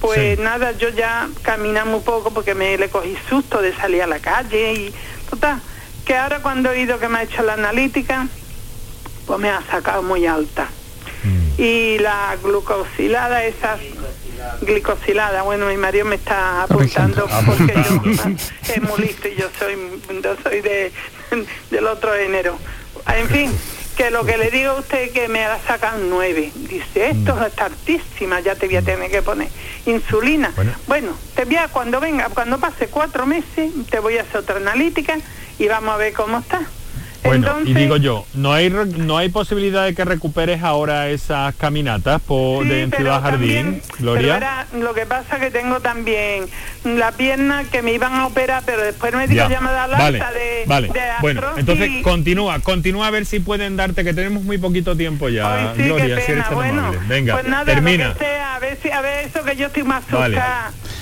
pues 0.00 0.38
nada, 0.38 0.72
yo 0.72 0.88
ya 0.90 1.28
camina 1.42 1.84
muy 1.84 2.00
poco 2.00 2.32
porque 2.32 2.54
me 2.54 2.76
le 2.76 2.88
cogí 2.88 3.16
susto 3.28 3.62
de 3.62 3.74
salir 3.74 4.02
a 4.02 4.06
la 4.06 4.18
calle 4.18 4.72
y 4.72 4.94
total, 5.30 5.60
que 6.04 6.16
ahora 6.16 6.40
cuando 6.40 6.70
he 6.72 6.80
ido 6.80 6.98
que 6.98 7.08
me 7.08 7.18
ha 7.18 7.22
hecho 7.22 7.42
la 7.42 7.54
analítica, 7.54 8.26
pues 9.26 9.38
me 9.38 9.50
ha 9.50 9.62
sacado 9.62 10.02
muy 10.02 10.26
alta. 10.26 10.68
Mm. 11.24 11.60
Y 11.60 11.98
la 11.98 12.36
glucosilada, 12.42 13.44
esa 13.44 13.76
glicosilada, 14.62 15.42
bueno, 15.42 15.66
mi 15.66 15.76
marido 15.76 16.04
me 16.04 16.16
está 16.16 16.62
apuntando 16.62 17.28
porque 17.46 17.74
yo 17.74 18.32
es 18.74 18.82
muy 18.82 19.00
listo 19.00 19.28
y 19.28 19.36
yo 19.36 19.48
soy, 19.58 19.76
yo 20.22 20.36
soy 20.42 20.60
de, 20.60 20.92
del 21.70 21.86
otro 21.86 22.12
género. 22.14 22.56
En 23.06 23.28
fin, 23.28 23.50
que 23.96 24.10
lo 24.10 24.24
que 24.24 24.36
le 24.36 24.50
digo 24.50 24.72
a 24.72 24.80
usted 24.80 25.02
es 25.02 25.10
que 25.12 25.28
me 25.28 25.40
la 25.40 25.58
sacan 25.60 26.08
nueve. 26.08 26.52
Dice, 26.54 27.10
esto 27.10 27.36
mm. 27.36 27.42
es 27.42 27.58
altísima, 27.58 28.40
ya 28.40 28.54
te 28.54 28.66
voy 28.66 28.76
a 28.76 28.82
tener 28.82 29.10
que 29.10 29.22
poner 29.22 29.48
insulina. 29.86 30.52
Bueno. 30.86 31.16
te 31.34 31.44
voy 31.44 31.56
a, 31.56 31.68
cuando 31.68 32.00
venga, 32.00 32.28
cuando 32.30 32.58
pase 32.58 32.88
cuatro 32.88 33.26
meses, 33.26 33.72
te 33.90 33.98
voy 33.98 34.18
a 34.18 34.22
hacer 34.22 34.38
otra 34.38 34.56
analítica 34.56 35.18
y 35.58 35.68
vamos 35.68 35.94
a 35.94 35.96
ver 35.96 36.12
cómo 36.12 36.38
está. 36.38 36.62
Bueno, 37.24 37.58
y 37.64 37.74
digo 37.74 37.96
yo, 37.96 38.26
¿no 38.34 38.52
hay 38.52 38.70
no 38.70 39.16
hay 39.16 39.28
posibilidad 39.28 39.84
de 39.84 39.94
que 39.94 40.04
recuperes 40.04 40.62
ahora 40.62 41.08
esas 41.08 41.54
caminatas 41.54 42.20
por 42.20 42.66
de 42.66 42.88
Ciudad 42.94 43.22
Jardín, 43.22 43.80
Gloria? 43.98 44.66
lo 44.72 44.94
que 44.94 45.06
pasa 45.06 45.38
que 45.38 45.50
tengo 45.50 45.80
también 45.80 46.46
la 46.84 47.12
pierna 47.12 47.64
que 47.70 47.82
me 47.82 47.92
iban 47.92 48.14
a 48.14 48.26
operar, 48.26 48.62
pero 48.66 48.82
después 48.82 49.14
me 49.14 49.28
dijo 49.28 49.48
ya, 49.48 49.60
me 49.60 49.70
da 49.70 49.86
la 49.86 49.98
vale, 49.98 50.18
de, 50.18 50.64
vale. 50.66 50.90
Bueno, 51.20 51.42
entonces 51.56 51.90
continúa, 52.02 52.58
continúa 52.60 53.06
a 53.06 53.10
ver 53.10 53.26
si 53.26 53.40
pueden 53.40 53.76
darte, 53.76 54.04
que 54.04 54.14
tenemos 54.14 54.42
muy 54.42 54.58
poquito 54.58 54.96
tiempo 54.96 55.28
ya, 55.28 55.74
Gloria, 55.76 56.20
si 56.20 56.32
eres 56.32 56.50
bueno, 56.50 56.92
Venga, 57.06 57.34
pues 57.34 57.46
nada, 57.46 57.64
termina. 57.64 58.16
a 58.54 58.58
ver 58.58 58.78
si 58.82 58.90
a 58.90 59.00
ver 59.00 59.26
eso 59.26 59.44
que 59.44 59.56
yo 59.56 59.66
estoy 59.66 59.84
más 59.84 60.02
vale. 60.10 60.38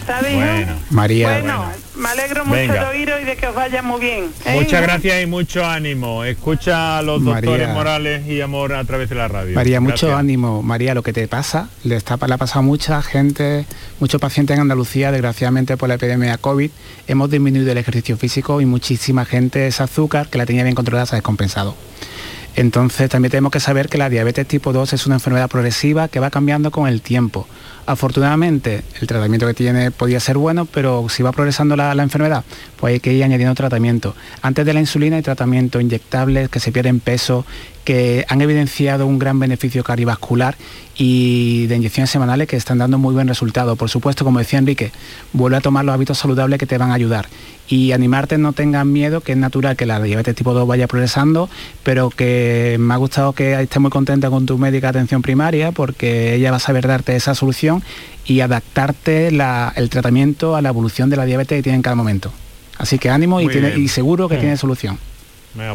¿Sabes? 0.07 0.35
Bueno. 0.35 0.73
María. 0.91 1.29
Bueno, 1.29 1.65
me 1.97 2.09
alegro 2.09 2.45
mucho 2.45 2.59
Venga. 2.61 2.91
de 2.91 2.99
oíros 2.99 3.21
y 3.21 3.25
de 3.25 3.37
que 3.37 3.47
os 3.47 3.55
vaya 3.55 3.83
muy 3.83 4.01
bien. 4.01 4.31
¿eh? 4.45 4.55
Muchas 4.55 4.83
gracias 4.83 5.23
y 5.23 5.27
mucho 5.27 5.65
ánimo. 5.65 6.25
Escucha 6.25 6.99
a 6.99 7.03
los 7.03 7.23
doctores. 7.23 7.69
Morales 7.69 8.27
y 8.27 8.41
Amor 8.41 8.75
a 8.75 8.85
través 8.85 9.09
de 9.09 9.15
la 9.15 9.29
radio. 9.29 9.55
María, 9.55 9.81
mucho 9.81 10.17
ánimo. 10.17 10.63
María, 10.63 10.95
lo 10.95 11.03
que 11.03 11.13
te 11.13 11.29
pasa, 11.29 11.69
le, 11.85 11.97
está, 11.97 12.19
le 12.27 12.35
ha 12.35 12.39
pasado 12.39 12.61
a 12.61 12.63
mucha 12.63 13.03
gente, 13.03 13.67
muchos 13.99 14.21
pacientes 14.21 14.55
en 14.55 14.63
Andalucía, 14.63 15.13
desgraciadamente 15.13 15.77
por 15.77 15.89
la 15.89 15.97
epidemia 15.97 16.39
COVID, 16.39 16.71
hemos 17.07 17.31
disminuido 17.31 17.71
el 17.73 17.79
ejercicio 17.79 18.17
físico 18.17 18.61
y 18.61 18.67
muchísima 18.67 19.25
gente 19.25 19.67
ese 19.67 19.83
azúcar 19.83 20.29
que 20.29 20.39
la 20.39 20.47
tenía 20.47 20.63
bien 20.63 20.75
controlada 20.75 21.07
se 21.07 21.15
ha 21.15 21.19
descompensado. 21.19 21.77
Entonces 22.57 23.09
también 23.09 23.31
tenemos 23.31 23.53
que 23.53 23.61
saber 23.61 23.89
que 23.89 23.99
la 23.99 24.09
diabetes 24.09 24.47
tipo 24.47 24.73
2 24.73 24.93
es 24.93 25.07
una 25.07 25.17
enfermedad 25.17 25.49
progresiva 25.49 26.09
que 26.09 26.21
va 26.21 26.31
cambiando 26.31 26.71
con 26.71 26.89
el 26.89 27.01
tiempo. 27.01 27.47
Afortunadamente 27.91 28.85
el 29.01 29.09
tratamiento 29.09 29.49
que 29.49 29.55
tiene 29.55 29.91
podía 29.91 30.21
ser 30.21 30.39
bueno, 30.39 30.65
pero 30.65 31.09
si 31.09 31.25
va 31.25 31.33
progresando 31.33 31.75
la, 31.75 31.91
enfermedad, 32.01 32.45
pues 32.79 32.93
hay 32.93 33.01
que 33.01 33.13
ir 33.13 33.25
añadiendo 33.25 33.53
tratamiento. 33.57 34.15
Antes 34.43 34.65
de 34.65 34.73
la 34.73 34.79
insulina 34.79 35.17
hay 35.17 35.23
tratamientos 35.23 35.83
inyectables 35.83 36.49
que 36.51 36.61
se 36.61 36.71
pierden 36.71 37.01
peso, 37.01 37.45
que 37.85 38.25
han 38.29 38.43
evidenciado 38.43 39.09
un 39.09 39.19
gran 39.19 39.41
beneficio 39.41 39.83
cardiovascular 39.83 40.57
y 40.97 41.67
de 41.67 41.77
inyecciones 41.77 42.11
semanales 42.11 42.47
que 42.47 42.57
están 42.57 42.79
dando 42.79 42.97
muy 42.99 43.13
buen 43.13 43.27
resultado. 43.27 43.75
Por 43.75 43.91
supuesto, 43.91 44.25
como 44.25 44.39
decía 44.39 44.61
Enrique, 44.61 44.93
vuelve 45.33 45.57
a 45.57 45.61
tomar 45.61 45.85
los 45.85 45.93
hábitos 45.93 46.19
saludables 46.19 46.61
que 46.61 46.67
te 46.67 46.79
van 46.79 46.93
a 46.93 46.95
ayudar. 46.95 47.27
Y 47.69 47.93
animarte, 47.93 48.37
no 48.37 48.53
tengas 48.53 48.85
miedo, 48.85 49.21
que 49.21 49.33
es 49.33 49.39
natural 49.39 49.77
que 49.77 49.87
la 49.87 50.01
diabetes 50.01 50.35
tipo 50.35 50.53
2 50.53 50.67
vaya 50.67 50.89
progresando, 50.89 51.49
pero 51.85 52.11
que 52.11 52.77
me 52.81 52.95
ha 52.95 52.97
gustado 52.97 53.33
que 53.33 53.61
estés 53.61 53.81
muy 53.81 53.91
contenta 53.91 54.29
con 54.29 54.45
tu 54.45 54.59
médica 54.59 54.89
de 54.89 54.99
atención 54.99 55.23
primaria, 55.23 55.73
porque 55.73 56.35
ella 56.35 56.51
va 56.51 56.59
a 56.59 56.61
saber 56.61 56.87
darte 56.87 57.15
esa 57.17 57.35
solución 57.35 57.80
y 58.27 58.41
adaptarte 58.41 59.31
la- 59.31 59.73
el 59.77 59.91
tratamiento 59.91 60.57
a 60.57 60.63
la 60.63 60.69
evolución 60.69 61.11
de 61.11 61.17
la 61.17 61.25
diabetes 61.25 61.59
que 61.59 61.63
tiene 61.63 61.77
en 61.77 61.83
cada 61.83 61.97
momento. 61.97 62.33
Así 62.79 62.99
que 62.99 63.11
ánimo 63.11 63.41
y, 63.41 63.49
tiene- 63.49 63.89
seguro 63.89 64.29
que 64.29 64.37
Sí. 64.37 64.41
tiene 64.41 64.57
solución. 64.57 64.99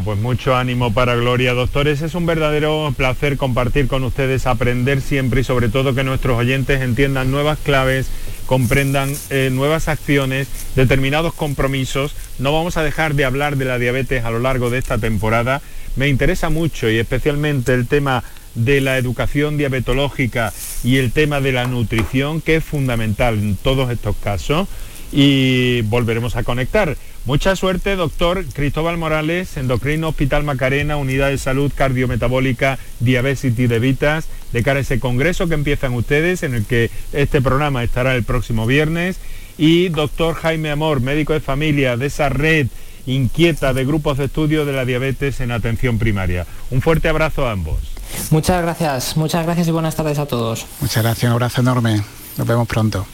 Pues 0.04 0.18
mucho 0.18 0.56
ánimo 0.56 0.94
para 0.94 1.14
Gloria. 1.16 1.52
Doctores, 1.52 2.00
es 2.00 2.14
un 2.14 2.24
verdadero 2.24 2.94
placer 2.96 3.36
compartir 3.36 3.88
con 3.88 4.04
ustedes, 4.04 4.46
aprender 4.46 5.02
siempre 5.02 5.42
y 5.42 5.44
sobre 5.44 5.68
todo 5.68 5.94
que 5.94 6.02
nuestros 6.02 6.38
oyentes 6.38 6.80
entiendan 6.80 7.30
nuevas 7.30 7.58
claves, 7.62 8.06
comprendan 8.46 9.12
eh, 9.28 9.50
nuevas 9.52 9.88
acciones, 9.88 10.48
determinados 10.76 11.34
compromisos. 11.34 12.14
No 12.38 12.54
vamos 12.54 12.78
a 12.78 12.82
dejar 12.84 13.14
de 13.16 13.26
hablar 13.26 13.56
de 13.58 13.66
la 13.66 13.78
diabetes 13.78 14.24
a 14.24 14.30
lo 14.30 14.38
largo 14.38 14.70
de 14.70 14.78
esta 14.78 14.96
temporada. 14.96 15.60
Me 15.94 16.08
interesa 16.08 16.48
mucho 16.48 16.88
y 16.88 16.98
especialmente 16.98 17.74
el 17.74 17.86
tema 17.86 18.24
de 18.54 18.80
la 18.80 18.96
educación 18.96 19.58
diabetológica 19.58 20.54
y 20.84 20.98
el 20.98 21.12
tema 21.12 21.40
de 21.40 21.52
la 21.52 21.66
nutrición, 21.66 22.40
que 22.40 22.56
es 22.56 22.64
fundamental 22.64 23.34
en 23.34 23.56
todos 23.56 23.90
estos 23.90 24.16
casos 24.16 24.68
y 25.12 25.82
volveremos 25.82 26.36
a 26.36 26.42
conectar. 26.42 26.96
Mucha 27.24 27.56
suerte, 27.56 27.96
doctor 27.96 28.44
Cristóbal 28.52 28.98
Morales, 28.98 29.56
endocrino 29.56 30.08
Hospital 30.08 30.44
Macarena, 30.44 30.96
Unidad 30.96 31.30
de 31.30 31.38
Salud 31.38 31.72
Cardiometabólica 31.74 32.78
Diabetes 33.00 33.56
de 33.56 33.78
Vitas, 33.78 34.28
de 34.52 34.62
cara 34.62 34.78
a 34.78 34.82
ese 34.82 35.00
congreso 35.00 35.48
que 35.48 35.54
empiezan 35.54 35.94
ustedes, 35.94 36.42
en 36.42 36.54
el 36.54 36.64
que 36.64 36.90
este 37.12 37.42
programa 37.42 37.82
estará 37.82 38.14
el 38.14 38.22
próximo 38.22 38.66
viernes. 38.66 39.18
Y 39.58 39.88
doctor 39.88 40.34
Jaime 40.34 40.70
Amor, 40.70 41.00
médico 41.00 41.32
de 41.32 41.40
familia 41.40 41.96
de 41.96 42.06
esa 42.06 42.28
red 42.28 42.68
inquieta 43.06 43.72
de 43.72 43.84
grupos 43.84 44.18
de 44.18 44.26
estudio 44.26 44.64
de 44.64 44.72
la 44.72 44.84
diabetes 44.84 45.40
en 45.40 45.50
atención 45.50 45.98
primaria. 45.98 46.46
Un 46.70 46.82
fuerte 46.82 47.08
abrazo 47.08 47.46
a 47.46 47.52
ambos. 47.52 47.95
Muchas 48.30 48.62
gracias, 48.62 49.16
muchas 49.16 49.44
gracias 49.44 49.68
y 49.68 49.70
buenas 49.70 49.96
tardes 49.96 50.18
a 50.18 50.26
todos. 50.26 50.66
Muchas 50.80 51.02
gracias, 51.02 51.28
un 51.28 51.32
abrazo 51.32 51.60
enorme. 51.60 52.02
Nos 52.36 52.46
vemos 52.46 52.66
pronto. 52.68 53.06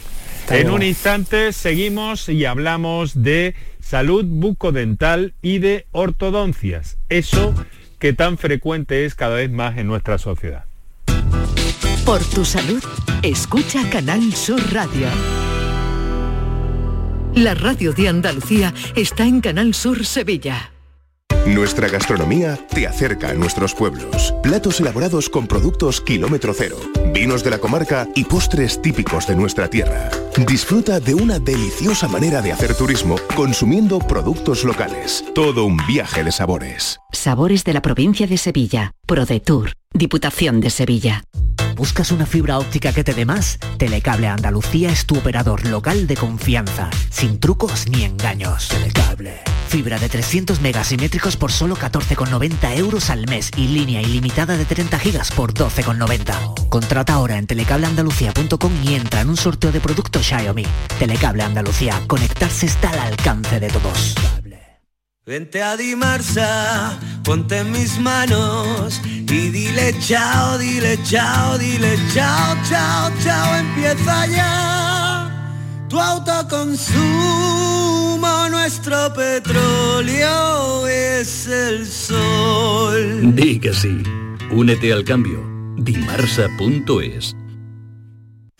En 0.49 0.69
un 0.69 0.83
instante 0.83 1.53
seguimos 1.53 2.27
y 2.27 2.45
hablamos 2.45 3.23
de 3.23 3.55
salud 3.81 4.25
bucodental 4.25 5.33
y 5.41 5.59
de 5.59 5.87
ortodoncias, 5.91 6.97
eso 7.09 7.53
que 7.99 8.13
tan 8.13 8.37
frecuente 8.37 9.05
es 9.05 9.15
cada 9.15 9.35
vez 9.35 9.49
más 9.49 9.77
en 9.77 9.87
nuestra 9.87 10.17
sociedad. 10.17 10.65
Por 12.05 12.21
tu 12.25 12.43
salud, 12.43 12.83
escucha 13.21 13.89
Canal 13.89 14.33
Sur 14.33 14.61
Radio. 14.73 15.07
La 17.35 17.55
radio 17.55 17.93
de 17.93 18.09
Andalucía 18.09 18.73
está 18.95 19.25
en 19.25 19.39
Canal 19.39 19.73
Sur 19.73 20.05
Sevilla. 20.05 20.73
Nuestra 21.45 21.89
gastronomía 21.89 22.57
te 22.69 22.87
acerca 22.87 23.31
a 23.31 23.33
nuestros 23.33 23.75
pueblos. 23.75 24.33
Platos 24.41 24.79
elaborados 24.79 25.29
con 25.29 25.45
productos 25.45 25.99
kilómetro 25.99 26.53
cero, 26.53 26.77
vinos 27.13 27.43
de 27.43 27.49
la 27.49 27.57
comarca 27.57 28.07
y 28.15 28.23
postres 28.23 28.81
típicos 28.81 29.27
de 29.27 29.35
nuestra 29.35 29.69
tierra. 29.69 30.09
Disfruta 30.47 31.01
de 31.01 31.13
una 31.13 31.39
deliciosa 31.39 32.07
manera 32.07 32.41
de 32.41 32.53
hacer 32.53 32.73
turismo 32.75 33.17
consumiendo 33.35 33.99
productos 33.99 34.63
locales. 34.63 35.25
Todo 35.35 35.65
un 35.65 35.75
viaje 35.85 36.23
de 36.23 36.31
sabores. 36.31 37.01
Sabores 37.11 37.65
de 37.65 37.73
la 37.73 37.81
provincia 37.81 38.25
de 38.25 38.37
Sevilla. 38.37 38.93
ProDetour. 39.05 39.73
Diputación 39.93 40.61
de 40.61 40.69
Sevilla. 40.69 41.25
¿Buscas 41.75 42.13
una 42.13 42.25
fibra 42.25 42.57
óptica 42.57 42.93
que 42.93 43.03
te 43.03 43.13
dé 43.13 43.25
más? 43.25 43.59
Telecable 43.77 44.27
Andalucía 44.27 44.91
es 44.91 45.05
tu 45.05 45.17
operador 45.17 45.67
local 45.67 46.07
de 46.07 46.15
confianza, 46.15 46.89
sin 47.09 47.41
trucos 47.41 47.89
ni 47.89 48.05
engaños. 48.05 48.69
Telecable. 48.69 49.41
Fibra 49.73 49.97
de 49.97 50.07
300 50.07 50.61
megasimétricos 50.61 51.35
por 51.35 51.51
solo 51.51 51.75
14,90 51.75 52.77
euros 52.77 53.09
al 53.09 53.25
mes 53.27 53.49
y 53.57 53.69
línea 53.69 54.03
ilimitada 54.03 54.55
de 54.55 54.65
30 54.65 54.99
gigas 54.99 55.31
por 55.31 55.55
12,90. 55.55 56.69
Contrata 56.69 57.13
ahora 57.13 57.39
en 57.39 57.47
telecableandalucía.com 57.47 58.71
y 58.83 58.93
entra 58.93 59.21
en 59.21 59.29
un 59.29 59.35
sorteo 59.35 59.71
de 59.71 59.79
productos 59.79 60.27
Xiaomi. 60.27 60.67
Telecable 60.99 61.41
Andalucía. 61.41 61.99
Conectarse 62.05 62.67
está 62.67 62.91
al 62.91 62.99
alcance 62.99 63.59
de 63.59 63.69
todos. 63.69 64.13
Vente 65.25 65.63
a 65.63 65.75
Dimarsa, 65.75 66.99
ponte 67.23 67.57
en 67.57 67.71
mis 67.71 67.97
manos 67.97 69.01
y 69.05 69.23
dile 69.49 69.97
chao, 69.97 70.59
dile 70.59 70.99
chao, 71.03 71.57
dile 71.57 71.97
chao, 72.13 72.55
chao, 72.69 73.11
chao, 73.23 73.55
empieza 73.55 74.27
ya. 74.27 75.31
Tu 75.89 75.99
autoconsumo, 75.99 77.92
nuestro 78.63 79.13
petróleo 79.13 80.87
es 80.87 81.47
el 81.47 81.85
sol. 81.85 83.35
Di 83.35 83.59
que 83.59 83.73
sí. 83.73 84.01
Únete 84.51 84.93
al 84.93 85.03
cambio. 85.03 85.43
Dimarsa.es 85.75 87.35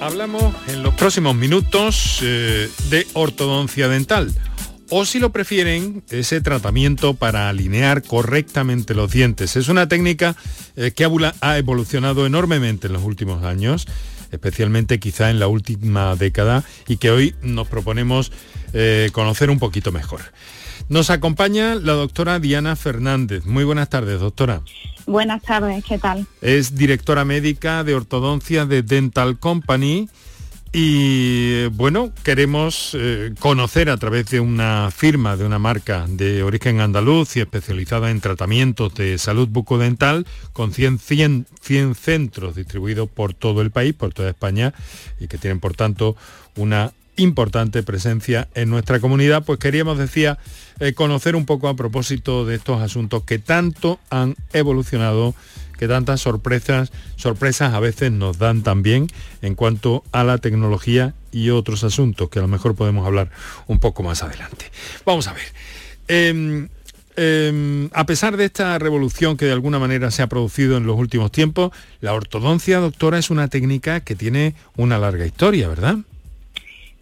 Hablamos 0.00 0.54
en 0.68 0.82
los 0.82 0.94
próximos 0.94 1.34
minutos 1.34 2.20
eh, 2.22 2.70
de 2.90 3.06
ortodoncia 3.14 3.88
dental 3.88 4.32
o 4.90 5.04
si 5.04 5.18
lo 5.18 5.32
prefieren, 5.32 6.04
ese 6.10 6.40
tratamiento 6.40 7.14
para 7.14 7.48
alinear 7.48 8.02
correctamente 8.02 8.94
los 8.94 9.10
dientes. 9.10 9.56
Es 9.56 9.68
una 9.68 9.88
técnica 9.88 10.36
eh, 10.76 10.92
que 10.92 11.04
ha, 11.40 11.58
evolucionado 11.58 12.26
enormemente 12.26 12.86
en 12.86 12.92
los 12.92 13.02
últimos 13.02 13.44
años, 13.44 13.86
especialmente 14.30 15.00
quizá 15.00 15.30
en 15.30 15.40
la 15.40 15.48
última 15.48 16.14
década 16.14 16.62
y 16.86 16.98
que 16.98 17.10
hoy 17.10 17.34
nos 17.42 17.66
proponemos 17.66 18.30
eh, 18.74 19.10
conocer 19.12 19.50
un 19.50 19.58
poquito 19.58 19.92
mejor. 19.92 20.20
Nos 20.88 21.10
acompaña 21.10 21.74
la 21.74 21.94
doctora 21.94 22.38
Diana 22.38 22.76
Fernández. 22.76 23.44
Muy 23.44 23.64
buenas 23.64 23.88
tardes, 23.88 24.20
doctora. 24.20 24.62
Buenas 25.06 25.42
tardes, 25.42 25.84
¿qué 25.84 25.98
tal? 25.98 26.26
Es 26.40 26.76
directora 26.76 27.24
médica 27.24 27.82
de 27.82 27.94
ortodoncia 27.94 28.66
de 28.66 28.82
Dental 28.82 29.38
Company 29.38 30.08
y 30.72 31.66
bueno, 31.68 32.12
queremos 32.22 32.90
eh, 32.94 33.32
conocer 33.38 33.88
a 33.88 33.96
través 33.96 34.26
de 34.30 34.40
una 34.40 34.90
firma, 34.90 35.36
de 35.36 35.44
una 35.44 35.58
marca 35.58 36.04
de 36.08 36.42
origen 36.42 36.80
andaluz 36.80 37.36
y 37.36 37.40
especializada 37.40 38.10
en 38.10 38.20
tratamientos 38.20 38.94
de 38.94 39.16
salud 39.18 39.48
bucodental 39.48 40.26
con 40.52 40.72
100, 40.72 40.98
100, 40.98 41.46
100 41.62 41.94
centros 41.94 42.56
distribuidos 42.56 43.08
por 43.08 43.32
todo 43.32 43.62
el 43.62 43.70
país, 43.70 43.94
por 43.94 44.12
toda 44.12 44.30
España 44.30 44.74
y 45.18 45.28
que 45.28 45.38
tienen 45.38 45.60
por 45.60 45.74
tanto 45.74 46.14
una 46.56 46.92
importante 47.16 47.82
presencia 47.82 48.48
en 48.54 48.70
nuestra 48.70 49.00
comunidad, 49.00 49.44
pues 49.44 49.58
queríamos, 49.58 49.98
decía, 49.98 50.38
eh, 50.80 50.92
conocer 50.92 51.36
un 51.36 51.46
poco 51.46 51.68
a 51.68 51.76
propósito 51.76 52.44
de 52.44 52.56
estos 52.56 52.80
asuntos 52.82 53.22
que 53.24 53.38
tanto 53.38 53.98
han 54.10 54.36
evolucionado 54.52 55.34
que 55.78 55.88
tantas 55.88 56.20
sorpresas, 56.20 56.90
sorpresas 57.16 57.74
a 57.74 57.80
veces 57.80 58.10
nos 58.12 58.38
dan 58.38 58.62
también 58.62 59.08
en 59.42 59.54
cuanto 59.54 60.04
a 60.12 60.24
la 60.24 60.38
tecnología 60.38 61.14
y 61.32 61.50
otros 61.50 61.84
asuntos 61.84 62.30
que 62.30 62.38
a 62.38 62.42
lo 62.42 62.48
mejor 62.48 62.74
podemos 62.74 63.06
hablar 63.06 63.30
un 63.66 63.78
poco 63.78 64.02
más 64.02 64.22
adelante. 64.22 64.70
Vamos 65.04 65.28
a 65.28 65.34
ver. 65.34 65.44
Em, 66.08 66.68
em, 67.16 67.90
a 67.92 68.06
pesar 68.06 68.36
de 68.36 68.46
esta 68.46 68.78
revolución 68.78 69.36
que 69.36 69.44
de 69.44 69.52
alguna 69.52 69.78
manera 69.78 70.10
se 70.10 70.22
ha 70.22 70.28
producido 70.28 70.76
en 70.76 70.86
los 70.86 70.96
últimos 70.96 71.30
tiempos, 71.30 71.72
la 72.00 72.14
ortodoncia, 72.14 72.78
doctora, 72.78 73.18
es 73.18 73.30
una 73.30 73.48
técnica 73.48 74.00
que 74.00 74.14
tiene 74.14 74.54
una 74.76 74.98
larga 74.98 75.26
historia, 75.26 75.68
¿verdad? 75.68 75.98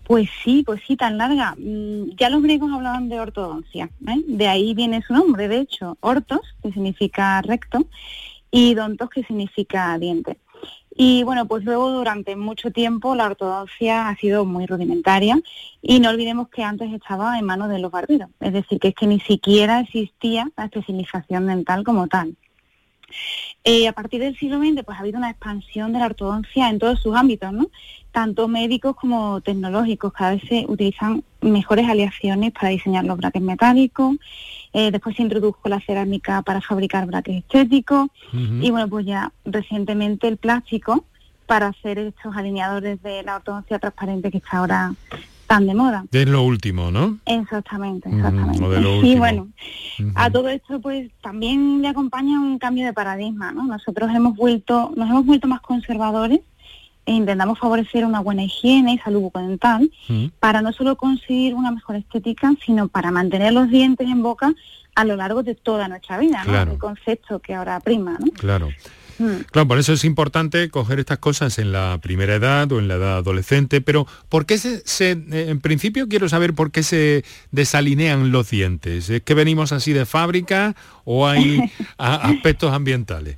Pues 0.04 0.28
sí, 0.44 0.62
pues 0.64 0.82
sí, 0.86 0.96
tan 0.96 1.16
larga. 1.18 1.54
Mm, 1.58 2.10
Ya 2.16 2.28
los 2.30 2.42
griegos 2.42 2.70
hablaban 2.72 3.08
de 3.08 3.20
ortodoncia, 3.20 3.90
¿eh? 4.06 4.22
de 4.26 4.48
ahí 4.48 4.74
viene 4.74 5.02
su 5.02 5.14
nombre, 5.14 5.48
de 5.48 5.60
hecho, 5.60 5.96
ortos, 6.00 6.40
que 6.62 6.72
significa 6.72 7.40
recto, 7.42 7.86
y 8.50 8.74
dontos, 8.74 9.10
que 9.10 9.24
significa 9.24 9.98
diente. 9.98 10.38
Y 10.96 11.24
bueno, 11.24 11.46
pues 11.46 11.64
luego 11.64 11.90
durante 11.90 12.36
mucho 12.36 12.70
tiempo 12.70 13.14
la 13.16 13.26
ortodoncia 13.26 14.08
ha 14.08 14.16
sido 14.16 14.44
muy 14.44 14.66
rudimentaria 14.66 15.40
y 15.82 15.98
no 15.98 16.10
olvidemos 16.10 16.48
que 16.50 16.62
antes 16.62 16.92
estaba 16.92 17.36
en 17.38 17.44
manos 17.46 17.68
de 17.68 17.80
los 17.80 17.90
barberos, 17.90 18.30
es 18.40 18.52
decir, 18.52 18.78
que 18.78 18.88
es 18.88 18.94
que 18.94 19.08
ni 19.08 19.18
siquiera 19.20 19.80
existía 19.80 20.48
la 20.56 20.66
especialización 20.66 21.48
dental 21.48 21.82
como 21.82 22.06
tal. 22.06 22.36
Eh, 23.66 23.88
a 23.88 23.92
partir 23.92 24.20
del 24.20 24.36
siglo 24.36 24.58
XX 24.58 24.84
pues 24.84 24.98
ha 24.98 25.00
habido 25.00 25.16
una 25.16 25.30
expansión 25.30 25.92
de 25.94 25.98
la 25.98 26.06
ortodoncia 26.06 26.68
en 26.68 26.78
todos 26.78 27.00
sus 27.00 27.16
ámbitos, 27.16 27.50
¿no? 27.52 27.70
tanto 28.14 28.46
médicos 28.46 28.94
como 28.94 29.40
tecnológicos. 29.40 30.12
Cada 30.12 30.32
vez 30.32 30.42
se 30.48 30.64
utilizan 30.68 31.24
mejores 31.40 31.88
aleaciones 31.88 32.52
para 32.52 32.68
diseñar 32.68 33.04
los 33.04 33.18
braques 33.18 33.42
metálicos. 33.42 34.16
Eh, 34.72 34.90
después 34.92 35.16
se 35.16 35.22
introdujo 35.22 35.68
la 35.68 35.80
cerámica 35.80 36.40
para 36.42 36.60
fabricar 36.60 37.06
braques 37.06 37.38
estéticos. 37.38 38.08
Y 38.32 38.70
bueno, 38.70 38.88
pues 38.88 39.04
ya 39.04 39.32
recientemente 39.44 40.28
el 40.28 40.36
plástico 40.36 41.04
para 41.46 41.68
hacer 41.68 41.98
estos 41.98 42.36
alineadores 42.36 43.02
de 43.02 43.22
la 43.24 43.36
ortodoncia 43.36 43.78
transparente 43.78 44.30
que 44.30 44.38
está 44.38 44.58
ahora 44.58 44.94
tan 45.46 45.66
de 45.66 45.74
moda. 45.74 46.04
Es 46.12 46.28
lo 46.28 46.42
último, 46.42 46.90
¿no? 46.90 47.18
Exactamente, 47.26 48.08
exactamente. 48.08 48.68
de 48.68 48.80
lo 48.80 48.94
y 49.04 49.16
bueno, 49.16 49.48
a 50.14 50.30
todo 50.30 50.48
esto 50.48 50.80
pues 50.80 51.10
también 51.22 51.82
le 51.82 51.88
acompaña 51.88 52.40
un 52.40 52.58
cambio 52.58 52.86
de 52.86 52.92
paradigma, 52.92 53.52
¿no? 53.52 53.64
Nosotros 53.64 54.10
hemos 54.14 54.36
vuelto, 54.36 54.92
nos 54.96 55.08
hemos 55.08 55.26
vuelto 55.26 55.48
más 55.48 55.60
conservadores 55.60 56.40
e 57.06 57.12
intentamos 57.12 57.58
favorecer 57.58 58.04
una 58.04 58.20
buena 58.20 58.44
higiene 58.44 58.94
y 58.94 58.98
salud 58.98 59.20
bucodental 59.20 59.90
para 60.40 60.62
no 60.62 60.72
solo 60.72 60.96
conseguir 60.96 61.54
una 61.54 61.70
mejor 61.70 61.96
estética, 61.96 62.54
sino 62.64 62.88
para 62.88 63.10
mantener 63.10 63.52
los 63.52 63.68
dientes 63.68 64.08
en 64.08 64.22
boca 64.22 64.54
a 64.94 65.04
lo 65.04 65.16
largo 65.16 65.42
de 65.42 65.54
toda 65.54 65.88
nuestra 65.88 66.18
vida, 66.18 66.38
¿no? 66.44 66.50
Claro. 66.52 66.72
El 66.72 66.78
concepto 66.78 67.38
que 67.40 67.54
ahora 67.54 67.80
prima, 67.80 68.16
¿no? 68.20 68.30
Claro. 68.32 68.70
Mm. 69.18 69.42
Claro, 69.52 69.68
por 69.68 69.78
eso 69.78 69.92
es 69.92 70.04
importante 70.04 70.68
coger 70.70 70.98
estas 70.98 71.18
cosas 71.18 71.60
en 71.60 71.70
la 71.70 71.98
primera 72.02 72.34
edad 72.34 72.70
o 72.72 72.80
en 72.80 72.88
la 72.88 72.94
edad 72.94 73.18
adolescente, 73.18 73.80
pero 73.80 74.08
¿por 74.28 74.44
qué 74.44 74.58
se, 74.58 74.82
se- 74.86 75.12
eh, 75.12 75.46
en 75.50 75.60
principio 75.60 76.08
quiero 76.08 76.28
saber 76.28 76.52
por 76.52 76.72
qué 76.72 76.82
se 76.82 77.24
desalinean 77.52 78.32
los 78.32 78.50
dientes? 78.50 79.08
¿Es 79.10 79.22
que 79.22 79.34
venimos 79.34 79.70
así 79.70 79.92
de 79.92 80.04
fábrica 80.04 80.74
o 81.04 81.28
hay 81.28 81.60
a- 81.98 82.16
aspectos 82.28 82.72
ambientales? 82.72 83.36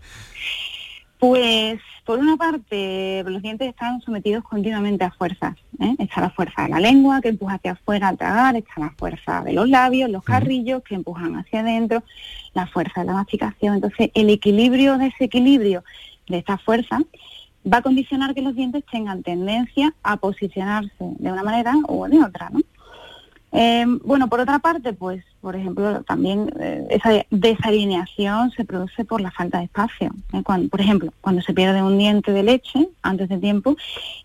Pues 1.19 1.79
por 2.07 2.21
una 2.21 2.37
parte 2.37 3.25
los 3.27 3.43
dientes 3.43 3.69
están 3.69 4.01
sometidos 4.01 4.45
continuamente 4.45 5.05
a 5.05 5.11
fuerzas. 5.11 5.57
¿eh? 5.81 5.97
Está 5.99 6.21
la 6.21 6.31
fuerza 6.31 6.63
de 6.63 6.69
la 6.69 6.81
lengua 6.81 7.21
que 7.21 7.29
empuja 7.29 7.55
hacia 7.55 7.73
afuera 7.73 8.09
al 8.09 8.17
tragar, 8.17 8.55
está 8.55 8.75
la 8.79 8.91
fuerza 8.97 9.43
de 9.43 9.53
los 9.53 9.69
labios, 9.69 10.09
los 10.09 10.23
carrillos 10.23 10.83
que 10.85 10.95
empujan 10.95 11.35
hacia 11.37 11.61
adentro, 11.61 12.05
la 12.55 12.69
fuerza 12.69 13.01
de 13.01 13.07
la 13.09 13.15
masticación. 13.15 13.75
Entonces 13.75 14.11
el 14.15 14.31
equilibrio, 14.31 14.99
desequilibrio 14.99 15.83
de 16.29 16.39
esta 16.39 16.57
fuerza 16.59 17.01
va 17.71 17.79
a 17.79 17.83
condicionar 17.83 18.35
que 18.35 18.43
los 18.43 18.55
dientes 18.55 18.85
tengan 18.91 19.25
tendencia 19.25 19.93
a 20.05 20.17
posicionarse 20.17 20.93
de 21.01 21.33
una 21.33 21.43
manera 21.43 21.75
o 21.89 22.09
de 22.09 22.23
otra. 22.23 22.51
¿no? 22.51 22.61
Eh, 23.53 23.85
bueno, 24.05 24.29
por 24.29 24.41
otra 24.41 24.59
parte, 24.59 24.93
pues, 24.93 25.25
por 25.41 25.57
ejemplo, 25.57 26.03
también 26.03 26.53
eh, 26.61 26.87
esa 26.91 27.25
desalineación 27.31 28.51
se 28.51 28.65
produce 28.65 29.05
por 29.05 29.21
la 29.21 29.31
falta 29.31 29.59
de 29.59 29.65
espacio. 29.65 30.11
¿eh? 30.33 30.43
Cuando, 30.43 30.69
por 30.69 30.81
ejemplo, 30.81 31.13
cuando 31.21 31.41
se 31.43 31.55
pierde 31.55 31.83
un 31.83 31.97
diente 31.97 32.33
de 32.33 32.43
leche 32.43 32.89
antes 33.03 33.29
de 33.29 33.39
tiempo 33.39 33.77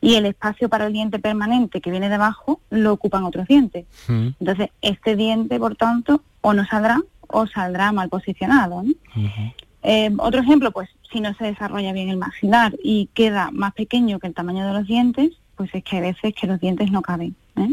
y 0.01 0.15
el 0.15 0.25
espacio 0.25 0.69
para 0.69 0.87
el 0.87 0.93
diente 0.93 1.19
permanente 1.19 1.81
que 1.81 1.91
viene 1.91 2.09
debajo 2.09 2.59
lo 2.69 2.93
ocupan 2.93 3.23
otros 3.23 3.47
dientes. 3.47 3.85
Entonces, 4.07 4.69
este 4.81 5.15
diente, 5.15 5.59
por 5.59 5.75
tanto, 5.75 6.23
o 6.41 6.53
no 6.53 6.65
saldrá 6.65 7.01
o 7.27 7.47
saldrá 7.47 7.91
mal 7.91 8.09
posicionado. 8.09 8.83
¿no? 8.83 8.91
Eh, 9.83 10.11
otro 10.17 10.41
ejemplo, 10.41 10.71
pues, 10.71 10.89
si 11.11 11.21
no 11.21 11.33
se 11.35 11.45
desarrolla 11.45 11.93
bien 11.93 12.09
el 12.09 12.17
maxilar 12.17 12.75
y 12.83 13.09
queda 13.13 13.49
más 13.51 13.73
pequeño 13.73 14.19
que 14.19 14.27
el 14.27 14.33
tamaño 14.33 14.65
de 14.65 14.73
los 14.73 14.87
dientes, 14.87 15.31
pues 15.55 15.69
es 15.73 15.83
que 15.83 15.97
hay 15.97 16.01
veces 16.01 16.33
que 16.33 16.47
los 16.47 16.59
dientes 16.59 16.91
no 16.91 17.01
caben. 17.01 17.35
¿eh? 17.55 17.71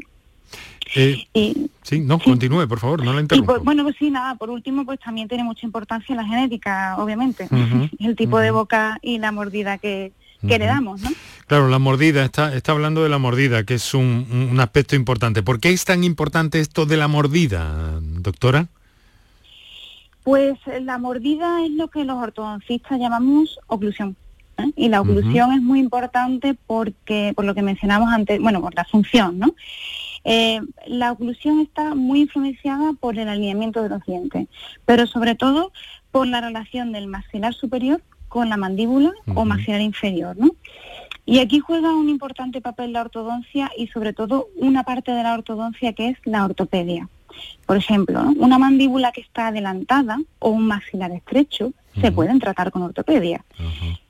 Eh, 0.94 1.24
Y, 1.34 1.70
sí, 1.82 2.00
no, 2.00 2.18
continúe, 2.18 2.66
por 2.66 2.78
favor, 2.80 3.04
no 3.04 3.12
la 3.12 3.22
por- 3.26 3.62
bueno, 3.62 3.82
pues 3.82 3.96
sí, 3.98 4.10
nada, 4.10 4.34
por 4.34 4.50
último, 4.50 4.84
pues 4.84 5.00
también 5.00 5.28
tiene 5.28 5.44
mucha 5.44 5.66
importancia 5.66 6.14
la 6.14 6.24
genética, 6.24 6.96
obviamente, 6.98 7.44
Ujú, 7.44 7.88
el 8.00 8.16
tipo 8.16 8.38
de 8.38 8.50
boca 8.50 8.98
y 9.02 9.18
la 9.18 9.32
mordida 9.32 9.78
que, 9.78 10.12
que 10.46 10.58
le 10.58 10.66
damos, 10.66 11.00
¿no? 11.02 11.10
Claro, 11.46 11.68
la 11.68 11.78
mordida, 11.78 12.24
está, 12.24 12.54
está 12.54 12.72
hablando 12.72 13.02
de 13.02 13.08
la 13.08 13.18
mordida, 13.18 13.64
que 13.64 13.74
es 13.74 13.94
un, 13.94 14.48
un 14.52 14.60
aspecto 14.60 14.96
importante. 14.96 15.42
¿Por 15.42 15.60
qué 15.60 15.70
es 15.70 15.84
tan 15.84 16.04
importante 16.04 16.60
esto 16.60 16.86
de 16.86 16.96
la 16.96 17.08
mordida, 17.08 17.98
doctora? 18.00 18.68
Pues 20.24 20.58
eh, 20.66 20.80
la 20.80 20.98
mordida 20.98 21.64
es 21.64 21.70
lo 21.70 21.88
que 21.88 22.04
los 22.04 22.16
ortodoncistas 22.16 22.98
llamamos 22.98 23.58
oclusión. 23.66 24.14
¿eh? 24.58 24.70
Y 24.76 24.88
la 24.90 25.00
oclusión 25.00 25.52
es 25.52 25.62
muy 25.62 25.80
importante 25.80 26.54
porque, 26.66 27.32
por 27.34 27.44
lo 27.46 27.54
que 27.54 27.62
mencionamos 27.62 28.12
antes, 28.12 28.40
bueno, 28.40 28.60
por 28.60 28.74
la 28.74 28.84
función, 28.84 29.38
¿no? 29.38 29.54
Eh, 30.30 30.60
la 30.86 31.10
oclusión 31.10 31.60
está 31.60 31.94
muy 31.94 32.20
influenciada 32.20 32.92
por 33.00 33.18
el 33.18 33.30
alineamiento 33.30 33.82
de 33.82 33.88
los 33.88 34.04
dientes, 34.04 34.46
pero 34.84 35.06
sobre 35.06 35.34
todo 35.34 35.72
por 36.10 36.26
la 36.26 36.42
relación 36.42 36.92
del 36.92 37.06
maxilar 37.06 37.54
superior 37.54 38.02
con 38.28 38.50
la 38.50 38.58
mandíbula 38.58 39.10
o 39.34 39.46
maxilar 39.46 39.80
inferior, 39.80 40.36
¿no? 40.36 40.50
Y 41.24 41.38
aquí 41.38 41.60
juega 41.60 41.94
un 41.94 42.10
importante 42.10 42.60
papel 42.60 42.92
la 42.92 43.00
ortodoncia 43.00 43.70
y 43.74 43.86
sobre 43.86 44.12
todo 44.12 44.48
una 44.56 44.82
parte 44.82 45.12
de 45.12 45.22
la 45.22 45.32
ortodoncia 45.32 45.94
que 45.94 46.08
es 46.08 46.18
la 46.26 46.44
ortopedia. 46.44 47.08
Por 47.64 47.78
ejemplo, 47.78 48.22
¿no? 48.22 48.32
una 48.32 48.58
mandíbula 48.58 49.12
que 49.12 49.22
está 49.22 49.46
adelantada 49.46 50.18
o 50.40 50.50
un 50.50 50.66
maxilar 50.66 51.10
estrecho 51.12 51.72
se 51.98 52.12
pueden 52.12 52.38
tratar 52.38 52.70
con 52.70 52.82
ortopedia. 52.82 53.42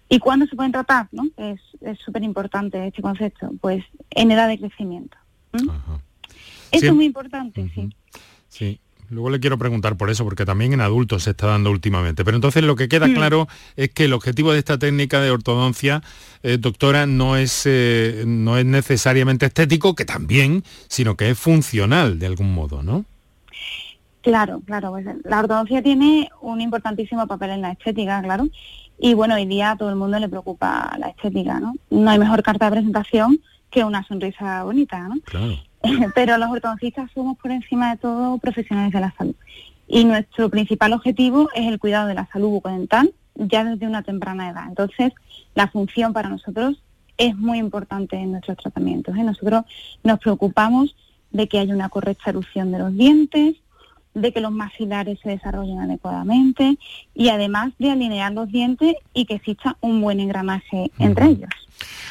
¿Y 0.09 0.19
cuándo 0.19 0.47
se 0.47 0.57
pueden 0.57 0.73
tratar? 0.73 1.07
¿no? 1.12 1.29
Es 1.37 1.61
es 1.81 2.01
súper 2.01 2.25
importante 2.25 2.85
este 2.85 3.03
concepto. 3.03 3.53
Pues 3.61 3.85
en 4.11 4.33
edad 4.33 4.49
de 4.49 4.59
crecimiento. 4.59 5.16
¿m? 5.53 5.71
Eso 6.71 6.87
es 6.87 6.95
muy 6.95 7.05
importante, 7.07 7.71
sí. 7.75 7.89
Sí. 8.49 8.81
Luego 9.11 9.31
le 9.31 9.41
quiero 9.41 9.57
preguntar 9.57 9.97
por 9.97 10.11
eso, 10.11 10.23
porque 10.25 10.45
también 10.45 10.75
en 10.75 10.83
adultos 10.83 11.23
se 11.23 11.31
está 11.31 11.47
dando 11.47 11.71
últimamente. 11.71 12.25
Pero 12.27 12.37
entonces 12.37 12.62
lo 12.62 12.77
que 12.77 12.89
queda 12.89 13.09
Mm. 13.09 13.14
claro 13.14 13.49
es 13.77 13.89
que 13.89 14.05
el 14.05 14.12
objetivo 14.12 14.53
de 14.53 14.59
esta 14.59 14.79
técnica 14.79 15.21
de 15.23 15.31
ortodoncia, 15.31 16.03
eh, 16.43 16.59
doctora, 16.59 17.07
no 17.07 17.37
es, 17.37 17.62
eh, 17.64 18.25
no 18.27 18.59
es 18.59 18.66
necesariamente 18.66 19.47
estético, 19.47 19.95
que 19.95 20.05
también, 20.05 20.62
sino 20.89 21.16
que 21.16 21.31
es 21.31 21.39
funcional 21.39 22.19
de 22.19 22.27
algún 22.27 22.53
modo, 22.53 22.83
¿no? 22.83 23.07
Claro, 24.21 24.61
claro. 24.66 24.91
Pues 24.91 25.07
la 25.25 25.41
ortodoncia 25.41 25.83
tiene 25.83 26.29
un 26.43 26.61
importantísimo 26.61 27.27
papel 27.27 27.51
en 27.51 27.62
la 27.62 27.73
estética, 27.73 28.21
claro. 28.23 28.47
Y 28.99 29.14
bueno, 29.14 29.37
hoy 29.37 29.47
día 29.47 29.71
a 29.71 29.77
todo 29.77 29.89
el 29.89 29.97
mundo 29.97 30.19
le 30.19 30.29
preocupa 30.29 30.95
la 30.99 31.09
estética, 31.09 31.61
¿no? 31.61 31.73
No 31.89 32.11
hay 32.11 32.19
mejor 32.19 32.43
carta 32.43 32.66
de 32.66 32.73
presentación 32.73 33.39
que 33.71 33.85
una 33.85 34.07
sonrisa 34.07 34.64
bonita, 34.64 34.99
¿no? 35.09 35.14
Claro. 35.25 35.57
Pero 36.14 36.39
los 36.39 36.51
ortodoncistas 36.51 37.11
somos 37.12 37.37
por 37.39 37.51
encima 37.51 37.91
de 37.91 37.99
todo 37.99 38.39
profesionales 38.39 38.93
de 38.93 39.01
la 39.01 39.12
salud. 39.12 39.35
Y 39.87 40.05
nuestro 40.05 40.51
principal 40.51 40.93
objetivo 40.93 41.49
es 41.55 41.66
el 41.66 41.79
cuidado 41.79 42.09
de 42.09 42.14
la 42.14 42.26
salud 42.26 42.49
bucodental 42.49 43.12
ya 43.39 43.64
desde 43.64 43.87
una 43.87 44.03
temprana 44.03 44.51
edad. 44.51 44.64
Entonces, 44.68 45.12
la 45.55 45.68
función 45.68 46.12
para 46.12 46.29
nosotros 46.29 46.83
es 47.16 47.37
muy 47.37 47.59
importante 47.59 48.16
en 48.16 48.33
nuestros 48.33 48.59
tratamientos. 48.59 49.16
¿eh? 49.16 49.22
Nosotros 49.22 49.64
nos 50.03 50.18
preocupamos 50.18 50.97
de 51.31 51.49
que 51.49 51.59
haya 51.59 51.74
una 51.74 51.89
correcta 51.89 52.31
erupción 52.31 52.72
de 52.72 52.79
los 52.79 52.95
dientes, 52.95 53.57
de 54.15 54.33
que 54.33 54.41
los 54.41 54.53
maxilares 54.53 55.19
se 55.23 55.31
desarrollen 55.31 55.81
adecuadamente 55.81 56.77
y 57.15 57.29
además 57.29 57.73
de 57.79 57.91
alinear 57.91 58.33
los 58.33 58.49
dientes 58.49 58.97
y 59.15 59.27
que 59.27 59.35
exista 59.35 59.77
un 59.81 60.01
buen 60.01 60.21
engranaje 60.21 60.91
entre 60.99 61.27
ellos. 61.27 61.51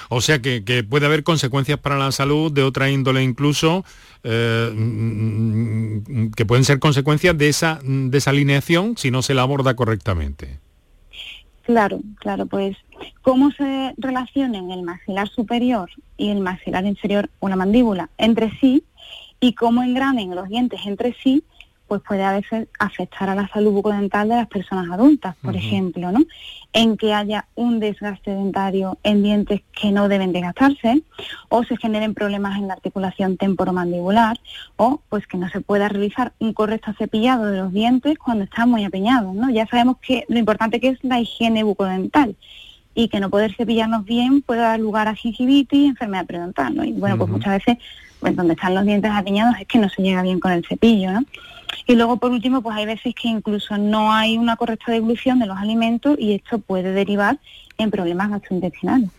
O 0.10 0.22
sea 0.22 0.42
que, 0.42 0.64
que 0.64 0.84
puede 0.84 1.06
haber 1.06 1.24
consecuencias 1.24 1.80
para 1.80 1.98
la 1.98 2.12
salud 2.12 2.52
de 2.52 2.64
otra 2.64 2.90
índole 2.90 3.24
incluso, 3.24 3.84
eh, 4.24 4.72
mm, 4.74 6.32
que 6.32 6.46
pueden 6.46 6.64
ser 6.64 6.80
consecuencias 6.80 7.38
de 7.38 7.50
esa 7.50 7.80
mm, 7.84 8.10
desalineación 8.10 8.98
si 8.98 9.12
no 9.12 9.22
se 9.22 9.34
la 9.34 9.42
aborda 9.42 9.76
correctamente. 9.76 10.60
Claro, 11.64 12.00
claro, 12.20 12.46
pues 12.46 12.78
cómo 13.22 13.52
se 13.52 13.94
relacionan 13.98 14.72
el 14.72 14.84
maxilar 14.84 15.28
superior 15.28 15.90
y 16.16 16.30
el 16.30 16.40
maxilar 16.40 16.86
inferior 16.86 17.30
o 17.40 17.50
la 17.50 17.58
mandíbula 17.58 18.10
entre 18.18 18.58
sí 18.62 18.86
y 19.42 19.54
cómo 19.54 19.84
engranen 19.84 20.34
los 20.34 20.48
dientes 20.48 20.80
entre 20.86 21.14
sí, 21.22 21.44
pues 21.88 22.02
puede 22.02 22.24
a 22.24 22.34
veces 22.34 22.68
afectar 22.80 23.30
a 23.30 23.36
la 23.36 23.48
salud 23.48 23.72
bucodental 23.72 24.30
de 24.30 24.36
las 24.36 24.48
personas 24.48 24.90
adultas, 24.92 25.36
por 25.42 25.56
ejemplo, 25.56 26.12
¿no? 26.12 26.20
En 26.74 26.98
que 26.98 27.14
haya 27.14 27.46
un 27.56 27.80
desgaste 27.80 28.32
dentario 28.32 28.98
en 29.04 29.24
dientes 29.24 29.62
que 29.80 29.92
no 29.92 30.10
deben 30.10 30.34
desgastarse, 30.34 31.02
o 31.50 31.64
se 31.64 31.78
generen 31.78 32.14
problemas 32.14 32.58
en 32.58 32.68
la 32.68 32.74
articulación 32.74 33.38
temporomandibular, 33.38 34.40
o 34.76 35.02
pues 35.10 35.26
que 35.28 35.38
no 35.38 35.50
se 35.50 35.62
pueda 35.62 35.90
realizar 35.90 36.34
un 36.40 36.54
correcto 36.54 36.94
cepillado 36.98 37.46
de 37.46 37.58
los 37.58 37.72
dientes 37.72 38.18
cuando 38.18 38.44
están 38.44 38.70
muy 38.70 38.84
apeñados, 38.84 39.34
¿no? 39.34 39.50
Ya 39.50 39.66
sabemos 39.68 39.98
que 39.98 40.26
lo 40.28 40.38
importante 40.38 40.80
que 40.80 40.90
es 40.90 41.04
la 41.04 41.20
higiene 41.20 41.64
bucodental 41.64 42.36
y 42.98 43.10
que 43.10 43.20
no 43.20 43.30
poder 43.30 43.54
cepillarnos 43.56 44.06
bien 44.06 44.42
puede 44.42 44.62
dar 44.62 44.80
lugar 44.80 45.08
a 45.08 45.14
gingivitis 45.14 45.80
y 45.80 45.86
enfermedad 45.86 46.26
periodontal, 46.26 46.76
¿no? 46.76 46.84
Y 46.84 46.94
bueno, 46.94 47.16
pues 47.16 47.30
muchas 47.30 47.54
veces, 47.64 47.78
pues 48.20 48.36
donde 48.36 48.54
están 48.56 48.74
los 48.74 48.86
dientes 48.86 49.12
apiñados 49.12 49.56
es 49.60 49.68
que 49.68 49.78
no 49.78 49.88
se 49.88 50.02
llega 50.02 50.24
bien 50.24 50.40
con 50.40 50.52
el 50.52 50.66
cepillo, 50.66 51.12
¿no? 51.12 51.24
Y 51.86 51.96
luego, 51.96 52.18
por 52.18 52.32
último, 52.32 52.62
pues 52.62 52.76
hay 52.76 52.86
veces 52.86 53.14
que 53.16 53.28
incluso 53.28 53.78
no 53.78 54.12
hay 54.12 54.38
una 54.38 54.56
correcta 54.56 54.92
devolución 54.92 55.40
de 55.40 55.46
los 55.46 55.58
alimentos 55.58 56.18
y 56.20 56.34
esto 56.34 56.60
puede 56.60 56.92
derivar 56.92 57.40
en 57.78 57.92
problemas 57.92 58.30
gastrointestinales. 58.32 59.10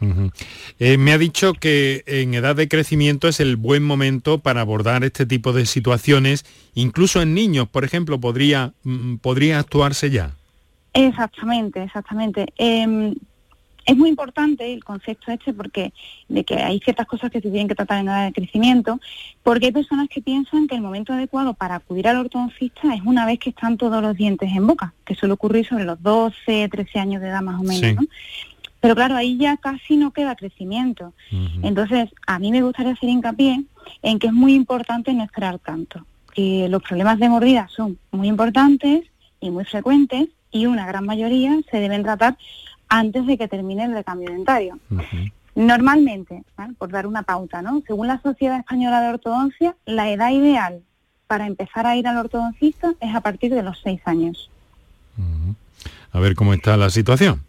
Eh, 0.79 0.99
me 0.99 1.13
ha 1.13 1.19
dicho 1.19 1.55
que 1.55 2.03
en 2.07 2.35
edad 2.35 2.57
de 2.57 2.69
crecimiento 2.69 3.29
es 3.29 3.41
el 3.41 3.57
buen 3.57 3.85
momento 3.85 4.39
para 4.39 4.63
abordar 4.63 5.05
este 5.05 5.27
tipo 5.27 5.53
de 5.53 5.65
situaciones, 5.65 6.45
incluso 6.75 7.23
en 7.23 7.35
niños, 7.35 7.69
por 7.69 7.85
ejemplo, 7.85 8.19
podría, 8.21 8.73
mm, 8.83 9.17
podría 9.17 9.61
actuarse 9.61 10.11
ya. 10.11 10.33
Exactamente, 10.93 11.85
exactamente. 11.85 12.47
Eh, 12.59 13.15
es 13.89 13.97
muy 13.97 14.11
importante 14.11 14.71
el 14.71 14.85
concepto 14.85 15.33
este 15.33 15.55
porque 15.55 15.95
de 16.29 16.45
que 16.45 16.57
hay 16.57 16.79
ciertas 16.81 17.07
cosas 17.07 17.31
que 17.31 17.41
se 17.41 17.51
tienen 17.51 17.69
que 17.69 17.75
tratar 17.75 18.01
en 18.01 18.09
edad 18.09 18.27
de 18.27 18.33
crecimiento, 18.35 19.01
porque 19.43 19.67
hay 19.67 19.73
personas 19.73 20.09
que 20.11 20.21
piensan 20.21 20.67
que 20.69 20.75
el 20.75 20.83
momento 20.83 21.15
adecuado 21.15 21.55
para 21.55 21.77
acudir 21.77 22.07
al 22.07 22.19
ortodoncista 22.19 22.95
es 22.95 23.01
una 23.03 23.25
vez 23.25 23.39
que 23.39 23.49
están 23.49 23.79
todos 23.79 24.03
los 24.03 24.15
dientes 24.15 24.51
en 24.55 24.67
boca, 24.67 24.93
que 25.07 25.15
suele 25.15 25.33
ocurrir 25.33 25.67
sobre 25.67 25.85
los 25.85 26.03
12, 26.03 26.69
13 26.71 26.99
años 26.99 27.23
de 27.23 27.29
edad 27.29 27.41
más 27.41 27.59
o 27.59 27.65
menos, 27.65 27.81
Sí. 27.81 27.95
¿no? 27.95 28.03
Pero 28.81 28.95
claro, 28.95 29.17
ahí 29.17 29.39
ya 29.39 29.57
casi 29.57 29.97
no 29.97 30.13
queda 30.13 30.37
crecimiento. 30.37 31.13
Entonces, 31.63 32.11
a 32.27 32.39
mí 32.39 32.53
me 32.53 32.63
gustaría 32.63 32.93
hacer 32.93 33.09
hincapié 33.09 33.65
en 34.03 34.19
que 34.19 34.27
es 34.29 34.33
muy 34.35 34.55
importante 34.55 35.13
no 35.15 35.25
esperar 35.25 35.59
tanto, 35.59 36.07
que 36.35 36.69
los 36.69 36.83
problemas 36.83 37.19
de 37.19 37.29
mordida 37.31 37.67
son 37.75 37.99
muy 38.13 38.29
importantes 38.29 39.07
y 39.41 39.51
muy 39.51 39.65
frecuentes 39.65 40.29
y 40.53 40.67
una 40.67 40.87
gran 40.87 41.05
mayoría 41.07 41.59
se 41.71 41.79
deben 41.79 42.03
tratar 42.03 42.37
antes 42.89 43.27
de 43.27 43.39
que 43.39 43.49
termine 43.49 43.85
el 43.85 43.93
recambio 43.93 44.31
dentario. 44.31 44.79
Normalmente, 45.55 46.43
¿vale? 46.57 46.75
por 46.79 46.91
dar 46.91 47.07
una 47.07 47.23
pauta, 47.23 47.63
¿no? 47.63 47.83
según 47.87 48.07
la 48.07 48.21
Sociedad 48.21 48.59
Española 48.59 49.01
de 49.01 49.09
Ortodoncia, 49.09 49.75
la 49.87 50.11
edad 50.11 50.31
ideal 50.31 50.83
para 51.27 51.47
empezar 51.47 51.87
a 51.87 51.95
ir 51.95 52.09
al 52.09 52.17
ortodoncista 52.17 52.95
es 53.01 53.15
a 53.15 53.21
partir 53.21 53.55
de 53.55 53.63
los 53.63 53.79
seis 53.83 54.01
años. 54.07 54.51
A 56.13 56.21
ver 56.21 56.35
cómo 56.35 56.55
está 56.55 56.77
la 56.77 56.91
situación. 56.91 57.43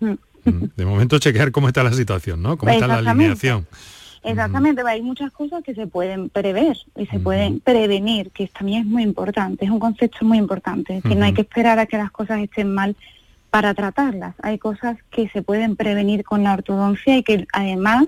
Mm. 0.00 0.12
Mm, 0.44 0.64
De 0.76 0.84
momento 0.84 1.18
chequear 1.18 1.50
cómo 1.50 1.68
está 1.68 1.82
la 1.82 1.92
situación, 1.92 2.42
¿no? 2.42 2.58
Cómo 2.58 2.70
está 2.70 2.86
la 2.86 2.98
alineación. 2.98 3.66
Exactamente, 4.24 4.82
hay 4.86 5.02
muchas 5.02 5.30
cosas 5.32 5.62
que 5.62 5.74
se 5.74 5.86
pueden 5.86 6.30
prever 6.30 6.78
y 6.96 7.04
se 7.06 7.18
pueden 7.18 7.60
prevenir, 7.60 8.30
que 8.30 8.46
también 8.48 8.80
es 8.80 8.86
muy 8.86 9.02
importante, 9.02 9.66
es 9.66 9.70
un 9.70 9.78
concepto 9.78 10.24
muy 10.24 10.38
importante, 10.38 10.96
es 10.96 11.02
decir, 11.02 11.18
no 11.18 11.26
hay 11.26 11.34
que 11.34 11.42
esperar 11.42 11.78
a 11.78 11.84
que 11.84 11.98
las 11.98 12.10
cosas 12.10 12.40
estén 12.40 12.72
mal 12.72 12.96
para 13.54 13.72
tratarlas, 13.72 14.34
hay 14.42 14.58
cosas 14.58 14.96
que 15.12 15.28
se 15.28 15.40
pueden 15.40 15.76
prevenir 15.76 16.24
con 16.24 16.42
la 16.42 16.54
ortodoncia 16.54 17.16
y 17.16 17.22
que 17.22 17.46
además, 17.52 18.06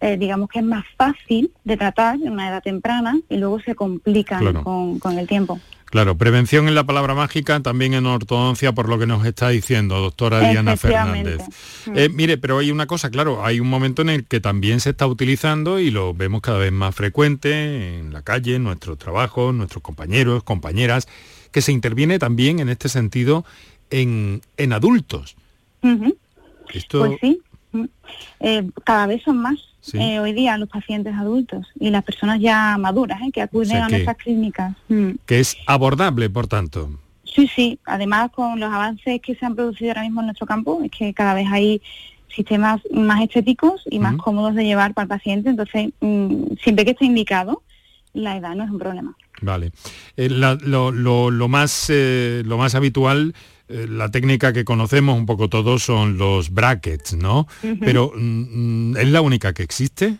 eh, 0.00 0.16
digamos 0.16 0.48
que 0.48 0.58
es 0.58 0.64
más 0.64 0.84
fácil 0.96 1.52
de 1.62 1.76
tratar 1.76 2.16
en 2.16 2.32
una 2.32 2.48
edad 2.48 2.60
temprana 2.60 3.20
y 3.28 3.36
luego 3.36 3.60
se 3.60 3.76
complican 3.76 4.40
Claro. 4.40 4.64
con, 4.64 4.98
con 4.98 5.16
el 5.20 5.28
tiempo. 5.28 5.60
Claro, 5.84 6.18
prevención 6.18 6.66
es 6.66 6.74
la 6.74 6.82
palabra 6.82 7.14
mágica, 7.14 7.60
también 7.60 7.94
en 7.94 8.04
ortodoncia, 8.04 8.72
por 8.72 8.88
lo 8.88 8.98
que 8.98 9.06
nos 9.06 9.24
está 9.24 9.50
diciendo, 9.50 10.00
doctora 10.00 10.50
Diana. 10.50 10.76
Fernández. 10.76 11.42
Eh, 11.94 12.08
mire, 12.08 12.36
pero 12.36 12.58
hay 12.58 12.72
una 12.72 12.86
cosa, 12.86 13.10
claro, 13.10 13.46
hay 13.46 13.60
un 13.60 13.68
momento 13.68 14.02
en 14.02 14.08
el 14.08 14.24
que 14.24 14.40
también 14.40 14.80
se 14.80 14.90
está 14.90 15.06
utilizando 15.06 15.78
y 15.78 15.92
lo 15.92 16.14
vemos 16.14 16.40
cada 16.40 16.58
vez 16.58 16.72
más 16.72 16.96
frecuente 16.96 18.00
en 18.00 18.12
la 18.12 18.22
calle, 18.22 18.56
en 18.56 18.64
nuestros 18.64 18.98
trabajos, 18.98 19.54
nuestros 19.54 19.84
compañeros, 19.84 20.42
compañeras, 20.42 21.06
que 21.52 21.60
se 21.60 21.70
interviene 21.70 22.18
también 22.18 22.58
en 22.58 22.70
este 22.70 22.88
sentido 22.88 23.44
en, 23.92 24.40
en 24.56 24.72
adultos. 24.72 25.36
Esto, 26.72 27.06
Pues 27.06 27.18
sí, 27.20 27.40
mm. 27.72 27.84
Eh, 28.40 28.70
cada 28.84 29.06
vez 29.06 29.22
son 29.22 29.38
más 29.38 29.58
Sí. 29.80 29.98
eh, 29.98 30.20
hoy 30.20 30.32
día 30.32 30.56
los 30.58 30.68
pacientes 30.68 31.12
adultos 31.14 31.66
y 31.80 31.90
las 31.90 32.04
personas 32.04 32.38
ya 32.38 32.76
maduras 32.78 33.20
¿eh? 33.22 33.32
que 33.32 33.42
acuden 33.42 33.68
O 33.68 33.70
sea 33.72 33.84
a 33.84 33.88
que- 33.88 33.92
nuestras 33.94 34.16
clínicas. 34.16 34.76
Mm. 34.88 35.10
que 35.26 35.40
es 35.40 35.56
abordable, 35.66 36.30
por 36.30 36.46
tanto. 36.46 36.88
Sí, 37.24 37.48
sí, 37.48 37.80
además 37.84 38.30
con 38.30 38.60
los 38.60 38.72
avances 38.72 39.20
que 39.20 39.34
se 39.34 39.44
han 39.44 39.56
producido 39.56 39.90
ahora 39.90 40.02
mismo 40.02 40.20
en 40.20 40.26
nuestro 40.26 40.46
campo, 40.46 40.80
es 40.84 40.90
que 40.92 41.12
cada 41.14 41.34
vez 41.34 41.48
hay 41.50 41.82
sistemas 42.28 42.80
más 42.92 43.22
estéticos 43.22 43.82
y 43.90 43.98
más 43.98 44.16
cómodos 44.18 44.54
de 44.54 44.64
llevar 44.64 44.94
para 44.94 45.02
el 45.04 45.08
paciente, 45.08 45.50
entonces 45.50 45.90
mm, 46.00 46.54
siempre 46.62 46.84
que 46.84 46.92
esté 46.92 47.04
indicado, 47.06 47.62
la 48.14 48.36
edad 48.36 48.54
no 48.54 48.62
es 48.64 48.70
un 48.70 48.78
problema. 48.78 49.16
Vale. 49.40 49.72
Eh, 50.16 50.28
la- 50.28 50.58
lo, 50.62 50.92
lo- 50.92 51.30
lo 51.32 51.48
más, 51.48 51.90
lo 51.90 52.56
más 52.56 52.74
habitual, 52.76 53.34
la 53.88 54.10
técnica 54.10 54.52
que 54.52 54.64
conocemos 54.64 55.16
un 55.16 55.26
poco 55.26 55.48
todos 55.48 55.82
son 55.82 56.18
los 56.18 56.50
brackets, 56.50 57.14
¿no? 57.14 57.46
Pero 57.80 58.12
mm, 58.14 58.92
mm, 58.92 58.96
¿es 58.96 59.08
la 59.08 59.20
única 59.20 59.52
que 59.52 59.62
existe? 59.62 60.16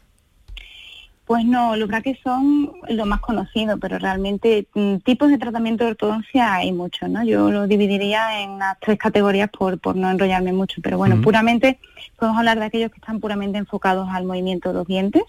Pues 1.25 1.45
no, 1.45 1.77
los 1.77 1.89
brackets 1.89 2.21
son 2.23 2.73
lo 2.89 3.07
más 3.07 3.21
conocido, 3.21 3.79
pero 3.79 3.99
realmente 3.99 4.67
mm, 4.75 4.97
tipos 4.99 5.31
de 5.31 5.39
tratamiento 5.39 5.85
de 5.85 5.93
ortodoncia 5.93 6.55
hay 6.55 6.73
muchos, 6.73 7.09
¿no? 7.09 7.25
Yo 7.25 7.51
lo 7.51 7.67
dividiría 7.67 8.43
en 8.43 8.59
las 8.59 8.79
tres 8.81 8.99
categorías 8.99 9.49
por, 9.49 9.79
por 9.79 9.97
no 9.97 10.11
enrollarme 10.11 10.53
mucho, 10.53 10.83
pero 10.83 10.99
bueno, 10.99 11.21
puramente 11.23 11.79
podemos 12.19 12.39
hablar 12.39 12.59
de 12.59 12.67
aquellos 12.67 12.91
que 12.91 12.99
están 12.99 13.21
puramente 13.21 13.59
enfocados 13.59 14.09
al 14.11 14.25
movimiento 14.25 14.71
de 14.71 14.75
los 14.75 14.87
dientes 14.87 15.23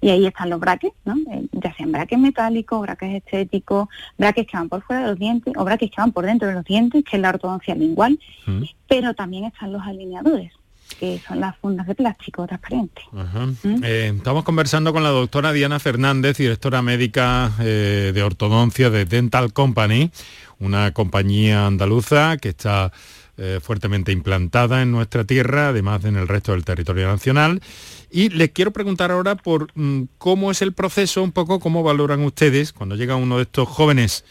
y 0.00 0.10
ahí 0.10 0.26
están 0.26 0.50
los 0.50 0.60
brackets, 0.60 0.94
¿no? 1.04 1.14
Eh, 1.32 1.46
ya 1.52 1.74
sean 1.74 1.92
brackets 1.92 2.20
metálicos, 2.20 2.80
brackets 2.80 3.24
estéticos, 3.24 3.88
brackets 4.16 4.50
que 4.50 4.56
van 4.56 4.68
por 4.68 4.82
fuera 4.82 5.02
de 5.02 5.08
los 5.08 5.18
dientes 5.18 5.52
o 5.56 5.64
brackets 5.64 5.94
que 5.94 6.00
van 6.00 6.12
por 6.12 6.26
dentro 6.26 6.48
de 6.48 6.54
los 6.54 6.64
dientes, 6.64 7.04
que 7.04 7.16
es 7.16 7.22
la 7.22 7.30
ortodoncia 7.30 7.74
lingual, 7.74 8.18
pero 8.88 9.14
también 9.14 9.44
están 9.44 9.72
los 9.72 9.82
alineadores, 9.82 10.52
que 11.00 11.20
son 11.26 11.40
las 11.40 11.56
fundas 11.58 11.86
de 11.86 11.94
plástico 11.94 12.46
transparente. 12.46 13.02
Ajá. 13.16 13.48
Eh, 13.82 14.12
estamos 14.16 14.44
conversando 14.44 14.92
con 14.92 15.02
la 15.02 15.10
doctora 15.10 15.52
Diana 15.52 15.78
Fernández, 15.78 16.36
directora 16.38 16.80
médica 16.82 17.52
eh, 17.60 18.12
de 18.14 18.22
ortodoncia 18.22 18.90
de 18.90 19.04
Dental 19.04 19.52
Company, 19.52 20.10
una 20.60 20.92
compañía 20.92 21.66
andaluza 21.66 22.36
que 22.36 22.50
está 22.50 22.92
eh, 23.40 23.60
fuertemente 23.62 24.10
implantada 24.10 24.82
en 24.82 24.90
nuestra 24.90 25.24
tierra, 25.24 25.68
además 25.68 26.02
de 26.02 26.08
en 26.08 26.16
el 26.16 26.26
resto 26.26 26.52
del 26.52 26.64
territorio 26.64 27.06
nacional. 27.06 27.62
Y 28.10 28.30
les 28.30 28.50
quiero 28.50 28.72
preguntar 28.72 29.12
ahora 29.12 29.36
por 29.36 29.68
mm, 29.76 30.08
cómo 30.18 30.50
es 30.50 30.60
el 30.60 30.72
proceso, 30.72 31.22
un 31.22 31.30
poco 31.30 31.60
cómo 31.60 31.84
valoran 31.84 32.20
ustedes 32.22 32.72
cuando 32.72 32.96
llega 32.96 33.14
uno 33.14 33.36
de 33.36 33.44
estos 33.44 33.68
jóvenes 33.68 34.24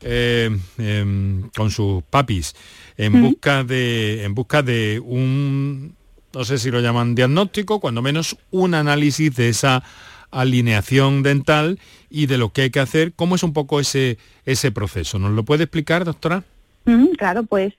eh, 0.00 0.56
em, 0.78 1.50
con 1.54 1.70
sus 1.70 2.02
papis 2.04 2.54
en 2.96 3.20
busca 3.20 3.62
de 3.62 4.24
en 4.24 4.34
busca 4.34 4.62
de 4.62 5.02
un 5.04 5.94
no 6.32 6.44
sé 6.44 6.58
si 6.58 6.70
lo 6.70 6.80
llaman 6.80 7.14
diagnóstico, 7.14 7.78
cuando 7.78 8.00
menos 8.00 8.38
un 8.50 8.74
análisis 8.74 9.36
de 9.36 9.50
esa 9.50 9.82
alineación 10.30 11.22
dental 11.22 11.78
y 12.08 12.24
de 12.24 12.38
lo 12.38 12.54
que 12.54 12.62
hay 12.62 12.70
que 12.70 12.80
hacer, 12.80 13.12
cómo 13.14 13.34
es 13.34 13.42
un 13.42 13.52
poco 13.52 13.80
ese 13.80 14.16
ese 14.46 14.70
proceso. 14.70 15.18
¿Nos 15.18 15.32
lo 15.32 15.44
puede 15.44 15.64
explicar, 15.64 16.06
doctora? 16.06 16.42
Claro, 17.18 17.42
pues 17.42 17.74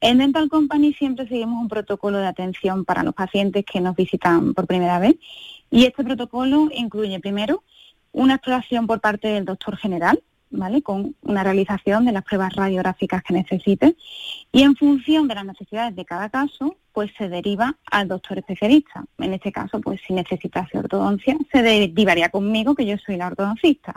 en 0.00 0.18
Dental 0.18 0.48
Company 0.48 0.92
siempre 0.94 1.26
seguimos 1.26 1.60
un 1.60 1.68
protocolo 1.68 2.18
de 2.18 2.26
atención 2.26 2.84
para 2.84 3.02
los 3.02 3.14
pacientes 3.14 3.64
que 3.64 3.80
nos 3.80 3.96
visitan 3.96 4.54
por 4.54 4.66
primera 4.66 4.98
vez 4.98 5.16
y 5.70 5.84
este 5.84 6.04
protocolo 6.04 6.68
incluye 6.72 7.18
primero 7.20 7.64
una 8.12 8.34
exploración 8.34 8.86
por 8.86 9.00
parte 9.00 9.28
del 9.28 9.44
doctor 9.44 9.76
general, 9.76 10.22
¿vale? 10.50 10.82
Con 10.82 11.14
una 11.22 11.42
realización 11.42 12.04
de 12.04 12.12
las 12.12 12.24
pruebas 12.24 12.54
radiográficas 12.54 13.22
que 13.22 13.34
necesite 13.34 13.96
y 14.52 14.62
en 14.62 14.76
función 14.76 15.28
de 15.28 15.34
las 15.34 15.44
necesidades 15.44 15.94
de 15.94 16.04
cada 16.04 16.30
caso, 16.30 16.76
pues 16.92 17.10
se 17.18 17.28
deriva 17.28 17.76
al 17.90 18.08
doctor 18.08 18.38
especialista. 18.38 19.04
En 19.18 19.34
este 19.34 19.52
caso, 19.52 19.80
pues 19.80 20.00
si 20.06 20.14
necesitase 20.14 20.78
ortodoncia, 20.78 21.36
se 21.52 21.62
derivaría 21.62 22.28
conmigo, 22.30 22.74
que 22.74 22.86
yo 22.86 22.96
soy 22.98 23.16
la 23.16 23.26
ortodoncista. 23.26 23.94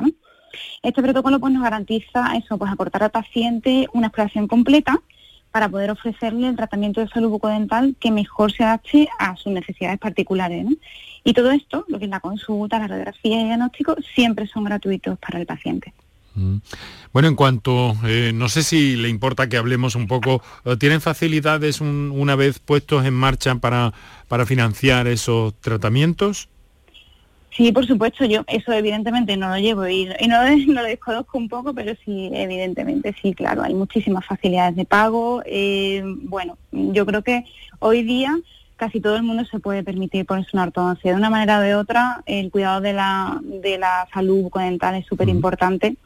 Este 0.84 1.02
protocolo 1.02 1.40
pues 1.40 1.54
nos 1.54 1.64
garantiza 1.64 2.36
eso, 2.36 2.58
pues 2.58 2.72
aportar 2.72 3.04
al 3.04 3.12
paciente 3.12 3.88
una 3.94 4.08
exploración 4.08 4.48
completa 4.48 5.00
para 5.52 5.70
poder 5.70 5.92
ofrecerle 5.92 6.48
el 6.48 6.56
tratamiento 6.56 7.02
de 7.02 7.10
salud 7.10 7.30
bucodental 7.30 7.96
que 8.00 8.12
mejor 8.12 8.52
se 8.52 8.64
adapte 8.64 9.10
a 9.20 9.36
sus 9.36 9.52
necesidades 9.52 10.00
particulares. 10.00 10.64
¿no? 10.66 10.72
Y 11.24 11.34
todo 11.34 11.52
esto, 11.52 11.86
lo 11.88 12.00
que 12.00 12.06
es 12.06 12.12
la 12.12 12.20
consulta, 12.20 12.80
la 12.80 12.88
radiografía 12.88 13.38
y 13.38 13.42
el 13.42 13.48
diagnóstico, 13.48 13.96
siempre 14.16 14.48
son 14.48 14.64
gratuitos 14.64 15.20
para 15.20 15.40
el 15.40 15.46
paciente. 15.46 15.94
Bueno, 17.12 17.28
en 17.28 17.36
cuanto, 17.36 17.94
eh, 18.06 18.32
no 18.34 18.48
sé 18.48 18.64
si 18.64 18.96
le 18.96 19.10
importa 19.10 19.50
que 19.50 19.58
hablemos 19.58 19.96
un 19.96 20.08
poco, 20.08 20.42
eh, 20.64 20.78
¿tienen 20.78 21.02
facilidades 21.02 21.82
un- 21.82 22.10
una 22.16 22.36
vez 22.38 22.60
puestos 22.60 23.06
en 23.06 23.14
marcha 23.14 23.54
para, 23.56 23.92
para 24.30 24.46
financiar 24.46 25.08
esos 25.08 25.54
tratamientos? 25.60 26.48
Sí, 27.56 27.72
por 27.74 27.86
supuesto, 27.86 28.24
yo 28.26 28.44
eso 28.48 28.72
evidentemente 28.72 29.36
no 29.36 29.50
lo 29.50 29.58
llevo 29.58 29.88
y, 29.88 30.10
y 30.20 30.28
no, 30.28 30.44
no, 30.68 30.82
lo 30.82 30.84
desconozco 30.84 31.38
un 31.38 31.50
poco, 31.50 31.74
pero 31.74 31.94
sí, 32.06 32.30
evidentemente 32.34 33.14
sí, 33.22 33.34
claro, 33.34 33.64
hay 33.64 33.74
muchísimas 33.74 34.26
facilidades 34.26 34.76
de 34.76 34.86
pago. 34.86 35.42
Eh, 35.46 36.02
bueno, 36.06 36.58
yo 36.72 37.06
creo 37.06 37.24
que 37.24 37.46
hoy 37.80 38.04
día 38.04 38.38
casi 38.78 39.00
todo 39.00 39.16
el 39.16 39.22
mundo 39.22 39.46
se 39.46 39.60
puede 39.60 39.84
permitir 39.84 40.26
ponerse 40.26 40.52
una 40.54 40.64
ortodoncia. 40.64 41.12
De 41.12 41.18
una 41.18 41.30
manera 41.30 41.60
o 41.60 41.62
de 41.62 41.76
otra, 41.76 42.24
el 42.26 42.50
cuidado 42.50 42.82
de 42.82 42.94
la, 42.94 43.40
de 43.44 43.78
la 43.78 44.08
salud 44.12 44.42
bucodental 44.42 44.96
es 44.96 45.06
súper 45.06 45.30
importante 45.30 45.98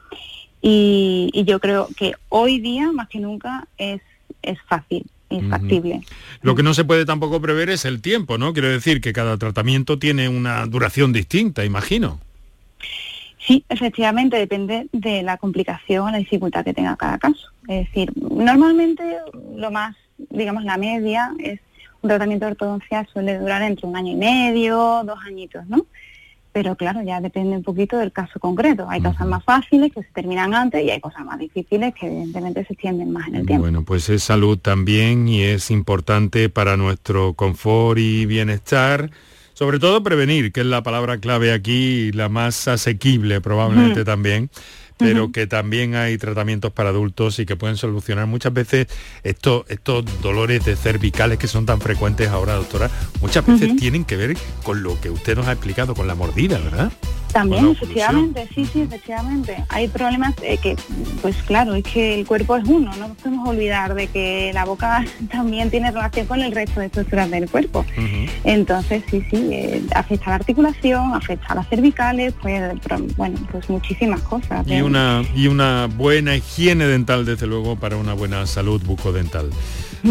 y, 0.62 1.30
y, 1.32 1.46
yo 1.46 1.62
creo 1.62 1.88
que 1.96 2.16
hoy 2.28 2.60
día, 2.60 2.92
más 2.92 3.08
que 3.08 3.20
nunca, 3.20 3.68
es, 3.78 4.02
es 4.42 4.60
fácil. 4.64 5.06
Es 5.44 5.50
factible. 5.50 6.02
Lo 6.42 6.56
que 6.56 6.64
no 6.64 6.74
se 6.74 6.86
puede 6.86 7.06
tampoco 7.06 7.42
prever 7.42 7.70
es 7.70 7.86
el 7.86 8.02
tiempo, 8.02 8.38
¿no? 8.38 8.54
Quiero 8.54 8.70
decir 8.70 9.02
que 9.02 9.14
cada 9.14 9.38
tratamiento 9.38 10.00
tiene 10.00 10.30
una 10.30 10.66
duración 10.66 11.14
distinta, 11.14 11.66
imagino. 11.66 12.20
Sí, 13.46 13.64
efectivamente, 13.70 14.38
depende 14.38 14.88
de 14.92 15.22
la 15.22 15.38
complicación, 15.38 16.12
la 16.12 16.18
dificultad 16.18 16.66
que 16.66 16.74
tenga 16.74 16.96
cada 16.96 17.20
caso. 17.20 17.50
Es 17.68 17.88
decir, 17.88 18.12
normalmente 18.16 19.04
lo 19.56 19.70
más, 19.70 19.96
digamos, 20.18 20.64
la 20.64 20.78
media 20.78 21.32
es 21.40 21.60
un 22.02 22.10
tratamiento 22.10 22.46
de 22.46 22.52
ortodoncia 22.52 23.08
suele 23.12 23.38
durar 23.38 23.62
entre 23.62 23.88
un 23.88 23.96
año 23.96 24.14
y 24.14 24.16
medio, 24.16 25.04
dos 25.06 25.20
añitos, 25.26 25.66
¿no? 25.68 25.86
Pero 26.56 26.78
claro, 26.78 27.02
ya 27.04 27.20
depende 27.20 27.58
un 27.58 27.64
poquito 27.64 27.98
del 27.98 28.14
caso 28.14 28.40
concreto. 28.40 28.88
Hay 28.90 29.02
cosas 29.02 29.28
más 29.28 29.44
fáciles 29.44 29.92
que 29.94 30.02
se 30.02 30.10
terminan 30.14 30.54
antes 30.54 30.82
y 30.86 30.90
hay 30.90 31.02
cosas 31.02 31.26
más 31.26 31.38
difíciles 31.38 31.94
que 31.94 32.08
evidentemente 32.08 32.64
se 32.64 32.72
extienden 32.72 33.12
más 33.12 33.28
en 33.28 33.36
el 33.36 33.46
tiempo. 33.46 33.64
Bueno, 33.64 33.84
pues 33.84 34.08
es 34.08 34.24
salud 34.24 34.58
también 34.58 35.28
y 35.28 35.42
es 35.42 35.70
importante 35.70 36.48
para 36.48 36.78
nuestro 36.78 37.34
confort 37.34 38.00
y 38.00 38.26
bienestar. 38.26 39.12
Sobre 39.54 39.80
todo 39.80 40.02
prevenir, 40.02 40.54
que 40.54 40.62
es 40.62 40.66
la 40.66 40.82
palabra 40.82 41.18
clave 41.18 41.52
aquí, 41.52 42.14
la 42.14 42.30
más 42.30 42.70
asequible 42.70 43.42
probablemente 43.42 44.06
también 44.06 44.50
pero 44.98 45.32
que 45.32 45.48
también 45.48 45.96
hay 45.96 46.18
tratamientos 46.18 46.72
para 46.72 46.90
adultos 46.90 47.40
y 47.40 47.46
que 47.46 47.56
pueden 47.56 47.78
solucionar 47.78 48.28
muchas 48.28 48.54
veces 48.54 48.88
estos, 49.24 49.66
estos 49.70 50.06
dolores 50.22 50.64
de 50.66 50.76
cervicales 50.76 51.38
que 51.38 51.48
son 51.48 51.66
tan 51.66 51.82
frecuentes 51.82 52.30
ahora, 52.30 52.56
doctora, 52.56 52.90
muchas 53.22 53.46
veces 53.46 53.76
tienen 53.76 54.06
que 54.06 54.16
ver 54.16 54.38
con 54.64 54.84
lo 54.84 55.00
que 55.02 55.10
usted 55.10 55.36
nos 55.36 55.48
ha 55.48 55.52
explicado, 55.52 55.96
con 55.96 56.08
la 56.08 56.16
mordida, 56.16 56.60
¿verdad? 56.60 56.92
También, 57.36 57.68
efectivamente, 57.68 58.48
sí, 58.56 58.66
sí, 58.66 58.84
efectivamente. 58.84 59.62
Hay 59.68 59.90
problemas 59.90 60.34
eh, 60.42 60.58
que, 60.58 60.78
pues 61.22 61.36
claro, 61.44 61.76
es 61.76 61.84
que 61.84 62.18
el 62.18 62.26
cuerpo 62.26 62.56
es 62.56 62.64
uno, 62.66 62.96
no 62.96 63.14
podemos 63.16 63.50
olvidar 63.50 63.94
de 63.94 64.08
que 64.08 64.52
la 64.54 64.64
boca 64.64 65.04
también 65.30 65.70
tiene 65.70 65.92
relación 65.92 66.28
con 66.28 66.42
el 66.42 66.54
resto 66.54 66.80
de 66.80 66.86
estructuras 66.86 67.30
del 67.30 67.50
cuerpo. 67.50 67.86
Entonces, 68.46 69.04
sí, 69.12 69.22
sí, 69.30 69.50
eh, 69.52 69.84
afecta 69.94 70.28
a 70.28 70.30
la 70.30 70.36
articulación, 70.36 71.14
afecta 71.14 71.48
a 71.48 71.56
las 71.56 71.68
cervicales, 71.68 72.34
pues, 72.42 72.62
bueno, 73.18 73.38
pues 73.52 73.70
muchísimas 73.70 74.22
cosas. 74.22 74.66
Y 74.66 74.80
una, 74.80 75.22
y 75.36 75.48
una 75.48 75.88
buena 75.88 76.38
higiene 76.38 76.86
dental, 76.86 77.26
desde 77.26 77.48
luego, 77.48 77.76
para 77.76 77.98
una 77.98 78.14
buena 78.14 78.46
salud 78.46 78.82
bucodental. 78.86 79.50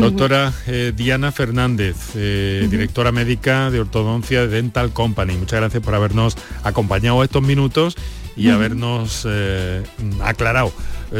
Doctora 0.00 0.52
eh, 0.66 0.92
Diana 0.94 1.30
Fernández, 1.30 1.96
eh, 2.16 2.66
directora 2.70 3.12
médica 3.12 3.70
de 3.70 3.80
ortodoncia 3.80 4.46
Dental 4.46 4.92
Company. 4.92 5.34
Muchas 5.36 5.60
gracias 5.60 5.82
por 5.82 5.94
habernos 5.94 6.36
acompañado 6.62 7.22
estos 7.22 7.42
minutos 7.42 7.96
y 8.36 8.50
habernos 8.50 9.26
eh, 9.28 9.84
aclarado 10.20 10.72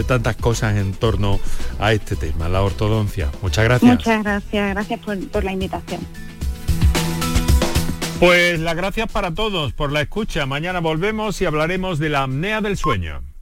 tantas 0.09 0.35
cosas 0.35 0.77
en 0.77 0.93
torno 0.93 1.39
a 1.79 1.93
este 1.93 2.17
tema, 2.17 2.49
la 2.49 2.63
ortodoncia. 2.63 3.31
Muchas 3.43 3.65
gracias. 3.65 3.93
Muchas 3.93 4.25
gracias, 4.25 4.71
gracias 4.71 5.01
por, 5.01 5.29
por 5.29 5.45
la 5.45 5.53
invitación. 5.53 6.01
Pues 8.19 8.59
las 8.59 8.75
gracias 8.75 9.11
para 9.11 9.33
todos 9.33 9.73
por 9.73 9.93
la 9.93 10.01
escucha. 10.01 10.47
Mañana 10.47 10.81
volvemos 10.81 11.41
y 11.41 11.45
hablaremos 11.45 11.99
de 12.01 12.09
la 12.09 12.25
apnea 12.25 12.61
del 12.61 12.77
sueño. 12.77 13.34